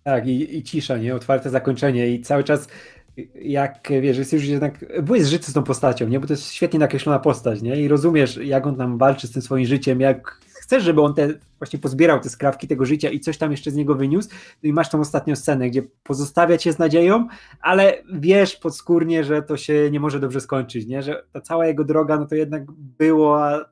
Tak, 0.03 0.27
i, 0.27 0.57
i 0.57 0.63
cisza, 0.63 0.97
nie? 0.97 1.15
Otwarte 1.15 1.49
zakończenie 1.49 2.07
i 2.09 2.21
cały 2.21 2.43
czas 2.43 2.67
jak 3.41 3.87
wiesz, 4.01 4.17
jesteś 4.17 4.41
już 4.41 4.49
jednak, 4.49 4.85
byłeś 5.03 5.23
zżyty 5.23 5.51
z 5.51 5.53
tą 5.53 5.63
postacią, 5.63 6.07
nie? 6.07 6.19
Bo 6.19 6.27
to 6.27 6.33
jest 6.33 6.51
świetnie 6.51 6.79
nakreślona 6.79 7.19
postać, 7.19 7.61
nie? 7.61 7.81
I 7.81 7.87
rozumiesz, 7.87 8.37
jak 8.37 8.67
on 8.67 8.75
tam 8.75 8.97
walczy 8.97 9.27
z 9.27 9.31
tym 9.31 9.41
swoim 9.41 9.65
życiem, 9.65 9.99
jak 10.01 10.39
chcesz, 10.67 10.83
żeby 10.83 11.01
on 11.01 11.13
te, 11.13 11.33
właśnie 11.59 11.79
pozbierał 11.79 12.19
te 12.19 12.29
skrawki 12.29 12.67
tego 12.67 12.85
życia 12.85 13.09
i 13.09 13.19
coś 13.19 13.37
tam 13.37 13.51
jeszcze 13.51 13.71
z 13.71 13.75
niego 13.75 13.95
wyniósł. 13.95 14.29
No 14.63 14.69
i 14.69 14.73
masz 14.73 14.89
tą 14.89 14.99
ostatnią 14.99 15.35
scenę, 15.35 15.69
gdzie 15.69 15.83
pozostawia 16.03 16.57
cię 16.57 16.73
z 16.73 16.79
nadzieją, 16.79 17.27
ale 17.61 18.03
wiesz 18.13 18.55
podskórnie, 18.55 19.23
że 19.23 19.41
to 19.41 19.57
się 19.57 19.91
nie 19.91 19.99
może 19.99 20.19
dobrze 20.19 20.41
skończyć, 20.41 20.87
nie? 20.87 21.01
Że 21.01 21.23
ta 21.31 21.41
cała 21.41 21.67
jego 21.67 21.83
droga, 21.83 22.17
no 22.17 22.25
to 22.25 22.35
jednak 22.35 22.71
była 22.71 23.65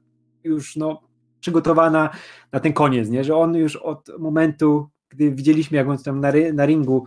już, 0.43 0.75
no, 0.75 1.01
przygotowana 1.39 2.09
na 2.51 2.59
ten 2.59 2.73
koniec, 2.73 3.09
nie? 3.09 3.23
Że 3.23 3.35
on 3.35 3.55
już 3.55 3.75
od 3.75 4.09
momentu, 4.19 4.89
gdy 5.09 5.31
widzieliśmy, 5.31 5.77
jak 5.77 5.87
on 5.87 5.97
tam 5.97 6.19
na, 6.19 6.31
na 6.53 6.65
ringu 6.65 7.05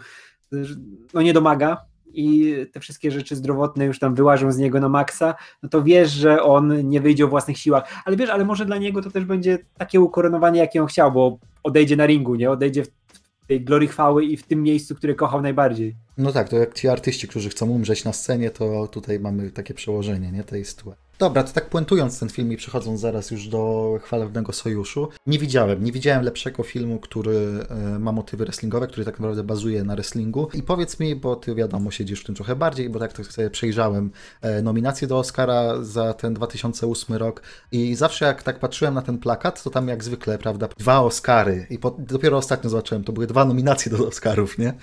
no 1.15 1.23
nie 1.23 1.33
domaga, 1.33 1.77
i 2.19 2.57
te 2.73 2.81
wszystkie 2.81 3.11
rzeczy 3.11 3.37
zdrowotne 3.37 3.85
już 3.85 3.99
tam 3.99 4.15
wyłażą 4.15 4.53
z 4.53 4.59
niego 4.59 4.81
na 4.81 4.89
maksa, 4.89 5.35
no 5.63 5.69
to 5.69 5.83
wiesz, 5.83 6.11
że 6.11 6.43
on 6.43 6.89
nie 6.89 7.01
wyjdzie 7.01 7.25
o 7.25 7.29
własnych 7.29 7.59
siłach. 7.59 8.03
Ale 8.05 8.17
wiesz, 8.17 8.31
ale 8.31 8.45
może 8.45 8.67
dla 8.67 8.79
niego 8.79 9.03
to 9.03 9.11
też 9.11 9.25
będzie 9.25 9.59
takie 9.79 10.01
ukoronowanie, 10.01 10.61
jakie 10.61 10.83
on 10.83 10.89
chciał, 10.89 11.13
bo 11.13 11.39
odejdzie 11.63 11.97
na 11.97 12.07
ringu, 12.07 12.35
nie? 12.35 12.51
Odejdzie 12.51 12.85
w 12.85 12.89
tej 13.47 13.61
glorii 13.61 13.89
chwały 13.89 14.25
i 14.25 14.37
w 14.37 14.43
tym 14.43 14.63
miejscu, 14.63 14.95
które 14.95 15.15
kochał 15.15 15.43
najbardziej. 15.43 15.97
No 16.19 16.33
tak, 16.33 16.49
to 16.49 16.57
jak 16.57 16.75
ci 16.75 16.89
artyści, 16.89 17.29
którzy 17.29 17.49
chcą 17.49 17.71
umrzeć 17.71 18.05
na 18.05 18.13
scenie, 18.13 18.51
to 18.51 18.87
tutaj 18.87 19.21
mamy 19.21 19.51
takie 19.51 19.75
przełożenie, 19.75 20.33
nie? 20.33 20.45
Tej 20.45 20.65
sytuacji. 20.65 21.08
Dobra, 21.19 21.43
to 21.43 21.53
tak 21.53 21.69
puentując 21.69 22.21
ten 22.21 22.29
film 22.29 22.53
i 22.53 22.57
przechodząc 22.57 23.01
zaraz 23.01 23.31
już 23.31 23.49
do 23.49 23.95
chwalebnego 24.03 24.53
sojuszu, 24.53 25.09
nie 25.27 25.39
widziałem, 25.39 25.85
nie 25.85 25.93
widziałem 25.93 26.25
lepszego 26.25 26.63
filmu, 26.63 26.99
który 26.99 27.37
e, 27.71 27.99
ma 27.99 28.13
motywy 28.13 28.45
wrestlingowe, 28.45 28.87
który 28.87 29.05
tak 29.05 29.21
naprawdę 29.21 29.45
bazuje 29.45 29.85
na 29.85 29.95
wrestlingu. 29.95 30.49
I 30.55 30.63
powiedz 30.63 31.01
mi, 31.01 31.17
bo 31.17 31.37
ty 31.37 31.55
wiadomo, 31.55 31.91
siedzisz 31.91 32.21
w 32.21 32.25
tym 32.25 32.35
trochę 32.35 32.57
bardziej, 32.57 32.91
bo 32.91 32.99
tak 32.99 33.13
to 33.13 33.25
sobie 33.25 33.51
przejrzałem 33.51 34.11
e, 34.43 34.63
nominacje 34.63 35.09
do 35.09 35.19
Oscara 35.19 35.83
za 35.83 36.15
ten 36.15 36.35
2008 36.35 37.17
rok 37.17 37.43
i 37.73 37.95
zawsze 37.95 38.25
jak 38.25 38.43
tak 38.43 38.59
patrzyłem 38.59 38.95
na 38.95 39.03
ten 39.03 39.19
plakat, 39.19 39.63
to 39.63 39.71
tam 39.71 39.89
jak 39.89 40.05
zwykle, 40.05 40.39
prawda, 40.39 40.69
dwa 40.79 41.01
Oscary 41.01 41.67
i 41.71 41.79
po, 41.79 41.97
dopiero 41.99 42.37
ostatnio 42.37 42.71
zobaczyłem, 42.71 43.05
to 43.05 43.13
były 43.13 43.27
dwa 43.27 43.45
nominacje 43.45 43.93
do 43.93 44.09
Oscarów, 44.09 44.59
nie? 44.59 44.69
E, 44.69 44.75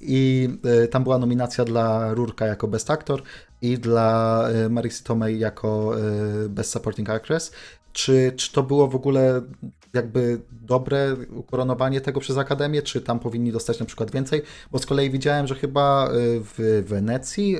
I 0.00 0.48
tam 0.90 1.02
była 1.02 1.18
nominacja 1.18 1.64
dla 1.64 2.14
Rurka 2.14 2.46
jako 2.46 2.68
Best 2.68 2.90
Actor 2.90 3.22
i 3.62 3.78
dla 3.78 4.42
e, 4.48 4.68
Marysy 4.68 5.04
Tomei 5.04 5.38
jako 5.38 5.94
e, 5.98 6.48
Best 6.48 6.70
Supporting 6.72 7.10
Actress. 7.10 7.52
Czy, 7.92 8.32
czy 8.36 8.52
to 8.52 8.62
było 8.62 8.88
w 8.88 8.96
ogóle 8.96 9.42
jakby 9.92 10.40
dobre 10.52 11.16
ukoronowanie 11.30 12.00
tego 12.00 12.20
przez 12.20 12.38
Akademię, 12.38 12.82
czy 12.82 13.00
tam 13.00 13.20
powinni 13.20 13.52
dostać 13.52 13.80
na 13.80 13.86
przykład 13.86 14.10
więcej? 14.10 14.42
Bo 14.72 14.78
z 14.78 14.86
kolei 14.86 15.10
widziałem, 15.10 15.46
że 15.46 15.54
chyba 15.54 16.08
e, 16.08 16.10
w 16.40 16.84
Wenecji 16.86 17.56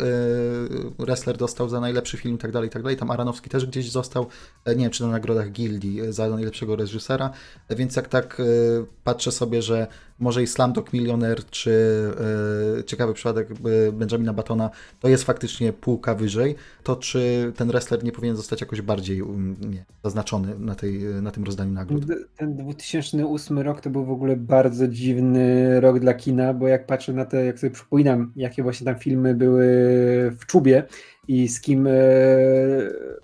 wrestler 0.98 1.36
dostał 1.36 1.68
za 1.68 1.80
najlepszy 1.80 2.16
film 2.16 2.34
i 2.34 2.38
tak 2.38 2.52
dalej, 2.52 2.68
i 2.68 2.72
tak 2.72 2.82
dalej. 2.82 2.96
Tam 2.96 3.10
Aranowski 3.10 3.50
też 3.50 3.66
gdzieś 3.66 3.90
został, 3.90 4.26
nie 4.66 4.74
wiem, 4.74 4.90
czy 4.90 5.02
na 5.02 5.08
nagrodach 5.08 5.52
Gildii 5.52 6.00
za 6.12 6.28
najlepszego 6.28 6.76
reżysera, 6.76 7.30
więc 7.70 7.96
jak 7.96 8.08
tak 8.08 8.42
patrzę 9.04 9.32
sobie, 9.32 9.62
że 9.62 9.86
może 10.18 10.42
i 10.42 10.46
Slamdog 10.46 10.92
Millionaire, 10.92 11.44
czy 11.50 11.70
yy, 12.76 12.84
ciekawy 12.84 13.14
przypadek 13.14 13.48
e, 13.50 13.92
Benjamina 13.92 14.32
Batona, 14.32 14.70
to 15.00 15.08
jest 15.08 15.24
faktycznie 15.24 15.72
półka 15.72 16.14
wyżej, 16.14 16.54
to 16.82 16.96
czy 16.96 17.52
ten 17.56 17.68
wrestler 17.68 18.04
nie 18.04 18.12
powinien 18.12 18.36
zostać 18.36 18.60
jakoś 18.60 18.82
bardziej 18.82 19.22
um, 19.22 19.56
nie, 19.60 19.84
zaznaczony 20.04 20.58
na, 20.58 20.74
tej, 20.74 21.00
na 21.22 21.30
tym 21.30 21.44
rozdaniu 21.44 21.72
nagród? 21.72 22.04
Ten 22.36 22.56
2008 22.56 23.58
rok 23.58 23.80
to 23.80 23.90
był 23.90 24.04
w 24.04 24.10
ogóle 24.10 24.36
bardzo 24.36 24.88
dziwny 24.88 25.80
rok 25.80 25.98
dla 25.98 26.14
kina, 26.14 26.54
bo 26.54 26.68
jak 26.68 26.86
patrzę 26.86 27.12
na 27.12 27.24
te, 27.24 27.44
jak 27.44 27.58
sobie 27.58 27.70
przypominam, 27.70 28.32
jakie 28.36 28.62
właśnie 28.62 28.84
tam 28.84 28.98
filmy 28.98 29.34
były 29.34 29.66
w 30.40 30.46
czubie 30.46 30.84
i 31.28 31.48
z 31.48 31.60
kim 31.60 31.86
e, 31.86 31.92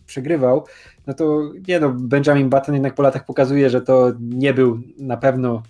przegrywał, 0.06 0.64
no 1.06 1.14
to 1.14 1.52
nie 1.68 1.80
no, 1.80 1.90
Benjamin 1.90 2.50
Button 2.50 2.74
jednak 2.74 2.94
po 2.94 3.02
latach 3.02 3.24
pokazuje, 3.24 3.70
że 3.70 3.80
to 3.80 4.12
nie 4.20 4.54
był 4.54 4.80
na 4.98 5.16
pewno 5.16 5.62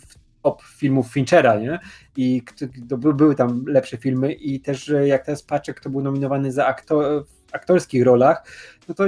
w 0.00 0.23
top 0.44 0.62
filmów 0.62 1.12
Finchera, 1.12 1.58
nie? 1.58 1.78
I 2.16 2.42
to 2.88 2.98
były 2.98 3.34
tam 3.34 3.64
lepsze 3.66 3.96
filmy 3.96 4.32
i 4.32 4.60
też 4.60 4.92
jak 5.04 5.26
teraz 5.26 5.42
patrzę, 5.42 5.74
kto 5.74 5.90
był 5.90 6.02
nominowany 6.02 6.52
za 6.52 6.66
aktor, 6.66 7.24
w 7.26 7.54
aktorskich 7.54 8.04
rolach, 8.04 8.46
no 8.88 8.94
to 8.94 9.04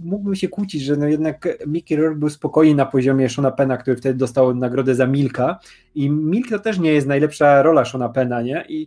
mógłbym 0.00 0.34
się 0.34 0.48
kłócić, 0.48 0.82
że 0.82 0.96
no 0.96 1.06
jednak 1.06 1.48
Mickey 1.66 1.96
Rourke 1.96 2.18
był 2.18 2.30
spokojnie 2.30 2.74
na 2.74 2.86
poziomie 2.86 3.28
Shona 3.28 3.50
Pena, 3.50 3.76
który 3.76 3.96
wtedy 3.96 4.18
dostał 4.18 4.54
nagrodę 4.54 4.94
za 4.94 5.06
Milka 5.06 5.58
i 5.94 6.10
Milk 6.10 6.48
to 6.48 6.58
też 6.58 6.78
nie 6.78 6.92
jest 6.92 7.06
najlepsza 7.06 7.62
rola 7.62 7.84
Shona 7.84 8.08
Pena, 8.08 8.42
nie? 8.42 8.64
I 8.68 8.86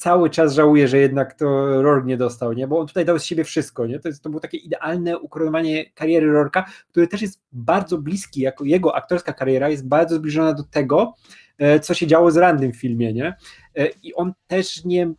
cały 0.00 0.30
czas 0.30 0.54
żałuję, 0.54 0.88
że 0.88 0.98
jednak 0.98 1.34
to 1.34 1.46
Rourke 1.82 2.06
nie 2.06 2.16
dostał, 2.16 2.52
nie? 2.52 2.68
Bo 2.68 2.78
on 2.78 2.86
tutaj 2.86 3.04
dał 3.04 3.18
z 3.18 3.24
siebie 3.24 3.44
wszystko, 3.44 3.86
nie? 3.86 4.00
To, 4.00 4.08
jest, 4.08 4.22
to 4.22 4.30
było 4.30 4.40
takie 4.40 4.56
idealne 4.56 5.18
ukoronowanie 5.18 5.90
kariery 5.90 6.32
Rourke'a, 6.32 6.62
który 6.90 7.08
też 7.08 7.22
jest 7.22 7.40
bardzo 7.52 7.98
bliski, 7.98 8.40
jako 8.40 8.64
jego 8.64 8.96
aktorska 8.96 9.32
kariera 9.32 9.68
jest 9.68 9.88
bardzo 9.88 10.16
zbliżona 10.16 10.52
do 10.52 10.62
tego, 10.62 11.14
e, 11.58 11.80
co 11.80 11.94
się 11.94 12.06
działo 12.06 12.30
z 12.30 12.36
Randym 12.36 12.72
w 12.72 12.76
filmie, 12.76 13.12
nie? 13.12 13.34
E, 13.76 13.88
I 14.02 14.14
on 14.14 14.32
też 14.46 14.84
nie, 14.84 15.12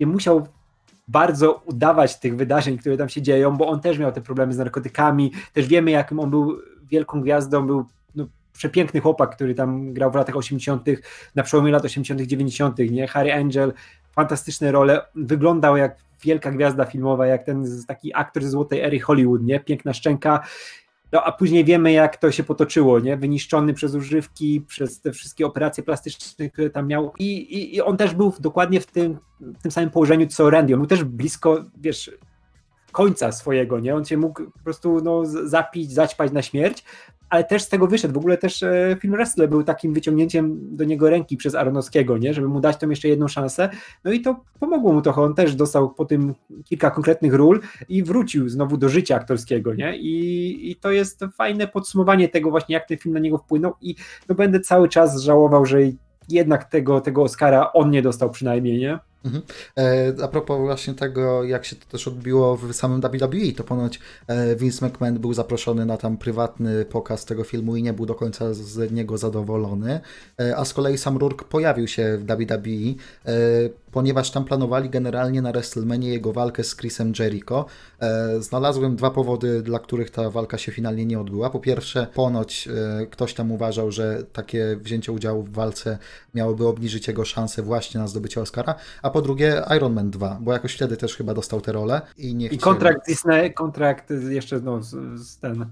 nie 0.00 0.06
musiał 0.06 0.46
bardzo 1.08 1.62
udawać 1.66 2.18
tych 2.18 2.36
wydarzeń, 2.36 2.78
które 2.78 2.96
tam 2.96 3.08
się 3.08 3.22
dzieją, 3.22 3.56
bo 3.56 3.68
on 3.68 3.80
też 3.80 3.98
miał 3.98 4.12
te 4.12 4.20
problemy 4.20 4.52
z 4.52 4.58
narkotykami, 4.58 5.32
też 5.52 5.66
wiemy, 5.66 5.90
jakim 5.90 6.20
on 6.20 6.30
był 6.30 6.58
wielką 6.90 7.20
gwiazdą, 7.20 7.66
był 7.66 7.84
przepiękny 8.60 9.00
chłopak, 9.00 9.34
który 9.34 9.54
tam 9.54 9.92
grał 9.92 10.10
w 10.10 10.14
latach 10.14 10.36
80., 10.36 10.86
na 11.34 11.42
przełomie 11.42 11.72
lat 11.72 11.84
80., 11.84 12.20
90., 12.20 12.78
nie? 12.78 13.06
Harry 13.06 13.32
Angel, 13.32 13.72
fantastyczne 14.12 14.72
role, 14.72 15.00
wyglądał 15.14 15.76
jak 15.76 15.96
wielka 16.24 16.50
gwiazda 16.50 16.84
filmowa, 16.84 17.26
jak 17.26 17.44
ten 17.44 17.84
taki 17.88 18.14
aktor 18.14 18.42
ze 18.42 18.50
złotej 18.50 18.80
ery 18.80 19.00
Hollywood, 19.00 19.42
nie? 19.42 19.60
Piękna 19.60 19.94
szczęka, 19.94 20.40
no 21.12 21.22
a 21.24 21.32
później 21.32 21.64
wiemy, 21.64 21.92
jak 21.92 22.16
to 22.16 22.32
się 22.32 22.44
potoczyło, 22.44 23.00
nie? 23.00 23.16
Wyniszczony 23.16 23.74
przez 23.74 23.94
używki, 23.94 24.60
przez 24.60 25.00
te 25.00 25.12
wszystkie 25.12 25.46
operacje 25.46 25.84
plastyczne, 25.84 26.50
które 26.50 26.70
tam 26.70 26.86
miał. 26.86 27.12
I, 27.18 27.36
i, 27.36 27.76
i 27.76 27.80
on 27.80 27.96
też 27.96 28.14
był 28.14 28.32
dokładnie 28.40 28.80
w 28.80 28.86
tym, 28.86 29.18
w 29.40 29.62
tym 29.62 29.70
samym 29.70 29.90
położeniu 29.90 30.26
co 30.26 30.50
Randy. 30.50 30.74
On 30.74 30.80
był 30.80 30.86
też 30.86 31.04
blisko, 31.04 31.64
wiesz, 31.76 32.10
końca 32.92 33.32
swojego, 33.32 33.80
nie? 33.80 33.94
On 33.94 34.04
się 34.04 34.16
mógł 34.16 34.44
po 34.44 34.58
prostu 34.64 35.00
no, 35.00 35.22
zapić, 35.26 35.92
zaćpać 35.92 36.32
na 36.32 36.42
śmierć, 36.42 36.84
ale 37.30 37.44
też 37.44 37.62
z 37.62 37.68
tego 37.68 37.86
wyszedł. 37.86 38.14
W 38.14 38.16
ogóle 38.16 38.38
też 38.38 38.62
e, 38.62 38.96
film 39.00 39.14
Wrestler 39.14 39.48
był 39.48 39.62
takim 39.62 39.94
wyciągnięciem 39.94 40.76
do 40.76 40.84
niego 40.84 41.10
ręki 41.10 41.36
przez 41.36 41.54
Aronowskiego, 41.54 42.18
nie? 42.18 42.34
żeby 42.34 42.48
mu 42.48 42.60
dać 42.60 42.76
tą 42.76 42.90
jeszcze 42.90 43.08
jedną 43.08 43.28
szansę. 43.28 43.68
No 44.04 44.12
i 44.12 44.20
to 44.20 44.44
pomogło 44.60 44.92
mu 44.92 45.02
trochę. 45.02 45.22
On 45.22 45.34
też 45.34 45.54
dostał 45.54 45.94
po 45.94 46.04
tym 46.04 46.34
kilka 46.64 46.90
konkretnych 46.90 47.34
ról 47.34 47.60
i 47.88 48.02
wrócił 48.02 48.48
znowu 48.48 48.76
do 48.76 48.88
życia 48.88 49.16
aktorskiego. 49.16 49.74
Nie? 49.74 49.96
I, 49.98 50.70
i 50.70 50.76
to 50.76 50.90
jest 50.90 51.20
fajne 51.36 51.68
podsumowanie 51.68 52.28
tego 52.28 52.50
właśnie, 52.50 52.72
jak 52.72 52.88
ten 52.88 52.98
film 52.98 53.14
na 53.14 53.20
niego 53.20 53.38
wpłynął 53.38 53.72
i 53.80 53.94
no 54.28 54.34
będę 54.34 54.60
cały 54.60 54.88
czas 54.88 55.22
żałował, 55.22 55.66
że 55.66 55.78
jednak 56.28 56.64
tego, 56.64 57.00
tego 57.00 57.22
Oscara 57.22 57.72
on 57.72 57.90
nie 57.90 58.02
dostał 58.02 58.30
przynajmniej, 58.30 58.78
nie? 58.78 58.98
Mhm. 59.24 59.42
E, 59.78 60.14
a 60.24 60.28
propos 60.28 60.58
właśnie 60.60 60.94
tego, 60.94 61.44
jak 61.44 61.64
się 61.64 61.76
to 61.76 61.86
też 61.86 62.08
odbiło 62.08 62.56
w 62.56 62.72
samym 62.72 63.00
WWE, 63.00 63.52
to 63.56 63.64
ponoć 63.64 64.00
e, 64.26 64.56
Vince 64.56 64.86
McMahon 64.86 65.18
był 65.18 65.34
zaproszony 65.34 65.86
na 65.86 65.96
tam 65.96 66.16
prywatny 66.16 66.84
pokaz 66.84 67.24
tego 67.24 67.44
filmu 67.44 67.76
i 67.76 67.82
nie 67.82 67.92
był 67.92 68.06
do 68.06 68.14
końca 68.14 68.54
z 68.54 68.92
niego 68.92 69.18
zadowolony, 69.18 70.00
e, 70.40 70.56
a 70.56 70.64
z 70.64 70.74
kolei 70.74 70.98
sam 70.98 71.16
Rourke 71.16 71.44
pojawił 71.44 71.88
się 71.88 72.18
w 72.18 72.24
WWE, 72.26 72.94
ponieważ 73.92 74.30
tam 74.30 74.44
planowali 74.44 74.90
generalnie 74.90 75.42
na 75.42 75.52
WrestleMania 75.52 76.08
jego 76.08 76.32
walkę 76.32 76.64
z 76.64 76.76
Chrisem 76.76 77.12
Jericho. 77.18 77.66
Znalazłem 78.38 78.96
dwa 78.96 79.10
powody, 79.10 79.62
dla 79.62 79.78
których 79.78 80.10
ta 80.10 80.30
walka 80.30 80.58
się 80.58 80.72
finalnie 80.72 81.06
nie 81.06 81.20
odbyła. 81.20 81.50
Po 81.50 81.60
pierwsze, 81.60 82.06
ponoć 82.14 82.68
ktoś 83.10 83.34
tam 83.34 83.52
uważał, 83.52 83.92
że 83.92 84.22
takie 84.32 84.76
wzięcie 84.80 85.12
udziału 85.12 85.42
w 85.42 85.52
walce 85.52 85.98
miałoby 86.34 86.66
obniżyć 86.66 87.08
jego 87.08 87.24
szanse 87.24 87.62
właśnie 87.62 88.00
na 88.00 88.08
zdobycie 88.08 88.40
Oscara, 88.40 88.74
a 89.02 89.10
po 89.10 89.22
drugie 89.22 89.62
Iron 89.76 89.92
Man 89.92 90.10
2, 90.10 90.38
bo 90.40 90.52
jakoś 90.52 90.74
wtedy 90.74 90.96
też 90.96 91.16
chyba 91.16 91.34
dostał 91.34 91.60
tę 91.60 91.72
rolę 91.72 92.00
i 92.18 92.34
nie 92.34 92.46
I 92.46 92.58
kontrakt 92.58 93.06
Disney, 93.06 93.54
kontrakt 93.54 94.10
jeszcze 94.28 94.60
no, 94.60 94.82
z, 94.82 95.20
z 95.20 95.38
ten, 95.38 95.66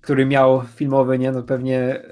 który 0.00 0.26
miał 0.26 0.62
filmowy, 0.74 1.18
nie, 1.18 1.32
no 1.32 1.42
pewnie 1.42 1.80
e, 1.80 2.04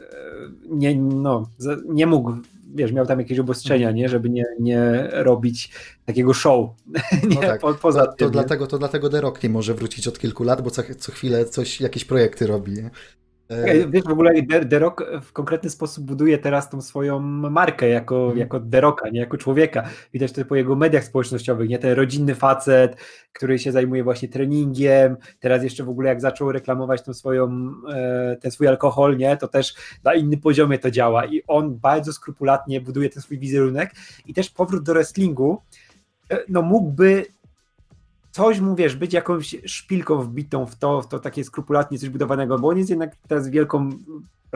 nie, 0.70 0.96
no, 0.96 1.48
nie 1.88 2.06
mógł 2.06 2.32
wiesz, 2.76 2.92
miał 2.92 3.06
tam 3.06 3.18
jakieś 3.18 3.38
obostrzenia, 3.38 3.90
nie, 3.90 4.08
żeby 4.08 4.30
nie, 4.30 4.44
nie 4.60 5.08
robić 5.12 5.70
takiego 6.04 6.34
show. 6.34 6.70
nie, 7.28 7.34
no 7.34 7.40
tak. 7.40 7.60
po, 7.60 7.74
poza 7.74 8.06
to, 8.06 8.12
tym, 8.12 8.28
to 8.28 8.30
dlatego, 8.30 8.66
to 8.66 8.78
dlatego 8.78 9.10
The 9.10 9.20
Rock 9.20 9.42
nie 9.42 9.48
może 9.48 9.74
wrócić 9.74 10.08
od 10.08 10.18
kilku 10.18 10.44
lat, 10.44 10.62
bo 10.62 10.70
co, 10.70 10.82
co 10.98 11.12
chwilę 11.12 11.44
coś, 11.44 11.80
jakieś 11.80 12.04
projekty 12.04 12.46
robi. 12.46 12.72
Nie? 12.72 12.90
Wiesz, 13.88 14.04
w 14.04 14.10
ogóle 14.10 14.32
The 14.70 14.78
Rock 14.78 15.04
w 15.22 15.32
konkretny 15.32 15.70
sposób 15.70 16.04
buduje 16.04 16.38
teraz 16.38 16.70
tą 16.70 16.80
swoją 16.80 17.20
markę 17.20 17.88
jako, 17.88 18.26
mm. 18.26 18.38
jako 18.38 18.60
The 18.60 18.80
Rocka, 18.80 19.08
nie 19.08 19.20
jako 19.20 19.36
człowieka. 19.36 19.88
Widać 20.12 20.32
to 20.32 20.44
po 20.44 20.56
jego 20.56 20.76
mediach 20.76 21.04
społecznościowych, 21.04 21.68
nie? 21.68 21.78
Ten 21.78 21.92
rodzinny 21.92 22.34
facet, 22.34 22.96
który 23.32 23.58
się 23.58 23.72
zajmuje 23.72 24.04
właśnie 24.04 24.28
treningiem, 24.28 25.16
teraz 25.40 25.62
jeszcze 25.62 25.84
w 25.84 25.88
ogóle 25.88 26.08
jak 26.08 26.20
zaczął 26.20 26.52
reklamować 26.52 27.02
tą 27.02 27.14
swoją, 27.14 27.72
e, 27.94 28.36
ten 28.40 28.50
swój 28.50 28.68
alkohol, 28.68 29.16
nie? 29.16 29.36
To 29.36 29.48
też 29.48 29.74
na 30.04 30.14
innym 30.14 30.40
poziomie 30.40 30.78
to 30.78 30.90
działa 30.90 31.26
i 31.26 31.42
on 31.46 31.78
bardzo 31.78 32.12
skrupulatnie 32.12 32.80
buduje 32.80 33.10
ten 33.10 33.22
swój 33.22 33.38
wizerunek 33.38 33.90
i 34.26 34.34
też 34.34 34.50
powrót 34.50 34.82
do 34.82 34.92
wrestlingu 34.92 35.62
e, 36.30 36.38
no 36.48 36.62
mógłby 36.62 37.26
coś 38.36 38.60
mu, 38.60 38.74
wiesz, 38.74 38.96
być 38.96 39.12
jakąś 39.12 39.56
szpilką 39.66 40.22
wbitą 40.22 40.66
w 40.66 40.76
to, 40.76 41.02
w 41.02 41.08
to 41.08 41.18
takie 41.18 41.44
skrupulatnie 41.44 41.98
coś 41.98 42.08
budowanego, 42.08 42.58
bo 42.58 42.68
on 42.68 42.78
jest 42.78 42.90
jednak 42.90 43.16
teraz 43.28 43.48
wielką 43.48 43.90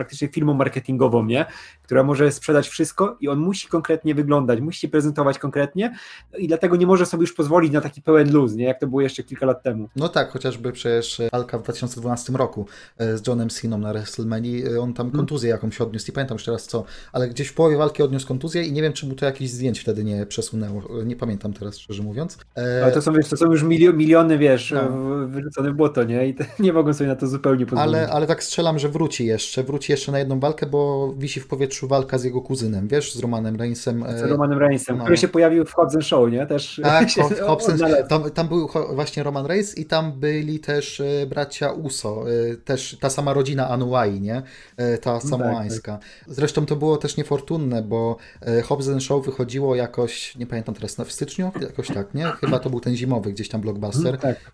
praktycznie 0.01 0.29
firmą 0.29 0.55
marketingową, 0.55 1.25
nie? 1.25 1.47
która 1.83 2.03
może 2.03 2.33
sprzedać 2.33 2.69
wszystko 2.69 3.17
i 3.21 3.29
on 3.29 3.39
musi 3.39 3.69
konkretnie 3.69 4.15
wyglądać, 4.15 4.61
musi 4.61 4.81
się 4.81 4.89
prezentować 4.89 5.39
konkretnie 5.39 5.95
no 6.33 6.39
i 6.39 6.49
dlatego 6.49 6.77
nie 6.77 6.87
może 6.87 7.07
sobie 7.07 7.21
już 7.21 7.33
pozwolić 7.33 7.73
na 7.73 7.81
taki 7.81 8.03
pełen 8.03 8.33
luz, 8.33 8.55
nie? 8.55 8.65
jak 8.65 8.81
to 8.81 8.87
było 8.87 9.01
jeszcze 9.01 9.23
kilka 9.23 9.47
lat 9.47 9.63
temu. 9.63 9.89
No 9.97 10.09
tak, 10.09 10.31
chociażby 10.31 10.73
przecież 10.73 11.23
Alka 11.33 11.59
w 11.59 11.63
2012 11.63 12.33
roku 12.33 12.67
e, 12.99 13.19
z 13.19 13.27
Johnem 13.27 13.51
Siną 13.51 13.79
na 13.79 13.93
WrestleMania, 13.93 14.71
e, 14.71 14.81
on 14.81 14.95
tam 14.95 15.07
mhm. 15.07 15.17
kontuzję 15.17 15.51
hmm. 15.51 15.59
jakąś 15.59 15.81
odniósł, 15.81 16.07
nie 16.09 16.15
pamiętam 16.15 16.35
już 16.35 16.45
teraz 16.45 16.67
co, 16.67 16.85
ale 17.13 17.29
gdzieś 17.29 17.49
w 17.49 17.55
połowie 17.55 17.77
walki 17.77 18.03
odniósł 18.03 18.29
kontuzję 18.29 18.63
i 18.63 18.73
nie 18.73 18.83
wiem, 18.83 18.93
czy 18.93 19.07
mu 19.07 19.15
to 19.15 19.27
jakieś 19.27 19.51
zdjęć 19.51 19.81
wtedy 19.81 20.05
nie 20.05 20.27
przesunęło, 20.27 20.83
nie 21.05 21.17
pamiętam 21.17 21.53
teraz 21.53 21.79
szczerze 21.79 22.03
mówiąc. 22.03 22.39
E... 22.57 22.85
Ale 22.85 22.93
to 22.93 23.03
są, 23.03 23.13
wiesz, 23.13 23.29
to 23.29 23.37
są 23.37 23.51
już 23.51 23.63
miliony, 23.63 24.39
wiesz, 24.39 24.71
no. 24.71 25.27
wyrzucone 25.27 25.73
w 25.73 25.75
błoto, 25.75 26.05
nie? 26.05 26.29
I 26.29 26.35
nie 26.59 26.73
mogą 26.73 26.95
sobie 26.95 27.09
na 27.09 27.17
to 27.17 27.27
zupełnie 27.27 27.67
pozwolić. 27.67 27.95
Ale, 27.95 28.11
ale 28.11 28.27
tak 28.27 28.43
strzelam, 28.43 28.79
że 28.79 28.89
wróci 28.89 29.27
jeszcze, 29.27 29.65
wróci 29.65 29.90
jeszcze 29.91 30.13
na 30.13 30.19
jedną 30.19 30.41
walkę, 30.41 30.67
bo 30.67 31.13
wisi 31.19 31.41
w 31.41 31.47
powietrzu 31.47 31.89
walka 31.89 32.19
z 32.19 32.25
jego 32.25 32.41
kuzynem, 32.41 32.89
wiesz, 32.89 33.15
z 33.15 33.21
Romanem 33.21 33.57
Reignsem. 33.57 34.05
Z 34.17 34.23
Romanem 34.23 34.59
Reignsem, 34.59 34.97
no. 34.97 35.03
który 35.05 35.17
się 35.17 35.29
pojawił 35.29 35.65
w 35.65 35.73
Hobson 35.73 36.03
Show, 36.03 36.31
nie? 36.31 36.47
Też 36.47 36.81
tak, 36.83 37.09
Hobson, 37.47 37.79
tam, 38.09 38.31
tam, 38.31 38.49
był 38.49 38.69
właśnie 38.93 39.23
Roman 39.23 39.47
Reigns 39.47 39.79
i 39.79 39.85
tam 39.85 40.13
byli 40.13 40.61
też 40.61 41.01
e, 41.01 41.27
bracia 41.27 41.73
Uso, 41.73 42.25
e, 42.31 42.57
też 42.57 42.97
ta 43.01 43.11
sama 43.11 43.33
rodzina 43.33 43.69
Anuai, 43.69 44.21
nie? 44.21 44.43
E, 44.77 44.99
ta 44.99 45.13
no 45.13 45.21
samoańska. 45.21 45.93
Tak, 45.93 46.01
tak. 46.01 46.35
Zresztą 46.35 46.67
to 46.67 46.77
było 46.77 46.97
też 46.97 47.17
niefortunne, 47.17 47.83
bo 47.83 48.17
Hobson 48.65 49.01
Show 49.01 49.25
wychodziło 49.25 49.75
jakoś, 49.75 50.37
nie 50.37 50.47
pamiętam 50.47 50.75
teraz, 50.75 50.97
w 50.97 51.13
styczniu? 51.13 51.51
Jakoś 51.61 51.89
tak, 51.89 52.15
nie? 52.15 52.25
Chyba 52.25 52.59
to 52.59 52.71
był 52.71 52.81
ten 52.81 52.97
zimowy 52.97 53.33
gdzieś 53.33 53.49
tam 53.49 53.61
blockbuster. 53.61 54.15
Mhm, 54.15 54.35
tak. 54.35 54.53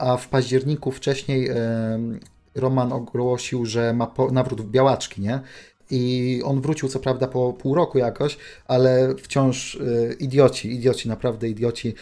A 0.00 0.16
w 0.16 0.28
październiku 0.28 0.90
wcześniej 0.90 1.50
Roman 2.58 2.92
ogłosił, 2.92 3.66
że 3.66 3.92
ma 3.92 4.14
nawrót 4.32 4.60
w 4.60 4.70
białaczki, 4.70 5.20
nie? 5.20 5.40
I 5.90 6.42
on 6.44 6.60
wrócił 6.60 6.88
co 6.88 7.00
prawda 7.00 7.26
po 7.26 7.52
pół 7.52 7.74
roku 7.74 7.98
jakoś, 7.98 8.38
ale 8.66 9.14
wciąż 9.22 9.74
y, 9.74 10.16
idioci, 10.20 10.72
idioci, 10.72 11.08
naprawdę 11.08 11.48
idioci 11.48 11.94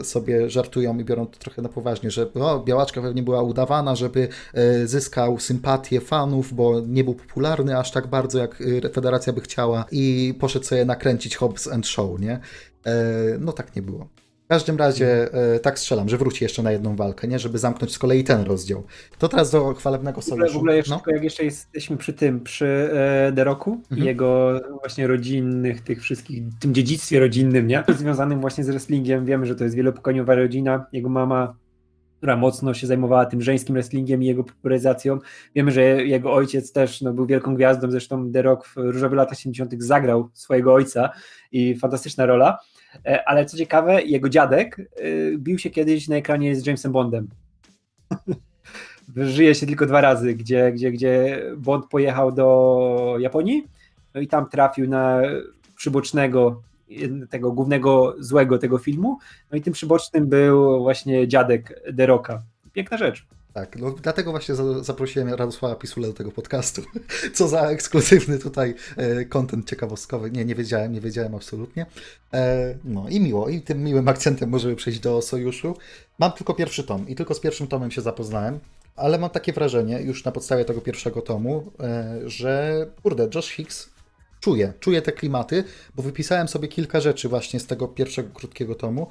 y, 0.00 0.04
sobie 0.04 0.50
żartują 0.50 0.98
i 0.98 1.04
biorą 1.04 1.26
to 1.26 1.38
trochę 1.38 1.62
na 1.62 1.68
poważnie, 1.68 2.10
że 2.10 2.26
białaczka 2.64 3.02
pewnie 3.02 3.22
była 3.22 3.42
udawana, 3.42 3.96
żeby 3.96 4.28
y, 4.82 4.88
zyskał 4.88 5.40
sympatię 5.40 6.00
fanów, 6.00 6.54
bo 6.54 6.80
nie 6.80 7.04
był 7.04 7.14
popularny 7.14 7.78
aż 7.78 7.90
tak 7.90 8.06
bardzo, 8.06 8.38
jak 8.38 8.62
federacja 8.92 9.32
by 9.32 9.40
chciała 9.40 9.84
i 9.92 10.34
poszedł 10.40 10.64
sobie 10.64 10.84
nakręcić 10.84 11.36
Hobbs 11.36 11.68
and 11.68 11.86
Show, 11.86 12.20
nie? 12.20 12.40
No 13.38 13.52
tak 13.52 13.76
nie 13.76 13.82
było. 13.82 14.08
W 14.46 14.48
każdym 14.48 14.76
razie 14.76 15.32
e, 15.32 15.60
tak 15.60 15.78
strzelam, 15.78 16.08
że 16.08 16.16
wróci 16.16 16.44
jeszcze 16.44 16.62
na 16.62 16.72
jedną 16.72 16.96
walkę, 16.96 17.28
nie? 17.28 17.38
Żeby 17.38 17.58
zamknąć 17.58 17.92
z 17.92 17.98
kolei 17.98 18.24
ten 18.24 18.42
rozdział. 18.42 18.84
To 19.18 19.28
teraz 19.28 19.50
do 19.50 19.74
chwalebnego 19.74 20.22
sojuszu. 20.22 20.52
W 20.52 20.56
ogóle 20.56 20.76
jeszcze, 20.76 20.90
no? 20.90 21.02
jak 21.06 21.24
jeszcze 21.24 21.44
jesteśmy 21.44 21.96
przy 21.96 22.12
tym, 22.12 22.40
przy 22.40 22.90
e, 22.92 23.32
Deroku 23.32 23.72
mhm. 23.72 24.02
i 24.02 24.04
jego 24.04 24.60
właśnie 24.80 25.06
rodzinnych, 25.06 25.80
tych 25.80 26.02
wszystkich, 26.02 26.42
tym 26.60 26.74
dziedzictwie 26.74 27.20
rodzinnym, 27.20 27.66
nie? 27.66 27.84
Związanym 27.88 28.40
właśnie 28.40 28.64
z 28.64 28.70
wrestlingiem. 28.70 29.24
Wiemy, 29.24 29.46
że 29.46 29.54
to 29.54 29.64
jest 29.64 29.76
wielopokoleniowa 29.76 30.34
rodzina. 30.34 30.86
Jego 30.92 31.08
mama 31.08 31.54
która 32.16 32.36
mocno 32.36 32.74
się 32.74 32.86
zajmowała 32.86 33.26
tym 33.26 33.42
żeńskim 33.42 33.74
wrestlingiem 33.74 34.22
i 34.22 34.26
jego 34.26 34.44
popularyzacją. 34.44 35.18
Wiemy, 35.54 35.70
że 35.70 35.82
jego 35.82 36.32
ojciec 36.32 36.72
też 36.72 37.00
no, 37.00 37.12
był 37.12 37.26
wielką 37.26 37.54
gwiazdą, 37.54 37.90
zresztą 37.90 38.32
The 38.32 38.42
Rock 38.42 38.66
w 38.66 38.76
różowych 38.76 39.16
latach 39.16 39.38
70. 39.38 39.82
zagrał 39.82 40.28
swojego 40.32 40.74
ojca 40.74 41.10
i 41.52 41.76
fantastyczna 41.76 42.26
rola. 42.26 42.58
E, 43.04 43.28
ale 43.28 43.46
co 43.46 43.56
ciekawe, 43.56 44.02
jego 44.02 44.28
dziadek 44.28 44.80
e, 44.80 45.38
bił 45.38 45.58
się 45.58 45.70
kiedyś 45.70 46.08
na 46.08 46.16
ekranie 46.16 46.56
z 46.56 46.66
Jamesem 46.66 46.92
Bondem. 46.92 47.28
Żyje 49.16 49.54
się 49.54 49.66
tylko 49.66 49.86
dwa 49.86 50.00
razy, 50.00 50.34
gdzie, 50.34 50.72
gdzie, 50.72 50.92
gdzie 50.92 51.42
Bond 51.56 51.86
pojechał 51.86 52.32
do 52.32 53.16
Japonii 53.18 53.64
no 54.16 54.22
i 54.22 54.26
tam 54.26 54.48
trafił 54.48 54.88
na 54.88 55.22
przybocznego 55.76 56.62
tego 57.30 57.52
głównego 57.52 58.14
złego 58.18 58.58
tego 58.58 58.78
filmu. 58.78 59.18
No 59.50 59.58
i 59.58 59.62
tym 59.62 59.72
przybocznym 59.72 60.26
był 60.26 60.82
właśnie 60.82 61.28
dziadek 61.28 61.80
Deroka. 61.92 62.42
Piękna 62.72 62.96
rzecz. 62.96 63.26
Tak, 63.56 63.76
no 63.76 63.90
dlatego 63.90 64.30
właśnie 64.30 64.54
zaprosiłem 64.80 65.28
Radosława 65.28 65.74
Pisule 65.74 66.06
do 66.06 66.14
tego 66.14 66.32
podcastu. 66.32 66.82
Co 67.34 67.48
za 67.48 67.60
ekskluzywny 67.60 68.38
tutaj 68.38 68.74
kontent 69.28 69.64
e, 69.64 69.68
ciekawostkowy. 69.68 70.30
Nie, 70.30 70.44
nie 70.44 70.54
wiedziałem, 70.54 70.92
nie 70.92 71.00
wiedziałem 71.00 71.34
absolutnie. 71.34 71.86
E, 72.32 72.74
no 72.84 73.08
i 73.08 73.20
miło, 73.20 73.48
i 73.48 73.60
tym 73.60 73.84
miłym 73.84 74.08
akcentem 74.08 74.50
możemy 74.50 74.76
przejść 74.76 75.00
do 75.00 75.22
Sojuszu. 75.22 75.76
Mam 76.18 76.32
tylko 76.32 76.54
pierwszy 76.54 76.84
tom 76.84 77.08
i 77.08 77.14
tylko 77.14 77.34
z 77.34 77.40
pierwszym 77.40 77.66
tomem 77.66 77.90
się 77.90 78.00
zapoznałem, 78.00 78.58
ale 78.96 79.18
mam 79.18 79.30
takie 79.30 79.52
wrażenie, 79.52 80.00
już 80.00 80.24
na 80.24 80.32
podstawie 80.32 80.64
tego 80.64 80.80
pierwszego 80.80 81.22
tomu, 81.22 81.72
e, 81.80 82.20
że 82.26 82.86
kurde, 83.02 83.28
Josh 83.34 83.48
Hicks 83.50 83.90
czuje, 84.40 84.72
czuje 84.80 85.02
te 85.02 85.12
klimaty, 85.12 85.64
bo 85.94 86.02
wypisałem 86.02 86.48
sobie 86.48 86.68
kilka 86.68 87.00
rzeczy 87.00 87.28
właśnie 87.28 87.60
z 87.60 87.66
tego 87.66 87.88
pierwszego 87.88 88.28
krótkiego 88.34 88.74
tomu, 88.74 89.06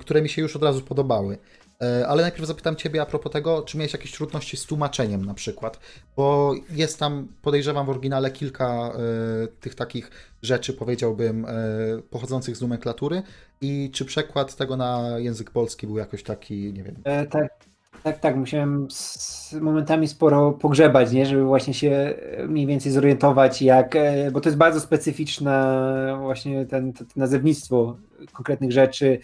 które 0.00 0.22
mi 0.22 0.28
się 0.28 0.42
już 0.42 0.56
od 0.56 0.62
razu 0.62 0.80
podobały. 0.80 1.38
E, 1.82 2.08
ale 2.08 2.22
najpierw 2.22 2.46
zapytam 2.46 2.76
Ciebie 2.76 3.02
a 3.02 3.06
propos 3.06 3.32
tego, 3.32 3.62
czy 3.62 3.78
miałeś 3.78 3.92
jakieś 3.92 4.12
trudności 4.12 4.56
z 4.56 4.66
tłumaczeniem 4.66 5.24
na 5.24 5.34
przykład, 5.34 5.80
bo 6.16 6.54
jest 6.70 6.98
tam, 6.98 7.28
podejrzewam 7.42 7.86
w 7.86 7.90
oryginale 7.90 8.30
kilka 8.30 8.92
y, 9.44 9.48
tych 9.60 9.74
takich 9.74 10.10
rzeczy, 10.42 10.72
powiedziałbym, 10.72 11.44
y, 11.44 12.02
pochodzących 12.10 12.56
z 12.56 12.60
nomenklatury. 12.60 13.22
I 13.60 13.90
czy 13.92 14.04
przekład 14.04 14.56
tego 14.56 14.76
na 14.76 15.18
język 15.18 15.50
polski 15.50 15.86
był 15.86 15.98
jakoś 15.98 16.22
taki, 16.22 16.72
nie 16.72 16.82
wiem. 16.82 16.94
E, 17.04 17.26
tak, 17.26 17.48
tak, 18.02 18.20
tak, 18.20 18.36
musiałem 18.36 18.88
momentami 19.60 20.08
sporo 20.08 20.52
pogrzebać, 20.52 21.12
nie, 21.12 21.26
żeby 21.26 21.44
właśnie 21.44 21.74
się 21.74 22.14
mniej 22.48 22.66
więcej 22.66 22.92
zorientować, 22.92 23.62
jak, 23.62 23.94
bo 24.32 24.40
to 24.40 24.48
jest 24.48 24.58
bardzo 24.58 24.80
specyficzne 24.80 26.18
właśnie 26.20 26.66
ten, 26.66 26.92
to, 26.92 27.04
to 27.04 27.10
nazewnictwo 27.16 27.96
konkretnych 28.32 28.72
rzeczy, 28.72 29.18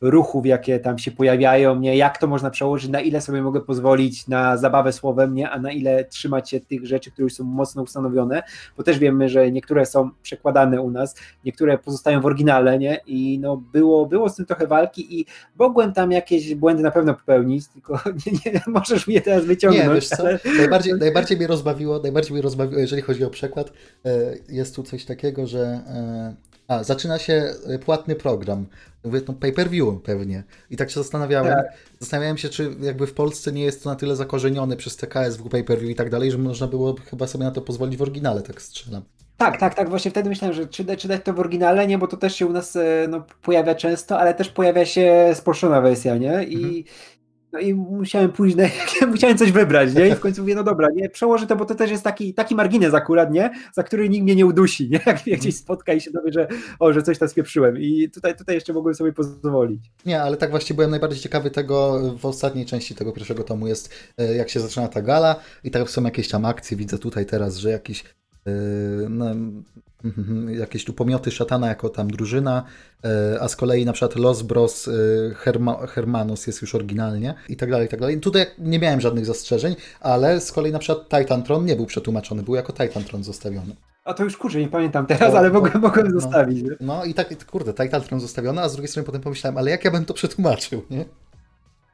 ruchów, 0.00 0.46
jakie 0.46 0.80
tam 0.80 0.98
się 0.98 1.10
pojawiają, 1.10 1.80
nie? 1.80 1.96
jak 1.96 2.18
to 2.18 2.26
można 2.26 2.50
przełożyć, 2.50 2.90
na 2.90 3.00
ile 3.00 3.20
sobie 3.20 3.42
mogę 3.42 3.60
pozwolić 3.60 4.28
na 4.28 4.56
zabawę 4.56 4.92
słowem, 4.92 5.34
nie? 5.34 5.50
a 5.50 5.58
na 5.58 5.72
ile 5.72 6.04
trzymać 6.04 6.50
się 6.50 6.60
tych 6.60 6.86
rzeczy, 6.86 7.10
które 7.10 7.24
już 7.24 7.34
są 7.34 7.44
mocno 7.44 7.82
ustanowione, 7.82 8.42
bo 8.76 8.82
też 8.82 8.98
wiemy, 8.98 9.28
że 9.28 9.52
niektóre 9.52 9.86
są 9.86 10.10
przekładane 10.22 10.82
u 10.82 10.90
nas, 10.90 11.14
niektóre 11.44 11.78
pozostają 11.78 12.20
w 12.20 12.26
oryginale 12.26 12.78
nie? 12.78 13.00
i 13.06 13.38
no 13.38 13.56
było, 13.56 14.06
było 14.06 14.28
z 14.28 14.36
tym 14.36 14.46
trochę 14.46 14.66
walki 14.66 15.20
i 15.20 15.26
mogłem 15.58 15.92
tam 15.92 16.12
jakieś 16.12 16.54
błędy 16.54 16.82
na 16.82 16.90
pewno 16.90 17.14
popełnić, 17.14 17.68
tylko 17.68 18.00
nie, 18.26 18.52
nie 18.52 18.60
możesz 18.66 19.06
mnie 19.06 19.20
teraz 19.20 19.44
wyciągnąć. 19.44 19.88
Nie, 19.88 19.94
wiesz 19.94 20.08
co? 20.08 20.18
Ale... 20.18 20.38
Najbardziej, 20.58 20.94
najbardziej 20.94 21.36
mnie 21.36 21.46
rozbawiło, 21.46 22.00
najbardziej 22.02 22.32
mnie 22.32 22.42
rozbawiło, 22.42 22.80
jeżeli 22.80 23.02
chodzi 23.02 23.24
o 23.24 23.30
przekład, 23.30 23.72
e, 24.04 24.34
jest 24.48 24.76
tu 24.76 24.82
coś 24.82 25.04
takiego, 25.04 25.46
że 25.46 25.60
e, 25.60 26.47
A, 26.68 26.84
zaczyna 26.84 27.18
się 27.18 27.54
y, 27.74 27.78
płatny 27.78 28.14
program. 28.14 28.66
Mówię, 29.04 29.20
to 29.20 29.32
pay-per-view 29.32 30.02
pewnie. 30.02 30.42
I 30.70 30.76
tak 30.76 30.90
się 30.90 31.00
zastanawiałem. 31.00 31.54
Tak. 31.54 31.66
Zastanawiałem 32.00 32.38
się, 32.38 32.48
czy 32.48 32.74
jakby 32.80 33.06
w 33.06 33.14
Polsce 33.14 33.52
nie 33.52 33.62
jest 33.64 33.82
to 33.82 33.90
na 33.90 33.96
tyle 33.96 34.16
zakorzenione 34.16 34.76
przez 34.76 34.96
TKS 34.96 35.36
w 35.36 35.48
pay-per-view 35.48 35.90
i 35.90 35.94
tak 35.94 36.10
dalej, 36.10 36.30
że 36.30 36.38
można 36.38 36.66
było 36.66 36.96
chyba 37.10 37.26
sobie 37.26 37.44
na 37.44 37.50
to 37.50 37.62
pozwolić 37.62 37.96
w 37.96 38.02
oryginale, 38.02 38.42
tak 38.42 38.62
strzelam. 38.62 39.02
Tak, 39.36 39.60
tak, 39.60 39.74
tak. 39.74 39.88
Właśnie 39.88 40.10
wtedy 40.10 40.28
myślałem, 40.28 40.56
że 40.56 40.66
czy, 40.66 40.96
czy 40.96 41.08
dać 41.08 41.22
to 41.24 41.32
w 41.32 41.40
oryginale, 41.40 41.86
nie, 41.86 41.98
bo 41.98 42.06
to 42.06 42.16
też 42.16 42.36
się 42.36 42.46
u 42.46 42.52
nas 42.52 42.76
e, 42.76 43.06
no, 43.08 43.26
pojawia 43.42 43.74
często, 43.74 44.18
ale 44.18 44.34
też 44.34 44.48
pojawia 44.48 44.86
się 44.86 45.30
spolszczona 45.34 45.80
wersja, 45.80 46.16
nie? 46.16 46.44
I, 46.44 46.56
Mhm. 46.56 46.84
No, 47.52 47.58
i 47.58 47.74
musiałem 47.74 48.32
pójść, 48.32 48.56
na, 48.56 48.64
musiałem 49.06 49.38
coś 49.38 49.52
wybrać, 49.52 49.94
nie? 49.94 50.08
I 50.08 50.14
w 50.14 50.20
końcu 50.20 50.40
mówię, 50.40 50.54
no 50.54 50.64
dobra, 50.64 50.88
nie, 50.94 51.08
przełożę 51.08 51.46
to, 51.46 51.56
bo 51.56 51.64
to 51.64 51.74
też 51.74 51.90
jest 51.90 52.04
taki, 52.04 52.34
taki 52.34 52.54
margines 52.54 52.94
akurat, 52.94 53.32
nie? 53.32 53.50
Za 53.74 53.82
który 53.82 54.08
nikt 54.08 54.24
mnie 54.24 54.34
nie 54.34 54.46
udusi, 54.46 54.90
nie? 54.90 55.00
Jak 55.06 55.26
mnie 55.26 55.36
gdzieś 55.36 55.56
spotka 55.56 55.92
i 55.92 56.00
się 56.00 56.10
dowie, 56.10 56.32
że, 56.32 56.48
o, 56.78 56.92
że 56.92 57.02
coś 57.02 57.18
tam 57.18 57.28
spieprzyłem. 57.28 57.78
I 57.78 58.10
tutaj, 58.10 58.36
tutaj 58.36 58.54
jeszcze 58.54 58.72
mogłem 58.72 58.94
sobie 58.94 59.12
pozwolić. 59.12 59.90
Nie, 60.06 60.22
ale 60.22 60.36
tak 60.36 60.50
właściwie 60.50 60.76
byłem 60.76 60.90
najbardziej 60.90 61.20
ciekawy 61.20 61.50
tego 61.50 62.00
w 62.18 62.26
ostatniej 62.26 62.66
części 62.66 62.94
tego 62.94 63.12
pierwszego 63.12 63.44
tomu 63.44 63.66
jest, 63.66 63.94
e, 64.18 64.34
jak 64.34 64.50
się 64.50 64.60
zaczyna 64.60 64.88
ta 64.88 65.02
gala 65.02 65.36
i 65.64 65.70
tak 65.70 65.90
są 65.90 66.04
jakieś 66.04 66.28
tam 66.28 66.44
akcje, 66.44 66.76
widzę 66.76 66.98
tutaj 66.98 67.26
teraz, 67.26 67.56
że 67.56 67.70
jakiś 67.70 68.04
no, 69.08 69.34
mhm, 70.04 70.54
jakieś 70.60 70.84
tu 70.84 70.92
pomioty 70.92 71.30
szatana 71.30 71.68
jako 71.68 71.88
tam 71.88 72.10
drużyna, 72.10 72.64
e, 73.04 73.40
a 73.40 73.48
z 73.48 73.56
kolei 73.56 73.84
na 73.84 73.92
przykład 73.92 74.16
Los 74.16 74.42
Bros 74.42 74.88
e, 74.88 74.92
Herma, 75.34 75.86
Hermanos 75.86 76.46
jest 76.46 76.62
już 76.62 76.74
oryginalnie 76.74 77.34
i 77.48 77.56
tak 77.56 77.70
dalej, 77.70 77.86
i 77.86 77.90
tak 77.90 78.00
dalej. 78.00 78.20
Tutaj 78.20 78.46
nie 78.58 78.78
miałem 78.78 79.00
żadnych 79.00 79.26
zastrzeżeń, 79.26 79.76
ale 80.00 80.40
z 80.40 80.52
kolei 80.52 80.72
na 80.72 80.78
przykład 80.78 81.08
Titantron 81.08 81.64
nie 81.64 81.76
był 81.76 81.86
przetłumaczony, 81.86 82.42
był 82.42 82.54
jako 82.54 82.72
Titantron 82.72 83.24
zostawiony. 83.24 83.76
A 84.04 84.14
to 84.14 84.24
już 84.24 84.36
kurczę, 84.36 84.60
nie 84.60 84.68
pamiętam 84.68 85.06
teraz, 85.06 85.34
ale 85.34 85.50
mogłem, 85.50 85.80
mogłem 85.80 86.08
no. 86.08 86.20
zostawić. 86.20 86.62
Nie? 86.62 86.70
No 86.80 87.04
i 87.04 87.14
tak, 87.14 87.46
kurde, 87.46 87.74
Titantron 87.74 88.20
zostawiony, 88.20 88.60
a 88.60 88.68
z 88.68 88.72
drugiej 88.72 88.88
strony 88.88 89.06
potem 89.06 89.20
pomyślałem, 89.20 89.58
ale 89.58 89.70
jak 89.70 89.84
ja 89.84 89.90
bym 89.90 90.04
to 90.04 90.14
przetłumaczył, 90.14 90.82
nie? 90.90 91.04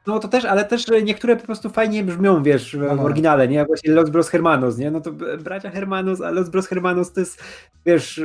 No 0.07 0.19
to 0.19 0.27
też, 0.27 0.45
ale 0.45 0.65
też 0.65 0.85
niektóre 1.03 1.35
po 1.35 1.45
prostu 1.45 1.69
fajnie 1.69 2.03
brzmią, 2.03 2.43
wiesz, 2.43 2.75
w, 2.75 2.83
oryginale, 3.05 3.47
nie? 3.47 3.55
Jak 3.55 3.67
Właśnie 3.67 3.91
Los 3.93 4.09
Bros 4.09 4.29
Hermanos, 4.29 4.77
nie? 4.77 4.91
No 4.91 5.01
to 5.01 5.11
b- 5.11 5.37
bracia 5.37 5.69
Hermanos, 5.69 6.21
a 6.21 6.29
Los 6.31 6.49
Bros 6.49 6.67
Hermanos 6.67 7.11
to 7.13 7.19
jest, 7.19 7.43
wiesz, 7.85 8.21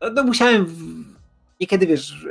no, 0.00 0.10
no 0.10 0.22
musiałem 0.24 0.66
niekiedy, 1.60 1.86
wiesz, 1.86 2.26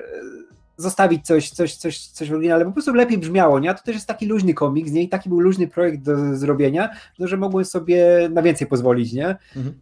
zostawić 0.77 1.25
coś, 1.25 1.49
coś, 1.49 1.75
coś, 1.75 1.99
coś 2.07 2.29
w 2.29 2.33
oryginale, 2.33 2.65
bo 2.65 2.71
po 2.71 2.73
prostu 2.73 2.93
lepiej 2.93 3.17
brzmiało, 3.17 3.59
nie? 3.59 3.69
A 3.69 3.73
to 3.73 3.83
też 3.83 3.95
jest 3.95 4.07
taki 4.07 4.25
luźny 4.25 4.53
komiks, 4.53 4.91
nie? 4.91 5.03
I 5.03 5.09
taki 5.09 5.29
był 5.29 5.39
luźny 5.39 5.67
projekt 5.67 6.03
do 6.03 6.35
zrobienia, 6.35 6.89
no, 7.19 7.27
że 7.27 7.37
mogłem 7.37 7.65
sobie 7.65 8.29
na 8.31 8.41
więcej 8.41 8.67
pozwolić, 8.67 9.13
nie? 9.13 9.35
Mhm. 9.55 9.73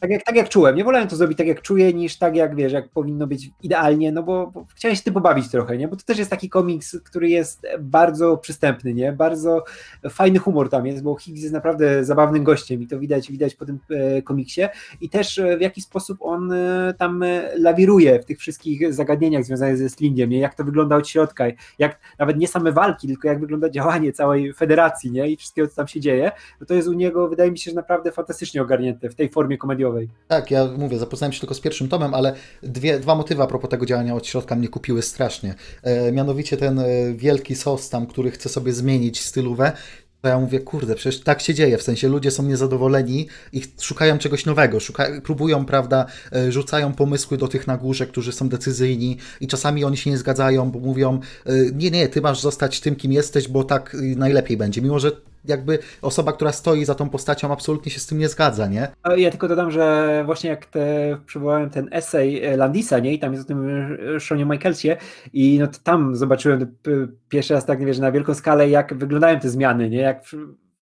Tak 0.00 0.10
jak, 0.10 0.22
tak 0.22 0.36
jak 0.36 0.48
czułem. 0.48 0.76
Nie 0.76 0.84
wolałem 0.84 1.08
to 1.08 1.16
zrobić 1.16 1.38
tak 1.38 1.46
jak 1.46 1.62
czuję, 1.62 1.92
niż 1.92 2.16
tak 2.16 2.36
jak 2.36 2.54
wiesz, 2.54 2.72
jak 2.72 2.88
powinno 2.88 3.26
być 3.26 3.50
idealnie, 3.62 4.12
no 4.12 4.22
bo, 4.22 4.46
bo 4.46 4.66
chciałem 4.74 4.96
się 4.96 5.02
tym 5.02 5.14
pobawić 5.14 5.48
trochę, 5.48 5.76
nie? 5.76 5.88
Bo 5.88 5.96
to 5.96 6.02
też 6.04 6.18
jest 6.18 6.30
taki 6.30 6.48
komiks, 6.48 6.96
który 7.04 7.28
jest 7.28 7.66
bardzo 7.80 8.36
przystępny, 8.36 8.94
nie? 8.94 9.12
Bardzo 9.12 9.64
fajny 10.10 10.38
humor 10.38 10.68
tam 10.70 10.86
jest, 10.86 11.02
bo 11.02 11.16
Higgs 11.16 11.42
jest 11.42 11.54
naprawdę 11.54 12.04
zabawnym 12.04 12.44
gościem 12.44 12.82
i 12.82 12.86
to 12.86 12.98
widać, 12.98 13.30
widać 13.30 13.54
po 13.54 13.66
tym 13.66 13.78
e, 13.90 14.22
komiksie. 14.22 14.62
I 15.00 15.08
też 15.08 15.38
e, 15.38 15.56
w 15.56 15.60
jaki 15.60 15.80
sposób 15.80 16.18
on 16.20 16.52
e, 16.52 16.94
tam 16.98 17.24
lawiruje 17.58 18.20
w 18.20 18.24
tych 18.24 18.38
wszystkich 18.38 18.94
zagadnieniach 18.94 19.44
związanych 19.44 19.76
ze 19.76 19.88
Slingiem, 19.88 20.30
nie? 20.30 20.38
Jak 20.38 20.54
to 20.54 20.64
wygląda 20.64 20.96
od 20.96 21.08
środka, 21.08 21.44
jak 21.78 21.98
nawet 22.18 22.36
nie 22.36 22.48
same 22.48 22.72
walki, 22.72 23.08
tylko 23.08 23.28
jak 23.28 23.40
wygląda 23.40 23.70
działanie 23.70 24.12
całej 24.12 24.52
federacji, 24.52 25.10
nie? 25.10 25.30
I 25.30 25.36
wszystkiego, 25.36 25.68
co 25.68 25.76
tam 25.76 25.88
się 25.88 26.00
dzieje. 26.00 26.32
No 26.60 26.66
to 26.66 26.74
jest 26.74 26.88
u 26.88 26.92
niego, 26.92 27.28
wydaje 27.28 27.50
mi 27.50 27.58
się, 27.58 27.70
że 27.70 27.74
naprawdę 27.74 28.12
fantastycznie 28.12 28.62
ogarnięte 28.62 29.08
w 29.10 29.14
tej 29.14 29.28
formie 29.28 29.58
komediowej. 29.58 29.87
Tak, 30.28 30.50
ja 30.50 30.64
mówię, 30.78 30.98
zapoznałem 30.98 31.32
się 31.32 31.40
tylko 31.40 31.54
z 31.54 31.60
pierwszym 31.60 31.88
tomem, 31.88 32.14
ale 32.14 32.34
dwie, 32.62 33.00
dwa 33.00 33.14
motywy 33.14 33.42
a 33.42 33.46
propos 33.46 33.70
tego 33.70 33.86
działania 33.86 34.14
od 34.14 34.26
środka 34.26 34.56
mnie 34.56 34.68
kupiły 34.68 35.02
strasznie. 35.02 35.54
E, 35.82 36.12
mianowicie 36.12 36.56
ten 36.56 36.78
e, 36.78 36.84
wielki 37.14 37.54
sos 37.54 37.88
tam, 37.88 38.06
który 38.06 38.30
chce 38.30 38.48
sobie 38.48 38.72
zmienić 38.72 39.20
stylówę, 39.20 39.72
to 40.22 40.28
ja 40.28 40.38
mówię, 40.38 40.60
kurde, 40.60 40.94
przecież 40.94 41.20
tak 41.20 41.40
się 41.40 41.54
dzieje, 41.54 41.78
w 41.78 41.82
sensie 41.82 42.08
ludzie 42.08 42.30
są 42.30 42.42
niezadowoleni 42.42 43.26
i 43.52 43.62
szukają 43.80 44.18
czegoś 44.18 44.46
nowego, 44.46 44.78
próbują, 45.24 45.64
prawda, 45.64 46.06
e, 46.32 46.52
rzucają 46.52 46.92
pomysły 46.92 47.38
do 47.38 47.48
tych 47.48 47.66
na 47.66 47.76
górze, 47.76 48.06
którzy 48.06 48.32
są 48.32 48.48
decyzyjni 48.48 49.16
i 49.40 49.46
czasami 49.46 49.84
oni 49.84 49.96
się 49.96 50.10
nie 50.10 50.18
zgadzają, 50.18 50.70
bo 50.70 50.78
mówią, 50.78 51.20
e, 51.46 51.52
nie, 51.74 51.90
nie, 51.90 52.08
ty 52.08 52.20
masz 52.20 52.40
zostać 52.40 52.80
tym, 52.80 52.96
kim 52.96 53.12
jesteś, 53.12 53.48
bo 53.48 53.64
tak 53.64 53.96
najlepiej 54.16 54.56
będzie, 54.56 54.82
mimo 54.82 54.98
że 54.98 55.12
jakby 55.44 55.78
osoba, 56.02 56.32
która 56.32 56.52
stoi 56.52 56.84
za 56.84 56.94
tą 56.94 57.10
postacią 57.10 57.52
absolutnie 57.52 57.92
się 57.92 58.00
z 58.00 58.06
tym 58.06 58.18
nie 58.18 58.28
zgadza, 58.28 58.66
nie? 58.66 58.88
Ja 59.16 59.30
tylko 59.30 59.48
dodam, 59.48 59.70
że 59.70 60.22
właśnie 60.26 60.50
jak 60.50 60.66
te, 60.66 61.16
przywołałem 61.26 61.70
ten 61.70 61.88
esej 61.92 62.44
e, 62.44 62.56
Landisa, 62.56 62.98
nie? 62.98 63.12
I 63.12 63.18
tam 63.18 63.32
jest 63.32 63.44
o 63.44 63.48
tym 63.48 63.68
e, 64.16 64.20
Seanie 64.20 64.44
Michaelsie 64.44 64.96
i 65.32 65.58
no 65.60 65.66
tam 65.84 66.16
zobaczyłem 66.16 66.66
p- 66.82 67.08
pierwszy 67.28 67.54
raz 67.54 67.66
tak, 67.66 67.84
wiesz, 67.84 67.98
na 67.98 68.12
wielką 68.12 68.34
skalę, 68.34 68.68
jak 68.68 68.94
wyglądają 68.98 69.40
te 69.40 69.48
zmiany, 69.50 69.90
nie? 69.90 69.98
Jak 69.98 70.22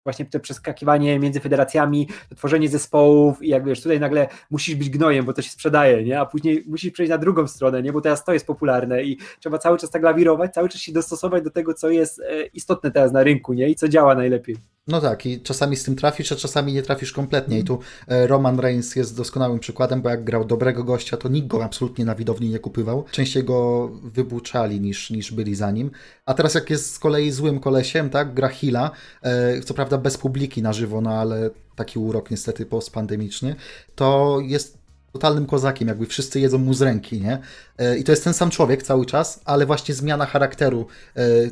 właśnie 0.04 0.26
te 0.26 0.40
przeskakiwanie 0.40 1.20
między 1.20 1.40
federacjami, 1.40 2.08
to 2.30 2.36
tworzenie 2.36 2.70
zespołów 2.70 3.44
i 3.44 3.50
jak 3.50 3.66
wiesz, 3.66 3.82
tutaj 3.82 4.00
nagle 4.00 4.28
musisz 4.52 4.76
być 4.76 4.90
gnojem, 4.90 5.26
bo 5.26 5.34
to 5.34 5.42
się 5.42 5.50
sprzedaje, 5.50 6.04
nie? 6.04 6.20
A 6.20 6.26
później 6.26 6.64
musisz 6.68 6.92
przejść 6.92 7.10
na 7.10 7.18
drugą 7.18 7.48
stronę, 7.48 7.82
nie? 7.82 7.94
Bo 7.94 8.02
teraz 8.02 8.24
to 8.24 8.34
jest 8.34 8.48
popularne 8.48 9.04
i 9.04 9.18
trzeba 9.40 9.58
cały 9.58 9.78
czas 9.78 9.90
tak 9.90 10.04
lawirować, 10.04 10.54
cały 10.54 10.70
czas 10.70 10.82
się 10.82 10.94
dostosować 10.94 11.44
do 11.44 11.50
tego, 11.50 11.74
co 11.74 11.90
jest 11.90 12.20
e, 12.20 12.46
istotne 12.46 12.92
teraz 12.92 13.12
na 13.12 13.24
rynku, 13.24 13.54
nie? 13.54 13.70
I 13.70 13.76
co 13.76 13.88
działa 13.88 14.16
najlepiej. 14.16 14.73
No 14.88 15.02
tak, 15.02 15.26
i 15.26 15.42
czasami 15.42 15.76
z 15.76 15.84
tym 15.84 15.96
trafisz, 15.96 16.32
a 16.32 16.36
czasami 16.36 16.74
nie 16.74 16.82
trafisz 16.82 17.12
kompletnie. 17.12 17.60
I 17.60 17.64
tu 17.64 17.80
e, 18.08 18.28
Roman 18.28 18.60
Reigns 18.60 18.96
jest 18.96 19.18
doskonałym 19.18 19.60
przykładem, 19.60 20.02
bo 20.02 20.10
jak 20.10 20.24
grał 20.24 20.46
dobrego 20.46 20.84
gościa, 20.84 21.18
to 21.18 21.30
nikt 21.30 21.48
go 21.48 21.64
absolutnie 21.64 22.06
na 22.06 22.16
widowni 22.16 22.50
nie 22.50 22.60
kupywał. 22.60 23.06
Częściej 23.12 23.44
go 23.44 23.90
wybuczali 24.04 24.82
niż, 24.82 25.10
niż 25.10 25.32
byli 25.32 25.56
za 25.56 25.72
nim. 25.72 25.92
A 26.26 26.34
teraz 26.34 26.54
jak 26.54 26.70
jest 26.70 26.94
z 26.94 27.00
kolei 27.00 27.32
złym 27.32 27.60
kolesiem, 27.60 28.10
tak, 28.10 28.34
gra 28.34 28.48
Hila, 28.48 28.92
e, 29.22 29.62
co 29.62 29.74
prawda 29.74 29.98
bez 29.98 30.18
publiki 30.18 30.62
na 30.62 30.74
żywo, 30.74 31.02
no 31.02 31.12
ale 31.12 31.50
taki 31.76 32.00
urok 32.00 32.32
niestety 32.32 32.66
postpandemiczny, 32.66 33.56
to 33.96 34.40
jest 34.42 34.78
totalnym 35.14 35.46
kozakiem, 35.46 35.88
jakby 35.88 36.06
wszyscy 36.06 36.40
jedzą 36.40 36.58
mu 36.58 36.74
z 36.74 36.82
ręki, 36.82 37.22
nie? 37.22 37.40
E, 37.78 37.98
I 37.98 38.04
to 38.04 38.12
jest 38.12 38.24
ten 38.24 38.34
sam 38.34 38.50
człowiek 38.50 38.84
cały 38.84 39.06
czas, 39.06 39.42
ale 39.46 39.66
właśnie 39.66 39.96
zmiana 39.96 40.26
charakteru 40.26 40.88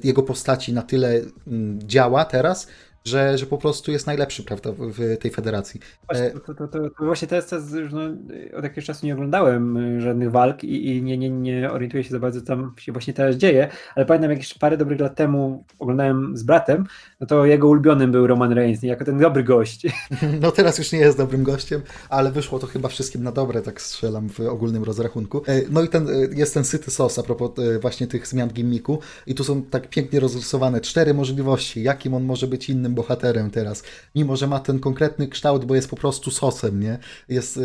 jego 0.03 0.23
postaci 0.23 0.73
na 0.73 0.81
tyle 0.81 1.21
mm, 1.47 1.79
działa 1.87 2.25
teraz, 2.25 2.67
że, 3.05 3.37
że 3.37 3.45
po 3.45 3.57
prostu 3.57 3.91
jest 3.91 4.07
najlepszy, 4.07 4.43
prawda, 4.43 4.71
w, 4.77 5.17
tej 5.17 5.31
federacji. 5.31 5.79
Właśnie, 6.09 6.25
E, 6.25 6.39
to, 6.39 6.53
to, 6.53 6.67
to, 6.67 6.89
to 6.89 7.05
właśnie 7.05 7.27
teraz, 7.27 7.47
teraz 7.47 7.71
już, 7.71 7.91
no, 7.93 8.01
od 8.57 8.63
jakiegoś 8.63 8.85
czasu 8.85 9.05
nie 9.05 9.13
oglądałem 9.13 9.77
y, 9.77 10.01
żadnych 10.01 10.31
walk 10.31 10.63
i, 10.63 10.87
i 10.87 11.01
nie, 11.01 11.17
nie, 11.17 11.29
nie 11.29 11.71
orientuję 11.71 12.03
się 12.03 12.09
za 12.09 12.19
bardzo, 12.19 12.41
co 12.41 12.47
tam 12.47 12.73
się 12.77 12.91
właśnie 12.91 13.13
teraz 13.13 13.35
dzieje, 13.35 13.67
ale 13.95 14.05
pamiętam 14.05 14.29
jak 14.29 14.39
jeszcze 14.39 14.59
parę 14.59 14.77
dobrych 14.77 14.99
lat 14.99 15.15
temu 15.15 15.63
oglądałem 15.79 16.37
z 16.37 16.43
bratem, 16.43 16.85
no 17.19 17.27
to 17.27 17.45
jego 17.45 17.67
ulubionym 17.67 18.11
był 18.11 18.27
Roman 18.27 18.53
Reigns, 18.53 18.83
jako 18.83 19.05
ten 19.05 19.19
dobry 19.19 19.43
gość. 19.43 19.87
No 20.41 20.51
teraz 20.51 20.77
już 20.77 20.91
nie 20.91 20.99
jest 20.99 21.17
dobrym 21.17 21.43
gościem, 21.43 21.81
ale 22.09 22.31
wyszło 22.31 22.59
to 22.59 22.67
chyba 22.67 22.89
wszystkim 22.89 23.23
na 23.23 23.31
dobre, 23.31 23.61
tak 23.61 23.81
strzelam 23.81 24.29
w 24.29 24.39
ogólnym 24.39 24.83
rozrachunku. 24.83 25.41
E, 25.47 25.61
No 25.69 25.83
i 25.83 25.89
ten, 25.89 26.09
e, 26.09 26.11
jest 26.35 26.53
ten 26.53 26.63
syty 26.63 26.91
sos 26.91 27.19
a 27.19 27.23
propos 27.23 27.51
właśnie 27.81 28.07
tych 28.07 28.27
zmian 28.27 28.49
gimmiku 28.49 28.99
i 29.27 29.35
tu 29.35 29.43
są 29.43 29.63
tak 29.63 29.89
pięknie 29.89 30.19
rozrysowane 30.19 30.81
cztery 30.81 31.13
możliwości, 31.13 31.83
jakim 31.83 32.13
on 32.13 32.23
może 32.23 32.47
być 32.47 32.69
innym 32.69 32.90
bohaterem 32.95 33.51
teraz, 33.51 33.83
mimo 34.15 34.35
że 34.35 34.47
ma 34.47 34.59
ten 34.59 34.79
konkretny 34.79 35.27
kształt, 35.27 35.65
bo 35.65 35.75
jest 35.75 35.89
po 35.89 35.95
prostu 35.95 36.31
sosem, 36.31 36.79
nie? 36.79 36.97
Jest 37.29 37.57
e, 37.57 37.61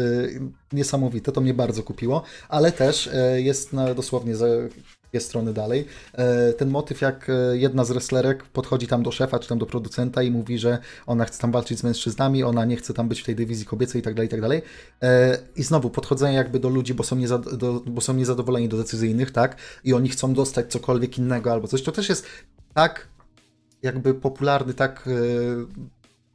niesamowite, 0.72 1.32
to 1.32 1.40
mnie 1.40 1.54
bardzo 1.54 1.82
kupiło, 1.82 2.22
ale 2.48 2.72
też 2.72 3.06
e, 3.12 3.40
jest 3.40 3.72
na, 3.72 3.94
dosłownie 3.94 4.36
za 4.36 4.46
dwie 5.10 5.20
strony 5.20 5.52
dalej. 5.52 5.86
E, 6.12 6.52
Ten 6.52 6.68
motyw, 6.68 7.00
jak 7.00 7.30
e, 7.30 7.56
jedna 7.56 7.84
z 7.84 7.90
wrestlerek 7.90 8.42
podchodzi 8.44 8.86
tam 8.86 9.02
do 9.02 9.12
szefa 9.12 9.38
czy 9.38 9.48
tam 9.48 9.58
do 9.58 9.66
producenta 9.66 10.22
i 10.22 10.30
mówi, 10.30 10.58
że 10.58 10.78
ona 11.06 11.24
chce 11.24 11.40
tam 11.40 11.52
walczyć 11.52 11.78
z 11.78 11.82
mężczyznami, 11.82 12.42
ona 12.44 12.64
nie 12.64 12.76
chce 12.76 12.94
tam 12.94 13.08
być 13.08 13.20
w 13.20 13.24
tej 13.24 13.36
dywizji 13.36 13.66
kobiecej 13.66 14.00
i 14.00 14.04
tak 14.04 14.14
dalej, 14.14 14.26
i 14.26 14.30
tak 14.30 14.40
dalej. 14.40 14.62
E, 15.02 15.38
I 15.56 15.62
znowu 15.62 15.90
podchodzenie 15.90 16.36
jakby 16.36 16.58
do 16.60 16.68
ludzi, 16.68 16.94
bo 16.94 17.04
są, 17.04 17.16
niezad- 17.16 17.56
do, 17.56 17.82
bo 17.86 18.00
są 18.00 18.14
niezadowoleni 18.14 18.68
do 18.68 18.76
decyzyjnych, 18.76 19.30
tak? 19.30 19.56
I 19.84 19.94
oni 19.94 20.08
chcą 20.08 20.34
dostać 20.34 20.66
cokolwiek 20.72 21.18
innego 21.18 21.52
albo 21.52 21.68
coś. 21.68 21.82
To 21.82 21.92
też 21.92 22.08
jest 22.08 22.26
tak 22.74 23.08
jakby 23.86 24.14
popularny, 24.14 24.74
tak 24.74 25.08
e, 25.08 25.10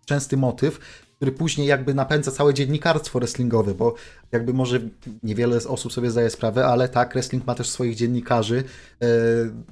częsty 0.05 0.37
motyw, 0.37 0.79
który 1.15 1.31
później 1.31 1.67
jakby 1.67 1.93
napędza 1.93 2.31
całe 2.31 2.53
dziennikarstwo 2.53 3.19
wrestlingowe, 3.19 3.73
bo 3.73 3.95
jakby 4.31 4.53
może 4.53 4.79
niewiele 5.23 5.57
osób 5.67 5.93
sobie 5.93 6.11
zdaje 6.11 6.29
sprawę, 6.29 6.65
ale 6.65 6.89
tak, 6.89 7.13
wrestling 7.13 7.47
ma 7.47 7.55
też 7.55 7.69
swoich 7.69 7.95
dziennikarzy, 7.95 8.63
e, 9.01 9.07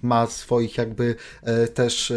ma 0.01 0.28
swoich 0.28 0.78
jakby 0.78 1.16
e, 1.43 1.68
też 1.68 2.12
e, 2.12 2.16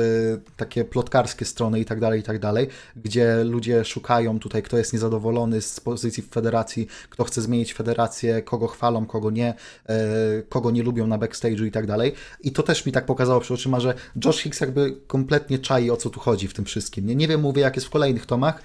takie 0.57 0.85
plotkarskie 0.85 1.45
strony 1.45 1.81
i 1.81 1.85
tak 1.85 2.01
dalej, 2.01 2.21
i 2.21 2.23
tak 2.23 2.39
dalej, 2.39 2.69
gdzie 2.97 3.45
ludzie 3.45 3.85
szukają 3.85 4.39
tutaj, 4.39 4.63
kto 4.63 4.79
jest 4.79 4.93
niezadowolony 4.93 5.61
z 5.61 5.81
pozycji 5.81 6.23
w 6.23 6.29
federacji, 6.29 6.87
kto 7.11 7.25
chce 7.25 7.43
zmienić 7.43 7.75
federację, 7.75 8.43
kogo 8.43 8.67
chwalą, 8.67 9.07
kogo 9.07 9.31
nie, 9.31 9.55
kogo 10.49 10.71
nie 10.71 10.83
lubią 10.83 11.07
na 11.07 11.19
backstage'u 11.19 11.67
i 11.67 11.71
tak 11.71 11.87
dalej. 11.87 12.13
I 12.41 12.53
to 12.53 12.63
też 12.63 12.87
mi 12.87 12.93
tak 12.93 13.07
pokazało 13.07 13.41
przed 13.41 13.55
oczyma, 13.55 13.81
że 13.81 13.95
Josh 14.25 14.39
Hicks 14.39 14.61
jakby 14.61 14.97
kompletnie 15.07 15.59
czai, 15.59 15.91
o 15.91 15.97
co 15.97 16.11
tu 16.11 16.21
chodzi 16.21 16.49
w 16.49 16.55
tym 16.55 16.65
wszystkim. 16.65 17.07
Nie, 17.07 17.15
nie 17.15 17.29
wiem, 17.29 17.41
mówię, 17.41 17.63
jak 17.63 17.77
jest 17.77 17.87
w 17.87 17.91
kolejnych 17.91 18.27
tomach, 18.27 18.63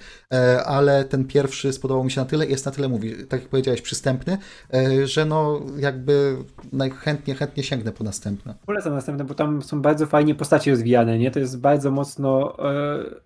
ale 0.64 1.04
ten 1.04 1.24
pierwszy 1.24 1.72
spodobał 1.72 2.04
mi 2.04 2.10
się 2.10 2.20
na 2.20 2.26
tyle, 2.26 2.46
jest 2.46 2.66
na 2.66 2.72
tyle, 2.72 2.88
mówi, 2.88 3.26
tak 3.28 3.40
jak 3.40 3.50
powiedziałeś, 3.50 3.67
powiedziałeś, 3.68 3.82
przystępny, 3.82 4.38
e, 4.74 5.06
że 5.06 5.24
no 5.24 5.60
jakby 5.78 6.36
najchętniej 6.72 7.36
chętnie 7.36 7.62
sięgnę 7.62 7.92
po 7.92 8.04
następne. 8.04 8.54
Polecam 8.66 8.94
następne, 8.94 9.24
bo 9.24 9.34
tam 9.34 9.62
są 9.62 9.82
bardzo 9.82 10.06
fajnie 10.06 10.34
postacie 10.34 10.70
rozwijane, 10.70 11.18
nie? 11.18 11.30
To 11.30 11.38
jest 11.38 11.60
bardzo 11.60 11.90
mocno 11.90 12.56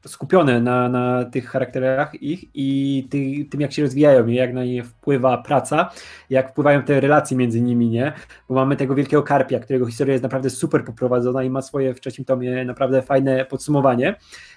e, 0.02 0.08
skupione 0.08 0.60
na, 0.60 0.88
na 0.88 1.24
tych 1.24 1.48
charakterach 1.48 2.22
ich 2.22 2.44
i 2.54 3.08
ty, 3.10 3.50
tym, 3.50 3.60
jak 3.60 3.72
się 3.72 3.82
rozwijają, 3.82 4.26
nie? 4.26 4.34
jak 4.34 4.54
na 4.54 4.64
nie 4.64 4.84
wpływa 4.84 5.38
praca, 5.38 5.90
jak 6.30 6.50
wpływają 6.50 6.82
te 6.82 7.00
relacje 7.00 7.36
między 7.36 7.60
nimi, 7.60 7.88
nie? 7.90 8.12
Bo 8.48 8.54
mamy 8.54 8.76
tego 8.76 8.94
wielkiego 8.94 9.22
karpia, 9.22 9.60
którego 9.60 9.86
historia 9.86 10.12
jest 10.12 10.22
naprawdę 10.22 10.50
super 10.50 10.84
poprowadzona 10.84 11.42
i 11.42 11.50
ma 11.50 11.62
swoje 11.62 11.94
w 11.94 12.00
trzecim 12.00 12.24
tomie 12.24 12.64
naprawdę 12.64 13.02
fajne 13.02 13.44
podsumowanie, 13.44 14.14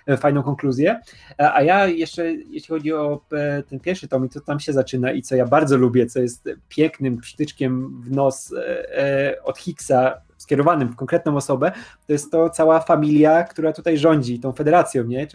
e, 0.07 0.17
fajną 0.17 0.43
konkluzję. 0.43 0.99
A 1.37 1.61
ja 1.61 1.87
jeszcze, 1.87 2.33
jeśli 2.33 2.67
chodzi 2.67 2.93
o 2.93 3.21
e, 3.31 3.63
ten 3.63 3.79
pierwszy 3.79 4.07
tom, 4.07 4.29
to 4.29 4.41
tam 4.41 4.59
się 4.59 4.73
zaczyna 4.73 5.11
i 5.11 5.21
co 5.21 5.35
ja 5.35 5.45
bardzo 5.45 5.74
lubię, 5.77 6.05
co 6.05 6.19
jest 6.19 6.49
pięknym 6.69 7.17
przytyczkiem 7.17 8.01
w 8.01 8.11
nos 8.11 8.53
e, 8.53 9.35
od 9.43 9.57
Hicksa, 9.57 10.13
skierowanym 10.37 10.87
w 10.87 10.95
konkretną 10.95 11.37
osobę, 11.37 11.71
to 12.07 12.13
jest 12.13 12.31
to 12.31 12.49
cała 12.49 12.79
familia, 12.79 13.43
która 13.43 13.73
tutaj 13.73 13.97
rządzi 13.97 14.39
tą 14.39 14.51
federacją, 14.51 15.03
nie? 15.03 15.27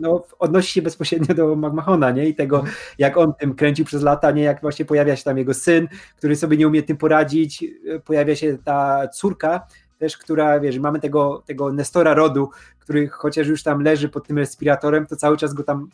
no, 0.00 0.24
odnosi 0.38 0.72
się 0.72 0.82
bezpośrednio 0.82 1.34
do 1.34 1.56
McMahona, 1.56 2.10
nie? 2.10 2.28
I 2.28 2.34
tego, 2.34 2.64
jak 2.98 3.16
on 3.16 3.34
tym 3.34 3.54
kręcił 3.54 3.84
przez 3.84 4.02
lata, 4.02 4.30
nie? 4.30 4.42
Jak 4.42 4.60
właśnie 4.60 4.84
pojawia 4.84 5.16
się 5.16 5.24
tam 5.24 5.38
jego 5.38 5.54
syn, 5.54 5.88
który 6.16 6.36
sobie 6.36 6.56
nie 6.56 6.68
umie 6.68 6.82
tym 6.82 6.96
poradzić, 6.96 7.64
pojawia 8.04 8.36
się 8.36 8.58
ta 8.64 9.08
córka, 9.08 9.66
też, 9.98 10.18
która, 10.18 10.60
wiesz, 10.60 10.78
mamy 10.78 11.00
tego, 11.00 11.42
tego 11.46 11.72
Nestora 11.72 12.14
rodu, 12.14 12.50
który 12.78 13.08
chociaż 13.08 13.46
już 13.46 13.62
tam 13.62 13.82
leży 13.82 14.08
pod 14.08 14.26
tym 14.26 14.38
respiratorem, 14.38 15.06
to 15.06 15.16
cały 15.16 15.36
czas 15.36 15.54
go 15.54 15.62
tam 15.62 15.88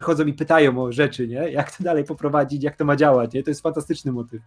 chodzą 0.00 0.24
i 0.24 0.32
pytają 0.32 0.82
o 0.82 0.92
rzeczy, 0.92 1.28
nie? 1.28 1.50
Jak 1.50 1.76
to 1.76 1.84
dalej 1.84 2.04
poprowadzić, 2.04 2.62
jak 2.62 2.76
to 2.76 2.84
ma 2.84 2.96
działać, 2.96 3.32
nie? 3.32 3.42
To 3.42 3.50
jest 3.50 3.62
fantastyczny 3.62 4.12
motyw. 4.12 4.42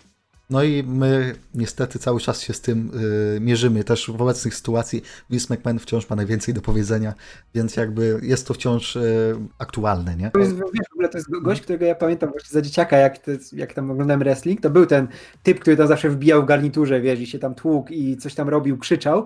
No 0.49 0.63
i 0.63 0.83
my 0.83 1.35
niestety 1.55 1.99
cały 1.99 2.19
czas 2.19 2.41
się 2.41 2.53
z 2.53 2.61
tym 2.61 2.91
y, 3.35 3.39
mierzymy. 3.39 3.83
Też 3.83 4.11
w 4.11 4.21
obecnych 4.21 4.55
sytuacji 4.55 5.01
Vince 5.29 5.53
McMahon 5.53 5.79
wciąż 5.79 6.09
ma 6.09 6.15
najwięcej 6.15 6.53
do 6.53 6.61
powiedzenia, 6.61 7.13
więc 7.53 7.75
jakby 7.75 8.19
jest 8.23 8.47
to 8.47 8.53
wciąż 8.53 8.95
y, 8.95 9.35
aktualne, 9.59 10.15
nie? 10.15 10.31
To 10.31 10.39
jest, 10.39 10.55
wiesz, 10.55 10.87
w 10.89 10.93
ogóle 10.93 11.09
to 11.09 11.17
jest 11.17 11.29
gość, 11.41 11.61
którego 11.61 11.85
ja 11.85 11.95
pamiętam 11.95 12.29
właśnie 12.29 12.49
za 12.53 12.61
dzieciaka, 12.61 12.97
jak, 12.97 13.17
to, 13.17 13.31
jak 13.53 13.73
tam 13.73 13.91
oglądałem 13.91 14.19
wrestling, 14.19 14.61
to 14.61 14.69
był 14.69 14.85
ten 14.85 15.07
typ, 15.43 15.59
który 15.59 15.77
tam 15.77 15.87
zawsze 15.87 16.09
wbijał 16.09 16.43
w 16.43 16.45
garniturze, 16.45 17.01
wiesz, 17.01 17.19
i 17.19 17.27
się 17.27 17.39
tam 17.39 17.55
tłukł 17.55 17.93
i 17.93 18.17
coś 18.17 18.35
tam 18.35 18.49
robił, 18.49 18.77
krzyczał. 18.77 19.25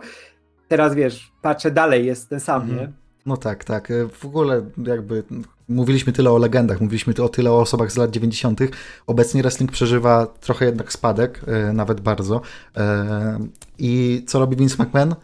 Teraz, 0.67 0.95
wiesz, 0.95 1.31
patrzę 1.41 1.71
dalej, 1.71 2.05
jest 2.05 2.29
ten 2.29 2.39
sam, 2.39 2.61
mhm. 2.61 2.79
nie? 2.79 3.02
No 3.25 3.37
tak, 3.37 3.63
tak. 3.63 3.93
W 4.11 4.25
ogóle 4.25 4.65
jakby 4.87 5.23
mówiliśmy 5.69 6.13
tyle 6.13 6.31
o 6.31 6.37
legendach, 6.37 6.81
mówiliśmy 6.81 7.13
o 7.23 7.29
tyle 7.29 7.51
o 7.51 7.59
osobach 7.59 7.91
z 7.91 7.97
lat 7.97 8.11
90. 8.11 8.59
Obecnie 9.07 9.41
wrestling 9.41 9.71
przeżywa 9.71 10.25
trochę 10.25 10.65
jednak 10.65 10.93
spadek, 10.93 11.41
e, 11.47 11.73
nawet 11.73 12.01
bardzo. 12.01 12.41
E, 12.77 13.39
I 13.79 14.23
co 14.27 14.39
robi 14.39 14.55
Vince 14.55 14.83
McMahon? 14.83 15.15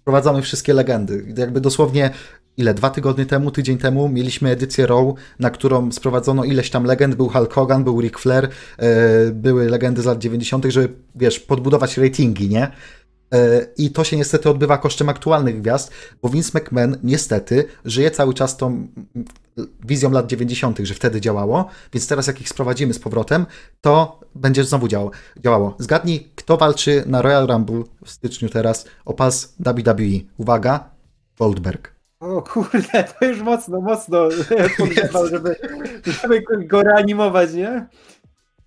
Wprowadzamy 0.00 0.42
wszystkie 0.42 0.74
legendy. 0.74 1.34
Jakby 1.36 1.60
dosłownie 1.60 2.10
ile, 2.56 2.74
dwa 2.74 2.90
tygodnie 2.90 3.26
temu, 3.26 3.50
tydzień 3.50 3.78
temu 3.78 4.08
mieliśmy 4.08 4.50
edycję 4.50 4.86
Raw, 4.86 5.14
na 5.38 5.50
którą 5.50 5.92
sprowadzono 5.92 6.44
ileś 6.44 6.70
tam 6.70 6.84
legend, 6.84 7.14
był 7.14 7.28
Hulk 7.28 7.52
Hogan, 7.52 7.84
był 7.84 8.00
Ric 8.00 8.18
Flair, 8.18 8.48
e, 8.78 9.30
były 9.32 9.70
legendy 9.70 10.02
z 10.02 10.04
lat 10.04 10.18
90., 10.18 10.64
żeby, 10.68 10.94
wiesz, 11.14 11.40
podbudować 11.40 11.98
ratingi, 11.98 12.48
nie? 12.48 12.70
E, 13.34 13.66
I 13.76 13.90
to 13.90 14.04
się 14.04 14.16
niestety 14.16 14.50
odbywa 14.50 14.78
kosztem 14.78 15.08
aktualnych 15.08 15.60
gwiazd, 15.60 15.90
bo 16.22 16.28
Vince 16.28 16.58
McMahon 16.58 16.96
niestety 17.02 17.64
żyje 17.84 18.10
cały 18.10 18.34
czas 18.34 18.56
tą 18.56 18.88
wizją 19.84 20.10
lat 20.10 20.26
90., 20.26 20.78
że 20.82 20.94
wtedy 20.94 21.20
działało, 21.20 21.68
więc 21.92 22.08
teraz 22.08 22.26
jak 22.26 22.40
ich 22.40 22.48
sprowadzimy 22.48 22.94
z 22.94 22.98
powrotem, 22.98 23.46
to 23.80 24.20
będzie 24.34 24.64
znowu 24.64 24.88
działało. 24.88 25.10
działało. 25.40 25.74
Zgadnij, 25.78 26.28
kto 26.34 26.56
walczy 26.56 27.02
na 27.06 27.22
Royal 27.22 27.46
Rumble 27.46 27.82
w 28.04 28.10
styczniu 28.10 28.48
teraz 28.48 28.86
o 29.04 29.14
pas 29.14 29.54
WWE. 29.58 30.20
Uwaga, 30.38 30.90
Goldberg. 31.38 31.96
O 32.20 32.42
kurde, 32.42 33.04
to 33.04 33.24
już 33.26 33.40
mocno, 33.40 33.80
mocno 33.80 34.28
podgrzewał, 34.78 35.26
żeby, 35.26 35.56
żeby 36.04 36.42
go 36.66 36.82
reanimować, 36.82 37.52
nie? 37.52 37.86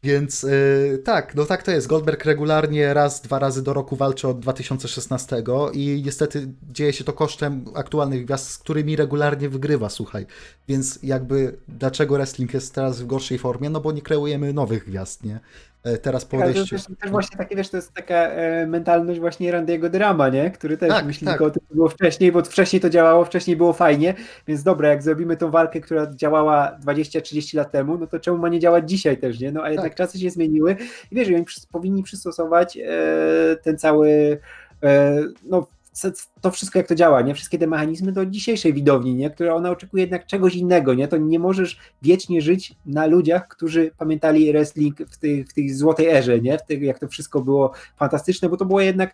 Więc 0.04 0.44
yy, 0.44 1.02
tak, 1.04 1.36
no 1.36 1.46
tak 1.46 1.64
to 1.64 1.72
jest. 1.72 1.88
Goldberg 1.88 2.26
regularnie 2.26 2.94
raz, 2.94 3.22
dwa 3.22 3.40
razy 3.40 3.64
do 3.64 3.74
roku 3.74 3.96
walczy 3.96 4.28
od 4.28 4.40
2016 4.40 5.44
i 5.74 6.02
niestety 6.06 6.48
dzieje 6.72 6.94
się 6.94 7.04
to 7.04 7.14
kosztem 7.14 7.66
aktualnych 7.76 8.26
gwiazd, 8.26 8.52
z 8.52 8.58
którymi 8.58 8.96
regularnie 8.96 9.50
wygrywa, 9.50 9.90
słuchaj. 9.90 10.26
Więc 10.68 11.00
jakby 11.04 11.58
dlaczego 11.68 12.16
wrestling 12.16 12.54
jest 12.54 12.76
teraz 12.76 13.02
w 13.02 13.08
gorszej 13.08 13.40
formie? 13.40 13.70
No 13.70 13.82
bo 13.82 13.92
nie 13.92 14.02
kreujemy 14.02 14.54
nowych 14.54 14.86
gwiazd, 14.86 15.24
nie? 15.24 15.40
E, 15.84 15.98
teraz 15.98 16.26
po 16.26 16.38
odejściu. 16.38 16.66
To 16.70 16.76
jest 16.76 16.90
też 17.02 17.12
właśnie 17.12 17.38
takie, 17.38 17.56
wiesz, 17.56 17.70
to 17.70 17.78
jest 17.78 17.94
taka 17.94 18.16
e, 18.16 18.68
mentalność 18.68 19.20
właśnie 19.20 19.54
Randy'ego 19.54 19.90
Drama, 19.90 20.30
nie? 20.30 20.52
Który 20.52 20.78
też 20.78 20.90
tak, 20.90 21.06
myśli 21.06 21.28
tak. 21.28 21.42
o 21.42 21.50
tym, 21.50 21.62
co 21.70 21.76
było 21.76 21.90
wcześniej, 21.90 22.32
bo 22.32 22.44
wcześniej 22.44 22.80
to 22.80 22.90
działało, 22.90 23.26
wcześniej 23.26 23.58
było 23.58 23.74
fajnie, 23.74 24.14
więc 24.48 24.64
dobra, 24.64 24.90
jak 24.90 25.04
zrobimy 25.04 25.38
tą 25.38 25.52
walkę, 25.52 25.82
która 25.82 26.08
działała 26.16 26.78
20-30 26.86 27.58
lat 27.58 27.72
temu, 27.72 27.98
no 27.98 28.08
to 28.08 28.20
czemu 28.20 28.38
ma 28.38 28.50
nie 28.50 28.60
działać 28.60 28.90
dzisiaj 28.90 29.18
też, 29.18 29.40
nie? 29.40 29.52
No 29.52 29.64
a 29.64 29.70
jednak 29.70 29.92
tak. 29.92 29.98
czasy 29.98 30.20
się 30.20 30.30
zmieniły 30.30 30.76
i 31.12 31.16
wiesz, 31.16 31.28
oni 31.28 31.46
powinni 31.72 32.04
przystosować 32.04 32.78
e, 32.78 32.90
ten 33.64 33.78
cały 33.78 34.40
no 35.44 35.68
to 36.42 36.52
wszystko 36.52 36.80
jak 36.80 36.88
to 36.88 36.96
działa, 36.96 37.22
nie? 37.22 37.36
Wszystkie 37.36 37.58
te 37.58 37.68
mechanizmy 37.68 38.12
do 38.12 38.26
dzisiejszej 38.26 38.74
widowni, 38.74 39.16
nie? 39.16 39.30
Która 39.30 39.54
ona 39.54 39.72
oczekuje 39.72 40.04
jednak 40.04 40.26
czegoś 40.26 40.56
innego, 40.56 40.94
nie? 40.94 41.08
To 41.08 41.18
nie 41.18 41.40
możesz 41.40 41.80
wiecznie 42.02 42.42
żyć 42.42 42.76
na 42.86 43.06
ludziach, 43.06 43.48
którzy 43.48 43.92
pamiętali 43.98 44.52
wrestling 44.52 44.98
w 45.10 45.18
tej, 45.18 45.46
w 45.46 45.54
tej 45.54 45.70
złotej 45.70 46.08
erze, 46.08 46.40
nie? 46.40 46.58
W 46.58 46.66
tej, 46.66 46.86
jak 46.86 47.00
to 47.00 47.08
wszystko 47.08 47.42
było 47.42 47.74
fantastyczne, 47.98 48.50
bo 48.50 48.58
to 48.58 48.66
było 48.66 48.82
jednak 48.82 49.14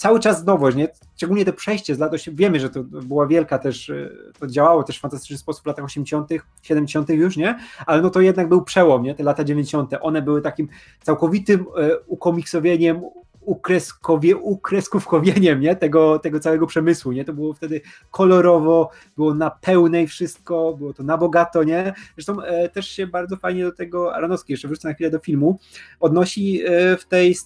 cały 0.00 0.20
czas 0.20 0.44
nowość, 0.44 0.76
nie? 0.76 0.88
Szczególnie 1.16 1.44
to 1.44 1.52
przejście 1.52 1.94
z 1.94 1.98
lat 1.98 2.12
80. 2.12 2.38
Wiemy, 2.38 2.60
że 2.60 2.70
to 2.70 2.82
była 2.82 3.26
wielka 3.26 3.58
też, 3.58 3.90
e, 3.90 4.10
to 4.38 4.46
działało 4.46 4.82
też 4.82 4.98
w 4.98 5.00
fantastyczny 5.00 5.38
sposób 5.38 5.62
w 5.62 5.66
latach 5.66 5.84
80., 5.84 6.30
70. 6.62 7.08
już, 7.08 7.36
nie? 7.36 7.58
Ale 7.86 8.02
no 8.02 8.10
to 8.10 8.20
jednak 8.20 8.48
był 8.48 8.62
przełom, 8.62 9.02
nie? 9.02 9.14
Te 9.14 9.22
lata 9.22 9.44
90. 9.44 9.90
One 10.00 10.22
były 10.22 10.42
takim 10.42 10.68
całkowitym 11.02 11.60
e, 11.60 11.98
ukomiksowieniem, 11.98 13.02
ukreskowie, 13.40 14.36
ukreskówkowieniem 14.36 15.60
nie? 15.60 15.76
Tego, 15.76 16.18
tego 16.18 16.40
całego 16.40 16.66
przemysłu. 16.66 17.12
Nie? 17.12 17.24
To 17.24 17.32
było 17.32 17.54
wtedy 17.54 17.80
kolorowo, 18.10 18.90
było 19.16 19.34
na 19.34 19.50
pełnej 19.50 20.06
wszystko, 20.06 20.74
było 20.78 20.92
to 20.92 21.02
na 21.02 21.18
bogato. 21.18 21.64
Nie? 21.64 21.92
Zresztą 22.14 22.42
e, 22.42 22.68
też 22.68 22.88
się 22.88 23.06
bardzo 23.06 23.36
fajnie 23.36 23.64
do 23.64 23.72
tego, 23.72 24.14
Aronowski, 24.14 24.52
jeszcze 24.52 24.68
wrócę 24.68 24.88
na 24.88 24.94
chwilę 24.94 25.10
do 25.10 25.18
filmu, 25.18 25.58
odnosi 26.00 26.62
e, 26.66 26.96
w 26.96 27.04
tej 27.04 27.36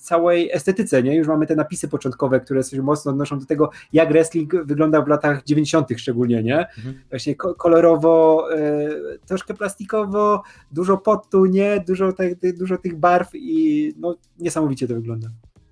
całej 0.00 0.50
estetyce. 0.52 1.02
Nie? 1.02 1.16
Już 1.16 1.28
mamy 1.28 1.46
te 1.46 1.56
napisy 1.56 1.88
początkowe, 1.88 2.40
które 2.40 2.62
się 2.62 2.82
mocno 2.82 3.10
odnoszą 3.10 3.38
do 3.38 3.46
tego, 3.46 3.70
jak 3.92 4.08
wrestling 4.08 4.52
wyglądał 4.64 5.04
w 5.04 5.08
latach 5.08 5.44
90. 5.44 5.88
szczególnie. 5.96 6.42
Nie? 6.42 6.58
Mhm. 6.58 7.00
Właśnie 7.10 7.34
kolorowo, 7.34 8.46
e, 8.54 8.90
troszkę 9.26 9.54
plastikowo, 9.54 10.42
dużo 10.72 10.96
potu, 10.96 11.44
nie? 11.44 11.84
Dużo, 11.86 12.12
te, 12.12 12.52
dużo 12.58 12.78
tych 12.78 12.96
barw 12.96 13.30
i 13.34 13.94
no, 13.98 14.16
niesamowicie 14.38 14.88
to 14.88 14.94
wygląda. 14.94 15.27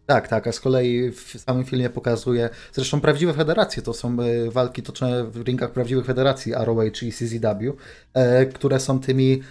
Tak, 0.07 0.29
tak, 0.29 0.47
a 0.47 0.53
z 0.53 0.61
kolei 0.61 1.11
w 1.11 1.41
samym 1.47 1.65
filmie 1.65 1.91
pokazuje, 1.91 2.51
zresztą 2.73 3.01
prawdziwe 3.01 3.35
federacje 3.35 3.83
to 3.83 3.95
są 3.95 4.17
e, 4.21 4.51
walki 4.51 4.83
toczone 4.83 5.25
w 5.25 5.43
ringach 5.43 5.73
prawdziwych 5.73 6.07
federacji 6.07 6.53
ROH 6.57 7.03
i 7.03 7.13
CZW, 7.13 7.77
e, 8.15 8.47
które 8.47 8.81
są 8.81 9.01
tymi 9.01 9.43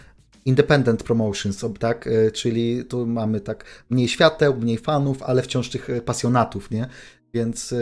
independent 0.46 1.04
promotions, 1.04 1.66
tak, 1.80 2.08
e, 2.08 2.32
czyli 2.32 2.86
tu 2.86 3.08
mamy 3.08 3.40
tak 3.40 3.66
mniej 3.90 4.08
świateł, 4.08 4.56
mniej 4.56 4.78
fanów, 4.78 5.24
ale 5.24 5.42
wciąż 5.42 5.70
tych 5.70 5.90
pasjonatów, 6.06 6.72
nie? 6.72 6.88
Więc 7.34 7.76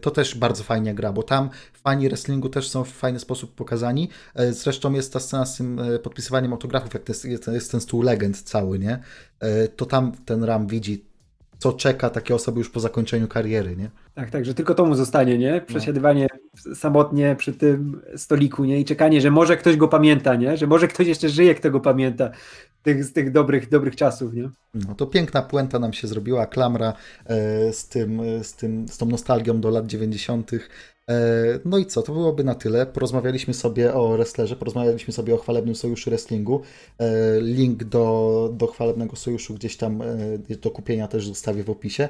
to 0.00 0.10
też 0.10 0.34
bardzo 0.34 0.64
fajnie 0.64 0.94
gra, 0.94 1.12
bo 1.12 1.22
tam 1.22 1.50
fani 1.72 2.08
wrestlingu 2.08 2.48
też 2.48 2.68
są 2.68 2.84
w 2.84 2.88
fajny 2.88 3.18
sposób 3.18 3.54
pokazani. 3.54 4.08
Zresztą 4.50 4.92
jest 4.92 5.12
ta 5.12 5.20
scena 5.20 5.46
z 5.46 5.56
tym 5.56 5.80
podpisywaniem 6.02 6.52
autografów, 6.52 6.94
jak 6.94 7.02
to 7.02 7.12
jest, 7.12 7.24
jest 7.48 7.70
ten 7.70 7.80
stół 7.80 8.02
legend 8.02 8.42
cały, 8.42 8.78
nie? 8.78 8.98
To 9.76 9.86
tam 9.86 10.12
ten 10.24 10.44
Ram 10.44 10.66
widzi 10.66 11.07
co 11.58 11.72
czeka 11.72 12.10
takie 12.10 12.34
osoby 12.34 12.58
już 12.58 12.70
po 12.70 12.80
zakończeniu 12.80 13.28
kariery, 13.28 13.76
nie? 13.76 13.90
Tak, 14.14 14.30
tak, 14.30 14.44
że 14.44 14.54
tylko 14.54 14.74
to 14.74 14.86
mu 14.86 14.94
zostanie, 14.94 15.38
nie? 15.38 15.60
Przesiadywanie 15.60 16.26
no. 16.66 16.74
samotnie 16.74 17.36
przy 17.38 17.52
tym 17.52 18.02
stoliku, 18.16 18.64
nie? 18.64 18.80
I 18.80 18.84
czekanie, 18.84 19.20
że 19.20 19.30
może 19.30 19.56
ktoś 19.56 19.76
go 19.76 19.88
pamięta, 19.88 20.34
nie? 20.34 20.56
Że 20.56 20.66
może 20.66 20.88
ktoś 20.88 21.06
jeszcze 21.06 21.28
żyje, 21.28 21.54
kto 21.54 21.70
go 21.70 21.80
pamięta 21.80 22.30
tych, 22.82 23.04
z 23.04 23.12
tych 23.12 23.32
dobrych, 23.32 23.68
dobrych 23.68 23.96
czasów, 23.96 24.34
nie? 24.34 24.50
No 24.74 24.94
to 24.94 25.06
piękna 25.06 25.42
puenta 25.42 25.78
nam 25.78 25.92
się 25.92 26.08
zrobiła, 26.08 26.46
klamra 26.46 26.92
e, 27.26 27.72
z 27.72 27.88
tym, 27.88 28.20
z 28.42 28.54
tym, 28.54 28.88
z 28.88 28.98
tą 28.98 29.06
nostalgią 29.06 29.60
do 29.60 29.70
lat 29.70 29.86
90. 29.86 30.50
No 31.64 31.78
i 31.78 31.86
co, 31.86 32.02
to 32.02 32.12
byłoby 32.12 32.44
na 32.44 32.54
tyle. 32.54 32.86
Porozmawialiśmy 32.86 33.54
sobie 33.54 33.94
o 33.94 34.08
wrestlerze, 34.08 34.56
porozmawialiśmy 34.56 35.12
sobie 35.12 35.34
o 35.34 35.36
chwalebnym 35.36 35.74
sojuszu 35.74 36.10
wrestlingu. 36.10 36.60
Link 37.40 37.84
do, 37.84 38.50
do 38.52 38.66
chwalebnego 38.66 39.16
sojuszu 39.16 39.54
gdzieś 39.54 39.76
tam 39.76 40.02
do 40.62 40.70
kupienia 40.70 41.08
też 41.08 41.26
zostawię 41.26 41.64
w 41.64 41.70
opisie. 41.70 42.08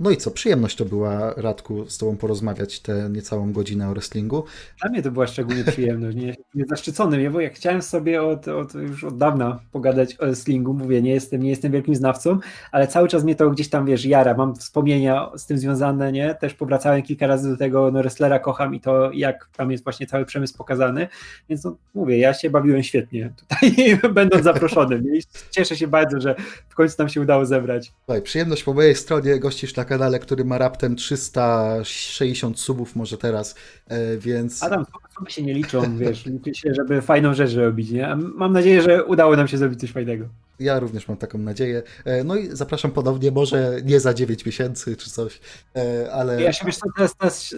No 0.00 0.10
i 0.10 0.16
co, 0.16 0.30
przyjemność 0.30 0.76
to 0.76 0.84
była, 0.84 1.34
Radku, 1.36 1.90
z 1.90 1.98
Tobą 1.98 2.16
porozmawiać 2.16 2.80
tę 2.80 3.08
niecałą 3.12 3.52
godzinę 3.52 3.88
o 3.90 3.92
wrestlingu. 3.92 4.44
Dla 4.80 4.90
mnie 4.90 5.02
to 5.02 5.10
była 5.10 5.26
szczególnie 5.26 5.64
przyjemność, 5.64 6.16
nie, 6.16 6.34
nie 6.54 6.64
zaszczycony, 6.68 7.18
nie? 7.18 7.30
bo 7.30 7.40
jak 7.40 7.54
chciałem 7.54 7.82
sobie 7.82 8.22
od, 8.22 8.48
od, 8.48 8.74
już 8.74 9.04
od 9.04 9.18
dawna 9.18 9.60
pogadać 9.72 10.16
o 10.20 10.26
wrestlingu, 10.26 10.74
mówię, 10.74 11.02
nie 11.02 11.10
jestem, 11.10 11.42
nie 11.42 11.50
jestem 11.50 11.72
wielkim 11.72 11.94
znawcą, 11.94 12.38
ale 12.72 12.88
cały 12.88 13.08
czas 13.08 13.24
mnie 13.24 13.34
to 13.34 13.50
gdzieś 13.50 13.68
tam, 13.68 13.86
wiesz, 13.86 14.04
jara, 14.04 14.34
mam 14.34 14.54
wspomnienia 14.54 15.30
z 15.36 15.46
tym 15.46 15.58
związane, 15.58 16.12
nie? 16.12 16.34
Też 16.34 16.54
powracałem 16.54 17.02
kilka 17.02 17.26
razy 17.26 17.50
do 17.50 17.56
tego, 17.56 17.90
no 17.90 17.98
wrestlera 17.98 18.38
kocham 18.38 18.74
i 18.74 18.80
to, 18.80 19.12
jak 19.12 19.48
tam 19.56 19.70
jest 19.70 19.84
właśnie 19.84 20.06
cały 20.06 20.24
przemysł 20.24 20.56
pokazany, 20.56 21.08
więc 21.48 21.64
no, 21.64 21.76
mówię, 21.94 22.18
ja 22.18 22.34
się 22.34 22.50
bawiłem 22.50 22.82
świetnie 22.82 23.32
tutaj, 23.40 23.98
będąc 24.14 24.44
zaproszonym 24.44 25.16
i 25.16 25.22
cieszę 25.50 25.76
się 25.76 25.88
bardzo, 25.88 26.20
że 26.20 26.34
w 26.68 26.74
końcu 26.74 26.94
nam 26.98 27.08
się 27.08 27.20
udało 27.20 27.46
zebrać. 27.46 27.92
Słuchaj, 28.04 28.22
przyjemność 28.22 28.64
po 28.64 28.74
mojej 28.74 28.94
stronie, 28.94 29.15
gościsz 29.38 29.76
na 29.76 29.84
kanale, 29.84 30.18
który 30.18 30.44
ma 30.44 30.58
raptem 30.58 30.96
360 30.96 32.60
subów 32.60 32.96
może 32.96 33.18
teraz, 33.18 33.54
e, 33.88 34.16
więc... 34.18 34.62
A 34.62 34.70
tam 34.70 34.84
suby 35.18 35.30
się 35.30 35.42
nie 35.42 35.54
liczą, 35.54 35.98
wiesz, 35.98 36.26
liczy 36.44 36.54
się, 36.54 36.74
żeby 36.74 37.02
fajną 37.02 37.34
rzecz 37.34 37.54
robić, 37.54 37.90
nie? 37.90 38.16
mam 38.16 38.52
nadzieję, 38.52 38.82
że 38.82 39.04
udało 39.04 39.36
nam 39.36 39.48
się 39.48 39.58
zrobić 39.58 39.80
coś 39.80 39.92
fajnego. 39.92 40.28
Ja 40.60 40.80
również 40.80 41.08
mam 41.08 41.16
taką 41.16 41.38
nadzieję. 41.38 41.82
E, 42.04 42.24
no 42.24 42.36
i 42.36 42.48
zapraszam 42.52 42.90
ponownie, 42.90 43.30
może 43.30 43.80
nie 43.84 44.00
za 44.00 44.14
9 44.14 44.46
miesięcy 44.46 44.96
czy 44.96 45.10
coś, 45.10 45.40
e, 45.76 46.12
ale... 46.12 46.42
Ja 46.42 46.52
się 46.52 46.66
wiesz, 46.66 46.76
teraz, 46.96 47.16
teraz 47.16 47.54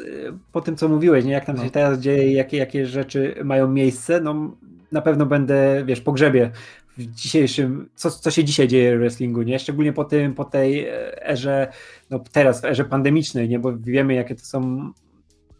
po 0.53 0.61
tym, 0.61 0.77
co 0.77 0.89
mówiłeś, 0.89 1.25
nie? 1.25 1.33
jak 1.33 1.45
tam 1.45 1.57
no. 1.57 1.65
się 1.65 1.71
teraz 1.71 1.99
dzieje, 1.99 2.33
jakie, 2.33 2.57
jakie 2.57 2.87
rzeczy 2.87 3.35
mają 3.45 3.69
miejsce, 3.69 4.21
no 4.21 4.57
na 4.93 5.03
pewno 5.03 5.27
będę, 5.27 5.83
wiesz, 5.87 6.01
po 6.01 6.13
grzebie 6.13 6.51
w 6.99 7.07
dzisiejszym, 7.07 7.89
co, 7.95 8.11
co 8.11 8.31
się 8.31 8.45
dzisiaj 8.45 8.69
dzieje 8.69 8.97
w 8.97 9.01
wrestlingu, 9.01 9.43
nie? 9.43 9.59
Szczególnie 9.59 9.93
po 9.93 10.05
tym, 10.05 10.35
po 10.35 10.45
tej 10.45 10.87
erze, 11.23 11.73
no 12.11 12.19
teraz 12.33 12.61
w 12.61 12.65
erze 12.65 12.85
pandemicznej, 12.85 13.49
nie? 13.49 13.59
Bo 13.59 13.77
wiemy, 13.77 14.15
jakie 14.15 14.35
to 14.35 14.45
są 14.45 14.93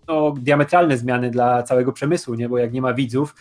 no, 0.09 0.35
diametralne 0.41 0.99
zmiany 0.99 1.31
dla 1.31 1.63
całego 1.63 1.93
przemysłu, 1.93 2.35
nie? 2.35 2.49
Bo 2.49 2.59
jak 2.59 2.73
nie 2.73 2.83
ma 2.83 2.95
widzów, 2.95 3.35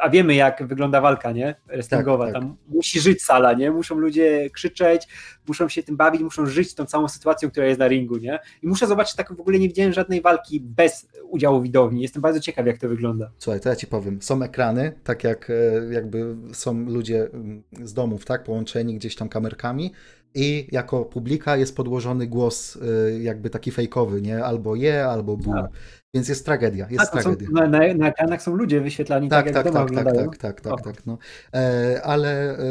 a 0.00 0.08
wiemy 0.08 0.34
jak 0.34 0.66
wygląda 0.66 1.00
walka, 1.00 1.32
nie? 1.32 1.54
Wrestlingowa. 1.66 2.24
Tak, 2.24 2.34
tak. 2.34 2.42
Tam 2.42 2.56
musi 2.68 3.00
żyć 3.00 3.22
sala, 3.22 3.52
nie? 3.52 3.70
Muszą 3.70 3.94
ludzie 3.94 4.50
krzyczeć, 4.50 5.08
muszą 5.48 5.68
się 5.68 5.82
tym 5.82 5.96
bawić, 5.96 6.22
muszą 6.22 6.46
żyć 6.46 6.74
tą 6.74 6.84
całą 6.84 7.08
sytuacją, 7.08 7.50
która 7.50 7.66
jest 7.66 7.80
na 7.80 7.88
ringu, 7.88 8.16
nie? 8.16 8.38
I 8.62 8.68
muszę 8.68 8.86
zobaczyć, 8.86 9.14
tak 9.14 9.36
w 9.36 9.40
ogóle 9.40 9.58
nie 9.58 9.68
widziałem 9.68 9.92
żadnej 9.92 10.20
walki 10.20 10.60
bez 10.60 11.08
udziału 11.30 11.62
widowni. 11.62 12.02
Jestem 12.02 12.22
bardzo 12.22 12.40
ciekaw, 12.40 12.66
jak 12.66 12.78
to 12.78 12.88
wygląda. 12.88 13.30
Słuchaj, 13.38 13.60
to 13.60 13.68
ja 13.68 13.76
ci 13.76 13.86
powiem. 13.86 14.22
Są 14.22 14.42
ekrany, 14.42 14.92
tak 15.04 15.24
jak 15.24 15.50
e, 15.50 15.92
jakby 15.94 16.36
są 16.52 16.84
ludzie 16.84 17.28
mm, 17.32 17.62
z 17.82 17.94
domów, 17.94 18.24
tak? 18.24 18.44
Połączeni 18.44 18.94
gdzieś 18.94 19.16
tam 19.16 19.28
kamerkami 19.28 19.92
i 20.36 20.68
jako 20.72 21.04
publika 21.04 21.56
jest 21.56 21.76
podłożony 21.76 22.26
głos 22.26 22.76
e, 22.76 23.18
jakby 23.22 23.50
taki 23.50 23.70
fejkowy, 23.70 24.22
nie? 24.22 24.44
Albo 24.44 24.74
je, 24.74 25.06
albo 25.06 25.36
bu. 25.36 25.52
Tak. 25.52 25.70
Więc 26.14 26.28
jest 26.28 26.44
tragedia, 26.44 26.86
jest 26.90 27.04
A, 27.04 27.06
tragedia. 27.06 27.46
Są, 27.48 27.52
na, 27.52 27.68
na, 27.68 27.94
na, 27.94 28.08
ekranach 28.08 28.42
są 28.42 28.54
ludzie 28.54 28.80
wyświetlani 28.80 29.28
tak, 29.28 29.44
tak, 29.44 29.54
tak 29.54 29.64
jak 29.64 29.74
tak, 29.74 30.04
tak, 30.04 30.14
tak, 30.14 30.36
tak, 30.38 30.60
tak, 30.60 30.82
tak, 30.82 31.06
no. 31.06 31.18
E, 31.54 32.00
ale 32.04 32.58
e, 32.58 32.64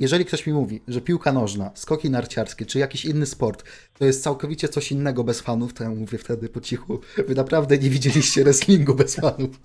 jeżeli 0.00 0.24
ktoś 0.24 0.46
mi 0.46 0.52
mówi, 0.52 0.82
że 0.88 1.00
piłka 1.00 1.32
nożna, 1.32 1.70
skoki 1.74 2.10
narciarskie, 2.10 2.66
czy 2.66 2.78
jakiś 2.78 3.04
inny 3.04 3.26
sport, 3.26 3.64
to 3.98 4.04
jest 4.04 4.22
całkowicie 4.22 4.68
coś 4.68 4.92
innego 4.92 5.24
bez 5.24 5.40
fanów, 5.40 5.74
to 5.74 5.84
ja 5.84 5.90
mówię 5.90 6.18
wtedy 6.18 6.48
po 6.48 6.60
cichu, 6.60 7.00
wy 7.28 7.34
naprawdę 7.34 7.78
nie 7.78 7.90
widzieliście 7.90 8.44
wrestlingu 8.44 8.94
bez 8.94 9.16
fanów. 9.16 9.60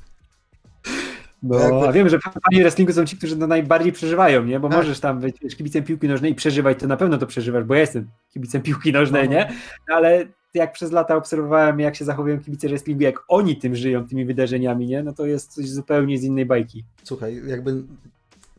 Jakby... 1.43 1.87
a 1.87 1.91
wiem, 1.91 2.09
że 2.09 2.19
fani 2.19 2.61
wrestlingu 2.61 2.93
są 2.93 3.05
ci, 3.05 3.17
którzy 3.17 3.37
to 3.37 3.47
najbardziej 3.47 3.91
przeżywają, 3.91 4.45
nie? 4.45 4.59
Bo 4.59 4.69
tak. 4.69 4.77
możesz 4.77 4.99
tam 4.99 5.19
być 5.19 5.55
kibicem 5.55 5.83
piłki 5.83 6.07
nożnej 6.07 6.31
i 6.31 6.35
przeżywać, 6.35 6.79
to 6.79 6.87
na 6.87 6.97
pewno 6.97 7.17
to 7.17 7.27
przeżywasz, 7.27 7.63
bo 7.63 7.73
ja 7.73 7.81
jestem 7.81 8.07
kibicem 8.33 8.61
piłki 8.61 8.91
nożnej, 8.91 9.29
no. 9.29 9.35
nie? 9.35 9.49
Ale 9.87 10.25
jak 10.53 10.73
przez 10.73 10.91
lata 10.91 11.15
obserwowałem, 11.15 11.79
jak 11.79 11.95
się 11.95 12.05
zachowują 12.05 12.39
kibice 12.39 12.67
wrestlingu, 12.67 13.03
jak 13.03 13.23
oni 13.27 13.57
tym 13.57 13.75
żyją, 13.75 14.07
tymi 14.07 14.25
wydarzeniami, 14.25 14.87
nie? 14.87 15.03
No 15.03 15.13
to 15.13 15.25
jest 15.25 15.53
coś 15.53 15.69
zupełnie 15.69 16.17
z 16.17 16.23
innej 16.23 16.45
bajki. 16.45 16.83
Słuchaj, 17.03 17.41
jakby 17.47 17.83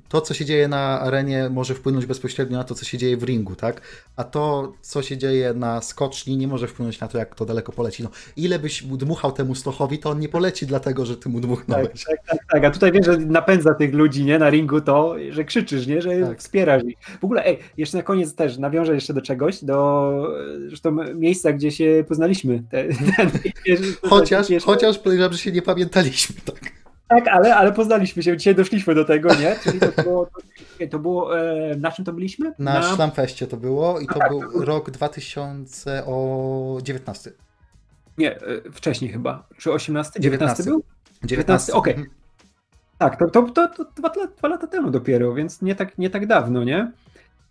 to, 0.08 0.20
co 0.20 0.34
się 0.34 0.44
dzieje 0.44 0.68
na 0.68 1.00
arenie, 1.00 1.48
może 1.50 1.74
wpłynąć 1.74 2.06
bezpośrednio 2.06 2.58
na 2.58 2.64
to, 2.64 2.74
co 2.74 2.84
się 2.84 2.98
dzieje 2.98 3.16
w 3.16 3.22
ringu, 3.22 3.56
tak? 3.56 3.80
A 4.16 4.24
to, 4.24 4.72
co 4.82 5.02
się 5.02 5.16
dzieje 5.16 5.54
na 5.54 5.80
skoczni, 5.80 6.36
nie 6.36 6.48
może 6.48 6.68
wpłynąć 6.68 7.00
na 7.00 7.08
to, 7.08 7.18
jak 7.18 7.34
to 7.34 7.44
daleko 7.44 7.72
poleci. 7.72 8.02
No, 8.02 8.08
ile 8.36 8.58
byś 8.58 8.82
dmuchał 8.82 9.32
temu 9.32 9.54
Stochowi, 9.54 9.98
to 9.98 10.10
on 10.10 10.18
nie 10.18 10.28
poleci 10.28 10.66
dlatego, 10.66 11.06
że 11.06 11.16
ty 11.16 11.28
mu 11.28 11.40
dmuchnąłeś. 11.40 11.88
Tak, 11.88 12.16
tak, 12.16 12.26
tak, 12.26 12.38
tak. 12.52 12.64
A 12.64 12.70
tutaj 12.70 12.92
wiesz, 12.92 13.06
że 13.06 13.18
napędza 13.18 13.74
tych 13.74 13.94
ludzi, 13.94 14.24
nie? 14.24 14.38
Na 14.38 14.50
ringu 14.50 14.80
to, 14.80 15.14
że 15.30 15.44
krzyczysz, 15.44 15.86
nie? 15.86 16.02
Że 16.02 16.20
tak. 16.20 16.38
wspierasz 16.38 16.84
ich. 16.84 16.98
W 17.20 17.24
ogóle, 17.24 17.46
ej, 17.46 17.58
jeszcze 17.76 17.96
na 17.96 18.02
koniec 18.02 18.34
też 18.34 18.58
nawiążę 18.58 18.94
jeszcze 18.94 19.14
do 19.14 19.22
czegoś, 19.22 19.64
do 19.64 20.08
zresztą 20.66 20.96
miejsca, 21.14 21.52
gdzie 21.52 21.70
się 21.70 22.04
poznaliśmy. 22.08 22.62
Te, 22.70 22.84
ten, 23.16 23.30
chociaż, 24.02 24.50
jeszcze... 24.50 24.66
chociaż 24.66 24.98
podejrzewam, 24.98 25.32
że 25.32 25.38
się 25.38 25.52
nie 25.52 25.62
pamiętaliśmy, 25.62 26.36
tak. 26.44 26.77
Tak, 27.08 27.28
ale, 27.28 27.56
ale 27.56 27.72
poznaliśmy 27.72 28.22
się, 28.22 28.36
dzisiaj 28.36 28.54
doszliśmy 28.54 28.94
do 28.94 29.04
tego, 29.04 29.34
nie? 29.34 29.56
Czyli 29.62 29.80
to 29.80 30.02
było, 30.02 30.26
to, 30.26 30.40
to 30.90 30.98
było 30.98 31.38
e, 31.38 31.76
na 31.76 31.92
czym 31.92 32.04
to 32.04 32.12
byliśmy? 32.12 32.52
Na, 32.58 32.74
na... 32.74 32.82
Szlamfeście 32.82 33.46
to 33.46 33.56
było 33.56 34.00
i 34.00 34.06
to 34.06 34.14
tak, 34.14 34.28
był 34.28 34.52
to... 34.52 34.64
rok 34.64 34.90
2019. 34.90 37.32
Nie, 38.18 38.36
e, 38.36 38.40
wcześniej 38.72 39.12
chyba. 39.12 39.46
Czy 39.58 39.72
18? 39.72 40.20
19, 40.20 40.62
19 40.62 40.64
był? 40.64 40.82
19, 41.24 41.72
okej. 41.72 41.92
Okay. 41.92 42.04
Mhm. 42.04 42.18
Tak, 42.98 43.18
to, 43.18 43.30
to, 43.30 43.42
to, 43.42 43.68
to 43.68 43.84
dwa, 43.96 44.10
dwa, 44.38 44.48
lata 44.48 44.66
temu 44.66 44.90
dopiero, 44.90 45.34
więc 45.34 45.62
nie 45.62 45.74
tak, 45.74 45.98
nie 45.98 46.10
tak 46.10 46.26
dawno, 46.26 46.64
nie? 46.64 46.92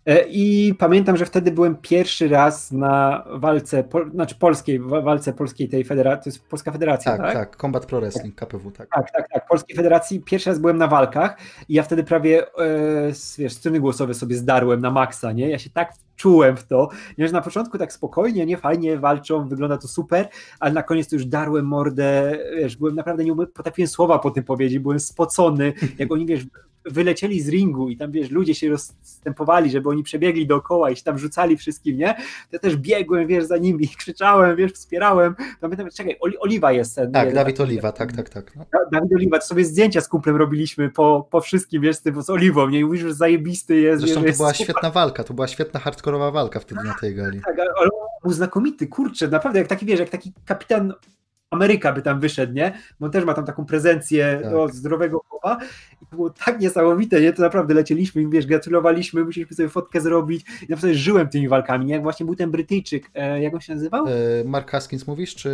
E, 0.08 0.24
I 0.28 0.74
pamiętam, 0.78 1.16
że 1.16 1.26
wtedy 1.26 1.52
byłem 1.52 1.76
pierwszy 1.76 2.28
raz 2.28 2.72
na 2.72 3.24
walce, 3.30 3.84
po, 3.84 4.10
znaczy 4.10 4.34
polskiej, 4.34 4.80
walce 4.80 5.32
polskiej 5.32 5.68
tej 5.68 5.84
federacji, 5.84 6.22
to 6.22 6.36
jest 6.36 6.48
Polska 6.48 6.72
Federacja, 6.72 7.12
tak? 7.12 7.20
Tak, 7.20 7.34
tak, 7.34 7.56
Combat 7.56 7.86
Pro 7.86 8.00
Wrestling, 8.00 8.34
KPW, 8.34 8.70
tak. 8.70 8.88
Tak, 8.94 9.10
tak, 9.10 9.28
tak, 9.32 9.48
Polskiej 9.48 9.76
Federacji. 9.76 10.20
Pierwszy 10.20 10.50
raz 10.50 10.58
byłem 10.58 10.78
na 10.78 10.86
walkach 10.86 11.36
i 11.68 11.74
ja 11.74 11.82
wtedy 11.82 12.04
prawie, 12.04 12.46
e, 12.46 13.12
wiesz, 13.38 13.52
strony 13.52 13.80
głosowe 13.80 14.14
sobie 14.14 14.36
zdarłem 14.36 14.80
na 14.80 14.90
maksa, 14.90 15.32
nie? 15.32 15.48
Ja 15.50 15.58
się 15.58 15.70
tak 15.70 15.92
czułem 16.16 16.56
w 16.56 16.64
to, 16.64 16.88
nie, 17.18 17.26
że 17.26 17.32
na 17.32 17.42
początku 17.42 17.78
tak 17.78 17.92
spokojnie, 17.92 18.46
nie, 18.46 18.56
fajnie 18.56 18.98
walczą, 18.98 19.48
wygląda 19.48 19.78
to 19.78 19.88
super, 19.88 20.28
ale 20.60 20.72
na 20.72 20.82
koniec 20.82 21.08
to 21.08 21.16
już 21.16 21.26
darłem 21.26 21.66
mordę, 21.66 22.38
wiesz, 22.56 22.76
byłem 22.76 22.94
naprawdę, 22.94 23.24
nie 23.24 23.46
potrafiłem 23.46 23.88
słowa 23.88 24.18
po 24.18 24.30
tym 24.30 24.44
powiedzieć, 24.44 24.78
byłem 24.78 25.00
spocony, 25.00 25.72
jak 25.98 26.12
oni, 26.12 26.26
wiesz, 26.26 26.44
wylecieli 26.90 27.40
z 27.40 27.48
ringu 27.48 27.88
i 27.88 27.96
tam, 27.96 28.12
wiesz, 28.12 28.30
ludzie 28.30 28.54
się 28.54 28.68
rozstępowali, 28.68 29.70
żeby 29.70 29.88
oni 29.88 30.02
przebiegli 30.02 30.46
dookoła 30.46 30.90
i 30.90 30.96
się 30.96 31.02
tam 31.02 31.18
rzucali 31.18 31.56
wszystkim, 31.56 31.98
nie? 31.98 32.14
To 32.14 32.22
ja 32.52 32.58
też 32.58 32.76
biegłem, 32.76 33.26
wiesz, 33.26 33.44
za 33.44 33.56
nimi, 33.56 33.88
krzyczałem, 33.98 34.56
wiesz, 34.56 34.72
wspierałem. 34.72 35.34
Pamiętam, 35.60 35.88
czekaj, 35.90 36.16
Oliwa 36.40 36.72
jest 36.72 36.96
ten. 36.96 37.12
Tak, 37.12 37.28
nie, 37.28 37.34
Dawid 37.34 37.60
Oliwa, 37.60 37.92
tak, 37.92 38.12
tak, 38.12 38.28
tak. 38.28 38.56
No. 38.56 38.64
Dawid 38.92 39.12
Oliwa, 39.12 39.38
to 39.38 39.46
sobie 39.46 39.64
zdjęcia 39.64 40.00
z 40.00 40.08
kumplem 40.08 40.36
robiliśmy 40.36 40.90
po, 40.90 41.28
po 41.30 41.40
wszystkim, 41.40 41.82
wiesz, 41.82 41.96
z 41.96 42.02
tym, 42.02 42.22
z 42.22 42.30
Oliwą, 42.30 42.68
nie? 42.68 42.80
I 42.80 42.84
mówisz, 42.84 43.02
że 43.02 43.14
zajebisty 43.14 43.76
jest. 43.76 44.00
Zresztą 44.00 44.22
wiesz, 44.22 44.32
to 44.32 44.36
była 44.36 44.54
świetna 44.54 44.90
walka, 44.90 45.24
to 45.24 45.34
była 45.34 45.48
świetna 45.48 45.80
hardkorowa 45.80 46.30
walka 46.30 46.60
wtedy 46.60 46.84
na 46.84 46.94
tej 47.00 47.14
gali. 47.14 47.40
Tak, 47.40 47.58
ale 47.58 47.88
był 48.22 48.32
znakomity, 48.32 48.86
kurczę, 48.86 49.28
naprawdę, 49.28 49.58
jak 49.58 49.68
taki, 49.68 49.86
wiesz, 49.86 50.00
jak 50.00 50.08
taki 50.08 50.32
kapitan 50.44 50.92
Ameryka 51.50 51.92
by 51.92 52.02
tam 52.02 52.20
wyszedł, 52.20 52.52
nie? 52.52 52.72
Bo 53.00 53.06
on 53.06 53.12
też 53.12 53.24
ma 53.24 53.34
tam 53.34 53.44
taką 53.44 53.64
prezencję 53.64 54.40
tak. 54.42 54.54
o, 54.54 54.68
zdrowego 54.68 55.20
chłopa 55.28 55.58
i 56.02 56.06
to 56.06 56.16
było 56.16 56.30
tak 56.30 56.60
niesamowite, 56.60 57.20
nie? 57.20 57.32
To 57.32 57.42
naprawdę 57.42 57.74
lecieliśmy 57.74 58.22
i 58.22 58.28
wiesz, 58.28 58.46
gratulowaliśmy, 58.46 59.24
musieliśmy 59.24 59.56
sobie 59.56 59.68
fotkę 59.68 60.00
zrobić 60.00 60.46
i 60.68 60.70
naprawdę 60.70 60.94
żyłem 60.94 61.28
tymi 61.28 61.48
walkami, 61.48 61.86
nie? 61.86 61.92
Jak 61.92 62.02
właśnie 62.02 62.26
był 62.26 62.34
ten 62.34 62.50
Brytyjczyk, 62.50 63.10
e, 63.14 63.42
jak 63.42 63.54
on 63.54 63.60
się 63.60 63.74
nazywał? 63.74 64.06
E, 64.06 64.10
Mark 64.44 64.70
Haskins 64.70 65.06
mówisz, 65.06 65.34
czy, 65.34 65.50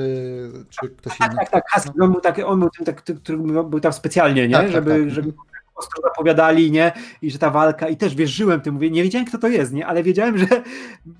czy 0.71 0.89
ktoś 0.89 1.19
tak, 1.19 1.29
inny? 1.29 1.39
Tak, 1.39 1.51
tak, 1.51 1.63
tak, 1.63 1.71
Haskins, 1.71 1.97
no. 1.97 2.05
on 2.05 2.13
był, 2.13 2.21
taki, 2.21 2.43
on 2.43 2.61
był 2.61 2.71
ten, 2.71 2.87
tak, 2.87 3.03
który 3.03 3.39
był 3.39 3.81
tam 3.81 3.93
specjalnie, 3.93 4.49
nie? 4.49 4.55
Tak, 4.55 4.65
tak 4.65 4.73
żeby, 4.73 4.91
tak, 4.91 5.11
żeby 5.11 5.33
ostro 5.75 6.03
zapowiadali, 6.03 6.71
nie? 6.71 6.93
I 7.23 7.31
że 7.31 7.39
ta 7.39 7.51
walka, 7.51 7.89
i 7.89 7.97
też 7.97 8.15
wierzyłem 8.15 8.61
tym, 8.61 8.75
mówię, 8.75 8.91
nie 8.91 9.03
wiedziałem 9.03 9.27
kto 9.27 9.39
to 9.39 9.49
jest, 9.49 9.73
nie? 9.73 9.87
Ale 9.87 10.03
wiedziałem, 10.03 10.39
że 10.39 10.47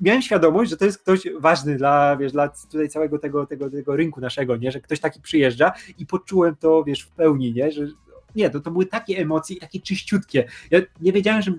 miałem 0.01 0.23
świadomość, 0.23 0.71
że 0.71 0.77
to 0.77 0.85
jest 0.85 0.99
ktoś 0.99 1.23
ważny 1.41 1.77
dla, 1.77 2.17
wiesz, 2.17 2.33
dla 2.33 2.49
tutaj 2.49 2.89
całego 2.89 3.19
tego, 3.19 3.47
tego, 3.47 3.71
tego 3.71 3.97
rynku 3.97 4.21
naszego, 4.21 4.57
nie? 4.57 4.73
Że 4.73 4.81
ktoś 4.81 5.01
taki 5.01 5.21
przyjeżdża 5.21 5.73
i 5.99 6.07
poczułem 6.07 6.57
to, 6.57 6.85
wiesz, 6.85 7.03
w 7.03 7.11
pełni, 7.11 7.53
nie? 7.53 7.73
Że 7.73 7.87
nie, 8.35 8.51
to, 8.51 8.61
to 8.61 8.71
były 8.71 8.87
takie 8.87 9.19
emocje 9.19 9.57
i 9.57 9.61
takie 9.61 9.81
czyściutkie. 9.81 10.49
Ja 10.71 10.81
nie 11.01 11.13
wiedziałem, 11.13 11.43
że 11.43 11.53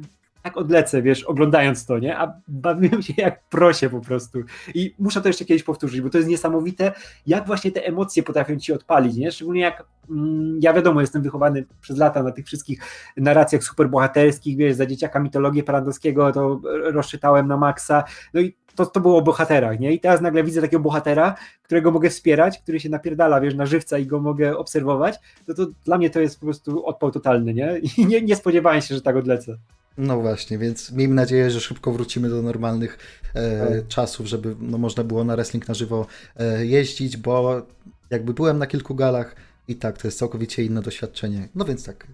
tak 0.46 0.58
odlecę, 0.58 1.02
wiesz, 1.02 1.24
oglądając 1.24 1.86
to, 1.86 2.00
nie? 2.00 2.18
A 2.18 2.34
bawiłem 2.48 3.02
się 3.02 3.14
jak 3.18 3.44
prosie 3.44 3.90
po 3.90 4.00
prostu. 4.00 4.40
I 4.74 4.96
muszę 5.00 5.22
to 5.22 5.30
jeszcze 5.30 5.46
kiedyś 5.46 5.64
powtórzyć, 5.64 6.02
bo 6.02 6.10
to 6.10 6.18
jest 6.18 6.30
niesamowite, 6.30 6.92
jak 7.28 7.48
właśnie 7.48 7.72
te 7.72 7.86
emocje 7.86 8.24
potrafią 8.24 8.58
ci 8.58 8.74
odpalić, 8.74 9.16
nie? 9.16 9.32
Szczególnie 9.32 9.62
jak 9.62 9.84
mm, 10.10 10.60
ja 10.62 10.74
wiadomo, 10.74 11.02
jestem 11.02 11.22
wychowany 11.22 11.66
przez 11.82 11.98
lata 11.98 12.24
na 12.24 12.32
tych 12.32 12.46
wszystkich 12.46 12.80
narracjach 13.18 13.64
superbohaterskich, 13.64 14.58
wiesz, 14.58 14.76
za 14.76 14.86
dzieciaka 14.86 15.20
mitologię 15.20 15.64
Parandowskiego 15.64 16.32
to 16.32 16.62
rozczytałem 16.84 17.48
na 17.48 17.58
maksa, 17.58 18.04
no 18.34 18.42
i 18.42 18.56
to, 18.76 18.86
to 18.86 19.00
było 19.00 19.18
o 19.18 19.22
bohaterach, 19.22 19.80
nie? 19.80 19.94
I 19.94 20.00
teraz 20.00 20.22
nagle 20.22 20.44
widzę 20.44 20.62
takiego 20.62 20.84
bohatera, 20.84 21.36
którego 21.64 21.92
mogę 21.92 22.10
wspierać, 22.10 22.60
który 22.60 22.80
się 22.80 22.90
napierdala, 22.90 23.42
wiesz, 23.42 23.56
na 23.56 23.66
żywca 23.66 23.98
i 23.98 24.06
go 24.06 24.20
mogę 24.20 24.58
obserwować, 24.58 25.20
to, 25.48 25.54
to 25.54 25.66
dla 25.86 25.98
mnie 25.98 26.10
to 26.10 26.20
jest 26.20 26.40
po 26.40 26.46
prostu 26.46 26.86
odpał 26.86 27.12
totalny, 27.12 27.54
nie? 27.54 27.80
I 27.98 28.06
nie, 28.06 28.22
nie 28.22 28.36
spodziewałem 28.36 28.82
się, 28.82 28.96
że 28.96 29.02
tak 29.02 29.16
odlecę. 29.16 29.58
No 29.98 30.22
właśnie, 30.22 30.58
więc 30.58 30.92
miejmy 30.92 31.16
nadzieję, 31.16 31.52
że 31.52 31.60
szybko 31.60 31.92
wrócimy 31.92 32.30
do 32.30 32.42
normalnych 32.42 32.98
e, 33.36 33.82
czasów, 33.88 34.28
żeby 34.28 34.56
no, 34.60 34.78
można 34.78 35.04
było 35.04 35.24
na 35.24 35.36
wrestling 35.36 35.68
na 35.68 35.74
żywo 35.74 36.08
e, 36.36 36.66
jeździć, 36.66 37.18
bo 37.18 37.68
jakby 38.10 38.34
byłem 38.34 38.58
na 38.58 38.68
kilku 38.68 38.96
galach 38.96 39.36
i 39.68 39.76
tak, 39.76 39.98
to 39.98 40.08
jest 40.08 40.18
całkowicie 40.18 40.64
inne 40.64 40.82
doświadczenie. 40.82 41.50
No 41.56 41.66
więc 41.66 41.84
tak, 41.84 42.08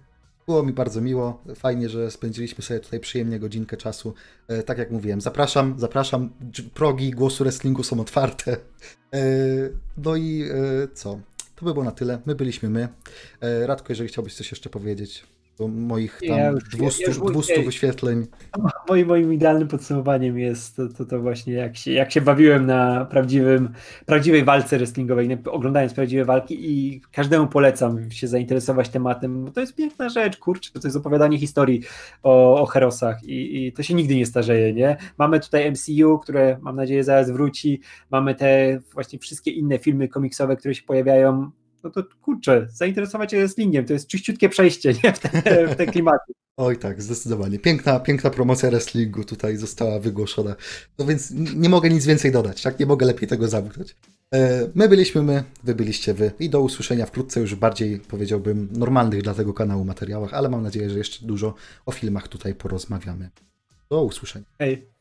było 0.46 0.62
mi 0.62 0.72
bardzo 0.72 1.00
miło. 1.00 1.42
Fajnie, 1.54 1.88
że 1.88 2.10
spędziliśmy 2.10 2.64
sobie 2.64 2.80
tutaj 2.80 3.00
przyjemnie 3.00 3.38
godzinkę 3.38 3.76
czasu. 3.76 4.14
E, 4.48 4.62
tak 4.62 4.78
jak 4.78 4.90
mówiłem, 4.90 5.20
zapraszam, 5.20 5.74
zapraszam. 5.78 6.30
Progi 6.74 7.10
głosu 7.10 7.44
wrestlingu 7.44 7.82
są 7.82 8.00
otwarte. 8.00 8.56
E, 9.14 9.24
no 9.96 10.16
i 10.16 10.42
e, 10.42 10.88
co? 10.94 11.20
To 11.56 11.64
by 11.64 11.72
było 11.72 11.84
na 11.84 11.92
tyle. 11.92 12.18
My 12.26 12.34
byliśmy 12.34 12.70
my. 12.70 12.88
E, 13.40 13.66
Radko, 13.66 13.86
jeżeli 13.88 14.08
chciałbyś 14.08 14.34
coś 14.34 14.50
jeszcze 14.50 14.70
powiedzieć 14.70 15.24
do 15.62 15.68
moich 15.68 16.20
tam 16.28 16.38
ja 16.38 16.50
już, 16.50 16.64
200, 16.64 17.02
ja 17.02 17.08
już 17.08 17.18
200 17.18 17.62
wyświetleń. 17.62 18.26
Moim, 18.88 19.08
moim 19.08 19.32
idealnym 19.32 19.68
podsumowaniem 19.68 20.38
jest 20.38 20.76
to, 20.76 20.88
to, 20.88 21.04
to, 21.04 21.20
właśnie 21.20 21.52
jak 21.52 21.76
się, 21.76 21.92
jak 21.92 22.12
się 22.12 22.20
bawiłem 22.20 22.66
na 22.66 23.04
prawdziwym, 23.04 23.72
prawdziwej 24.06 24.44
walce 24.44 24.78
wrestlingowej, 24.78 25.38
oglądając 25.50 25.94
prawdziwe 25.94 26.24
walki 26.24 26.70
i 26.70 27.00
każdemu 27.12 27.46
polecam 27.46 28.10
się 28.10 28.28
zainteresować 28.28 28.88
tematem, 28.88 29.44
bo 29.44 29.50
to 29.50 29.60
jest 29.60 29.74
piękna 29.74 30.08
rzecz, 30.08 30.36
kurczę, 30.36 30.70
to 30.72 30.88
jest 30.88 30.96
opowiadanie 30.96 31.38
historii 31.38 31.82
o, 32.22 32.62
o 32.62 32.66
herosach 32.66 33.24
i, 33.24 33.66
i 33.66 33.72
to 33.72 33.82
się 33.82 33.94
nigdy 33.94 34.16
nie 34.16 34.26
starzeje, 34.26 34.72
nie? 34.72 34.96
Mamy 35.18 35.40
tutaj 35.40 35.72
MCU, 35.72 36.18
które 36.18 36.58
mam 36.60 36.76
nadzieję 36.76 37.04
zaraz 37.04 37.30
wróci, 37.30 37.80
mamy 38.10 38.34
te 38.34 38.80
właśnie 38.92 39.18
wszystkie 39.18 39.50
inne 39.50 39.78
filmy 39.78 40.08
komiksowe, 40.08 40.56
które 40.56 40.74
się 40.74 40.82
pojawiają 40.82 41.50
no 41.84 41.90
to 41.90 42.02
kurczę, 42.22 42.68
zainteresować 42.70 43.30
się 43.30 43.38
wrestlingiem, 43.38 43.84
to 43.84 43.92
jest 43.92 44.06
czyściutkie 44.06 44.48
przejście 44.48 44.94
nie? 45.04 45.12
w, 45.12 45.18
te, 45.18 45.66
w 45.68 45.76
te 45.76 45.86
klimaty. 45.86 46.32
Oj 46.56 46.78
tak, 46.78 47.02
zdecydowanie. 47.02 47.58
Piękna, 47.58 48.00
piękna 48.00 48.30
promocja 48.30 48.70
wrestlingu 48.70 49.24
tutaj 49.24 49.56
została 49.56 49.98
wygłoszona. 49.98 50.56
No 50.98 51.04
więc 51.04 51.30
nie 51.54 51.68
mogę 51.68 51.90
nic 51.90 52.06
więcej 52.06 52.32
dodać, 52.32 52.62
tak? 52.62 52.80
Nie 52.80 52.86
mogę 52.86 53.06
lepiej 53.06 53.28
tego 53.28 53.48
zamknąć. 53.48 53.96
E, 54.34 54.68
my 54.74 54.88
byliśmy 54.88 55.22
my, 55.22 55.44
wy 55.64 55.74
byliście 55.74 56.14
wy 56.14 56.32
i 56.40 56.50
do 56.50 56.60
usłyszenia 56.60 57.06
wkrótce 57.06 57.40
już 57.40 57.54
bardziej, 57.54 58.00
powiedziałbym, 58.00 58.68
normalnych 58.72 59.22
dla 59.22 59.34
tego 59.34 59.54
kanału 59.54 59.84
materiałach, 59.84 60.34
ale 60.34 60.48
mam 60.48 60.62
nadzieję, 60.62 60.90
że 60.90 60.98
jeszcze 60.98 61.26
dużo 61.26 61.54
o 61.86 61.92
filmach 61.92 62.28
tutaj 62.28 62.54
porozmawiamy. 62.54 63.30
Do 63.90 64.04
usłyszenia. 64.04 64.46
Hej. 64.58 64.91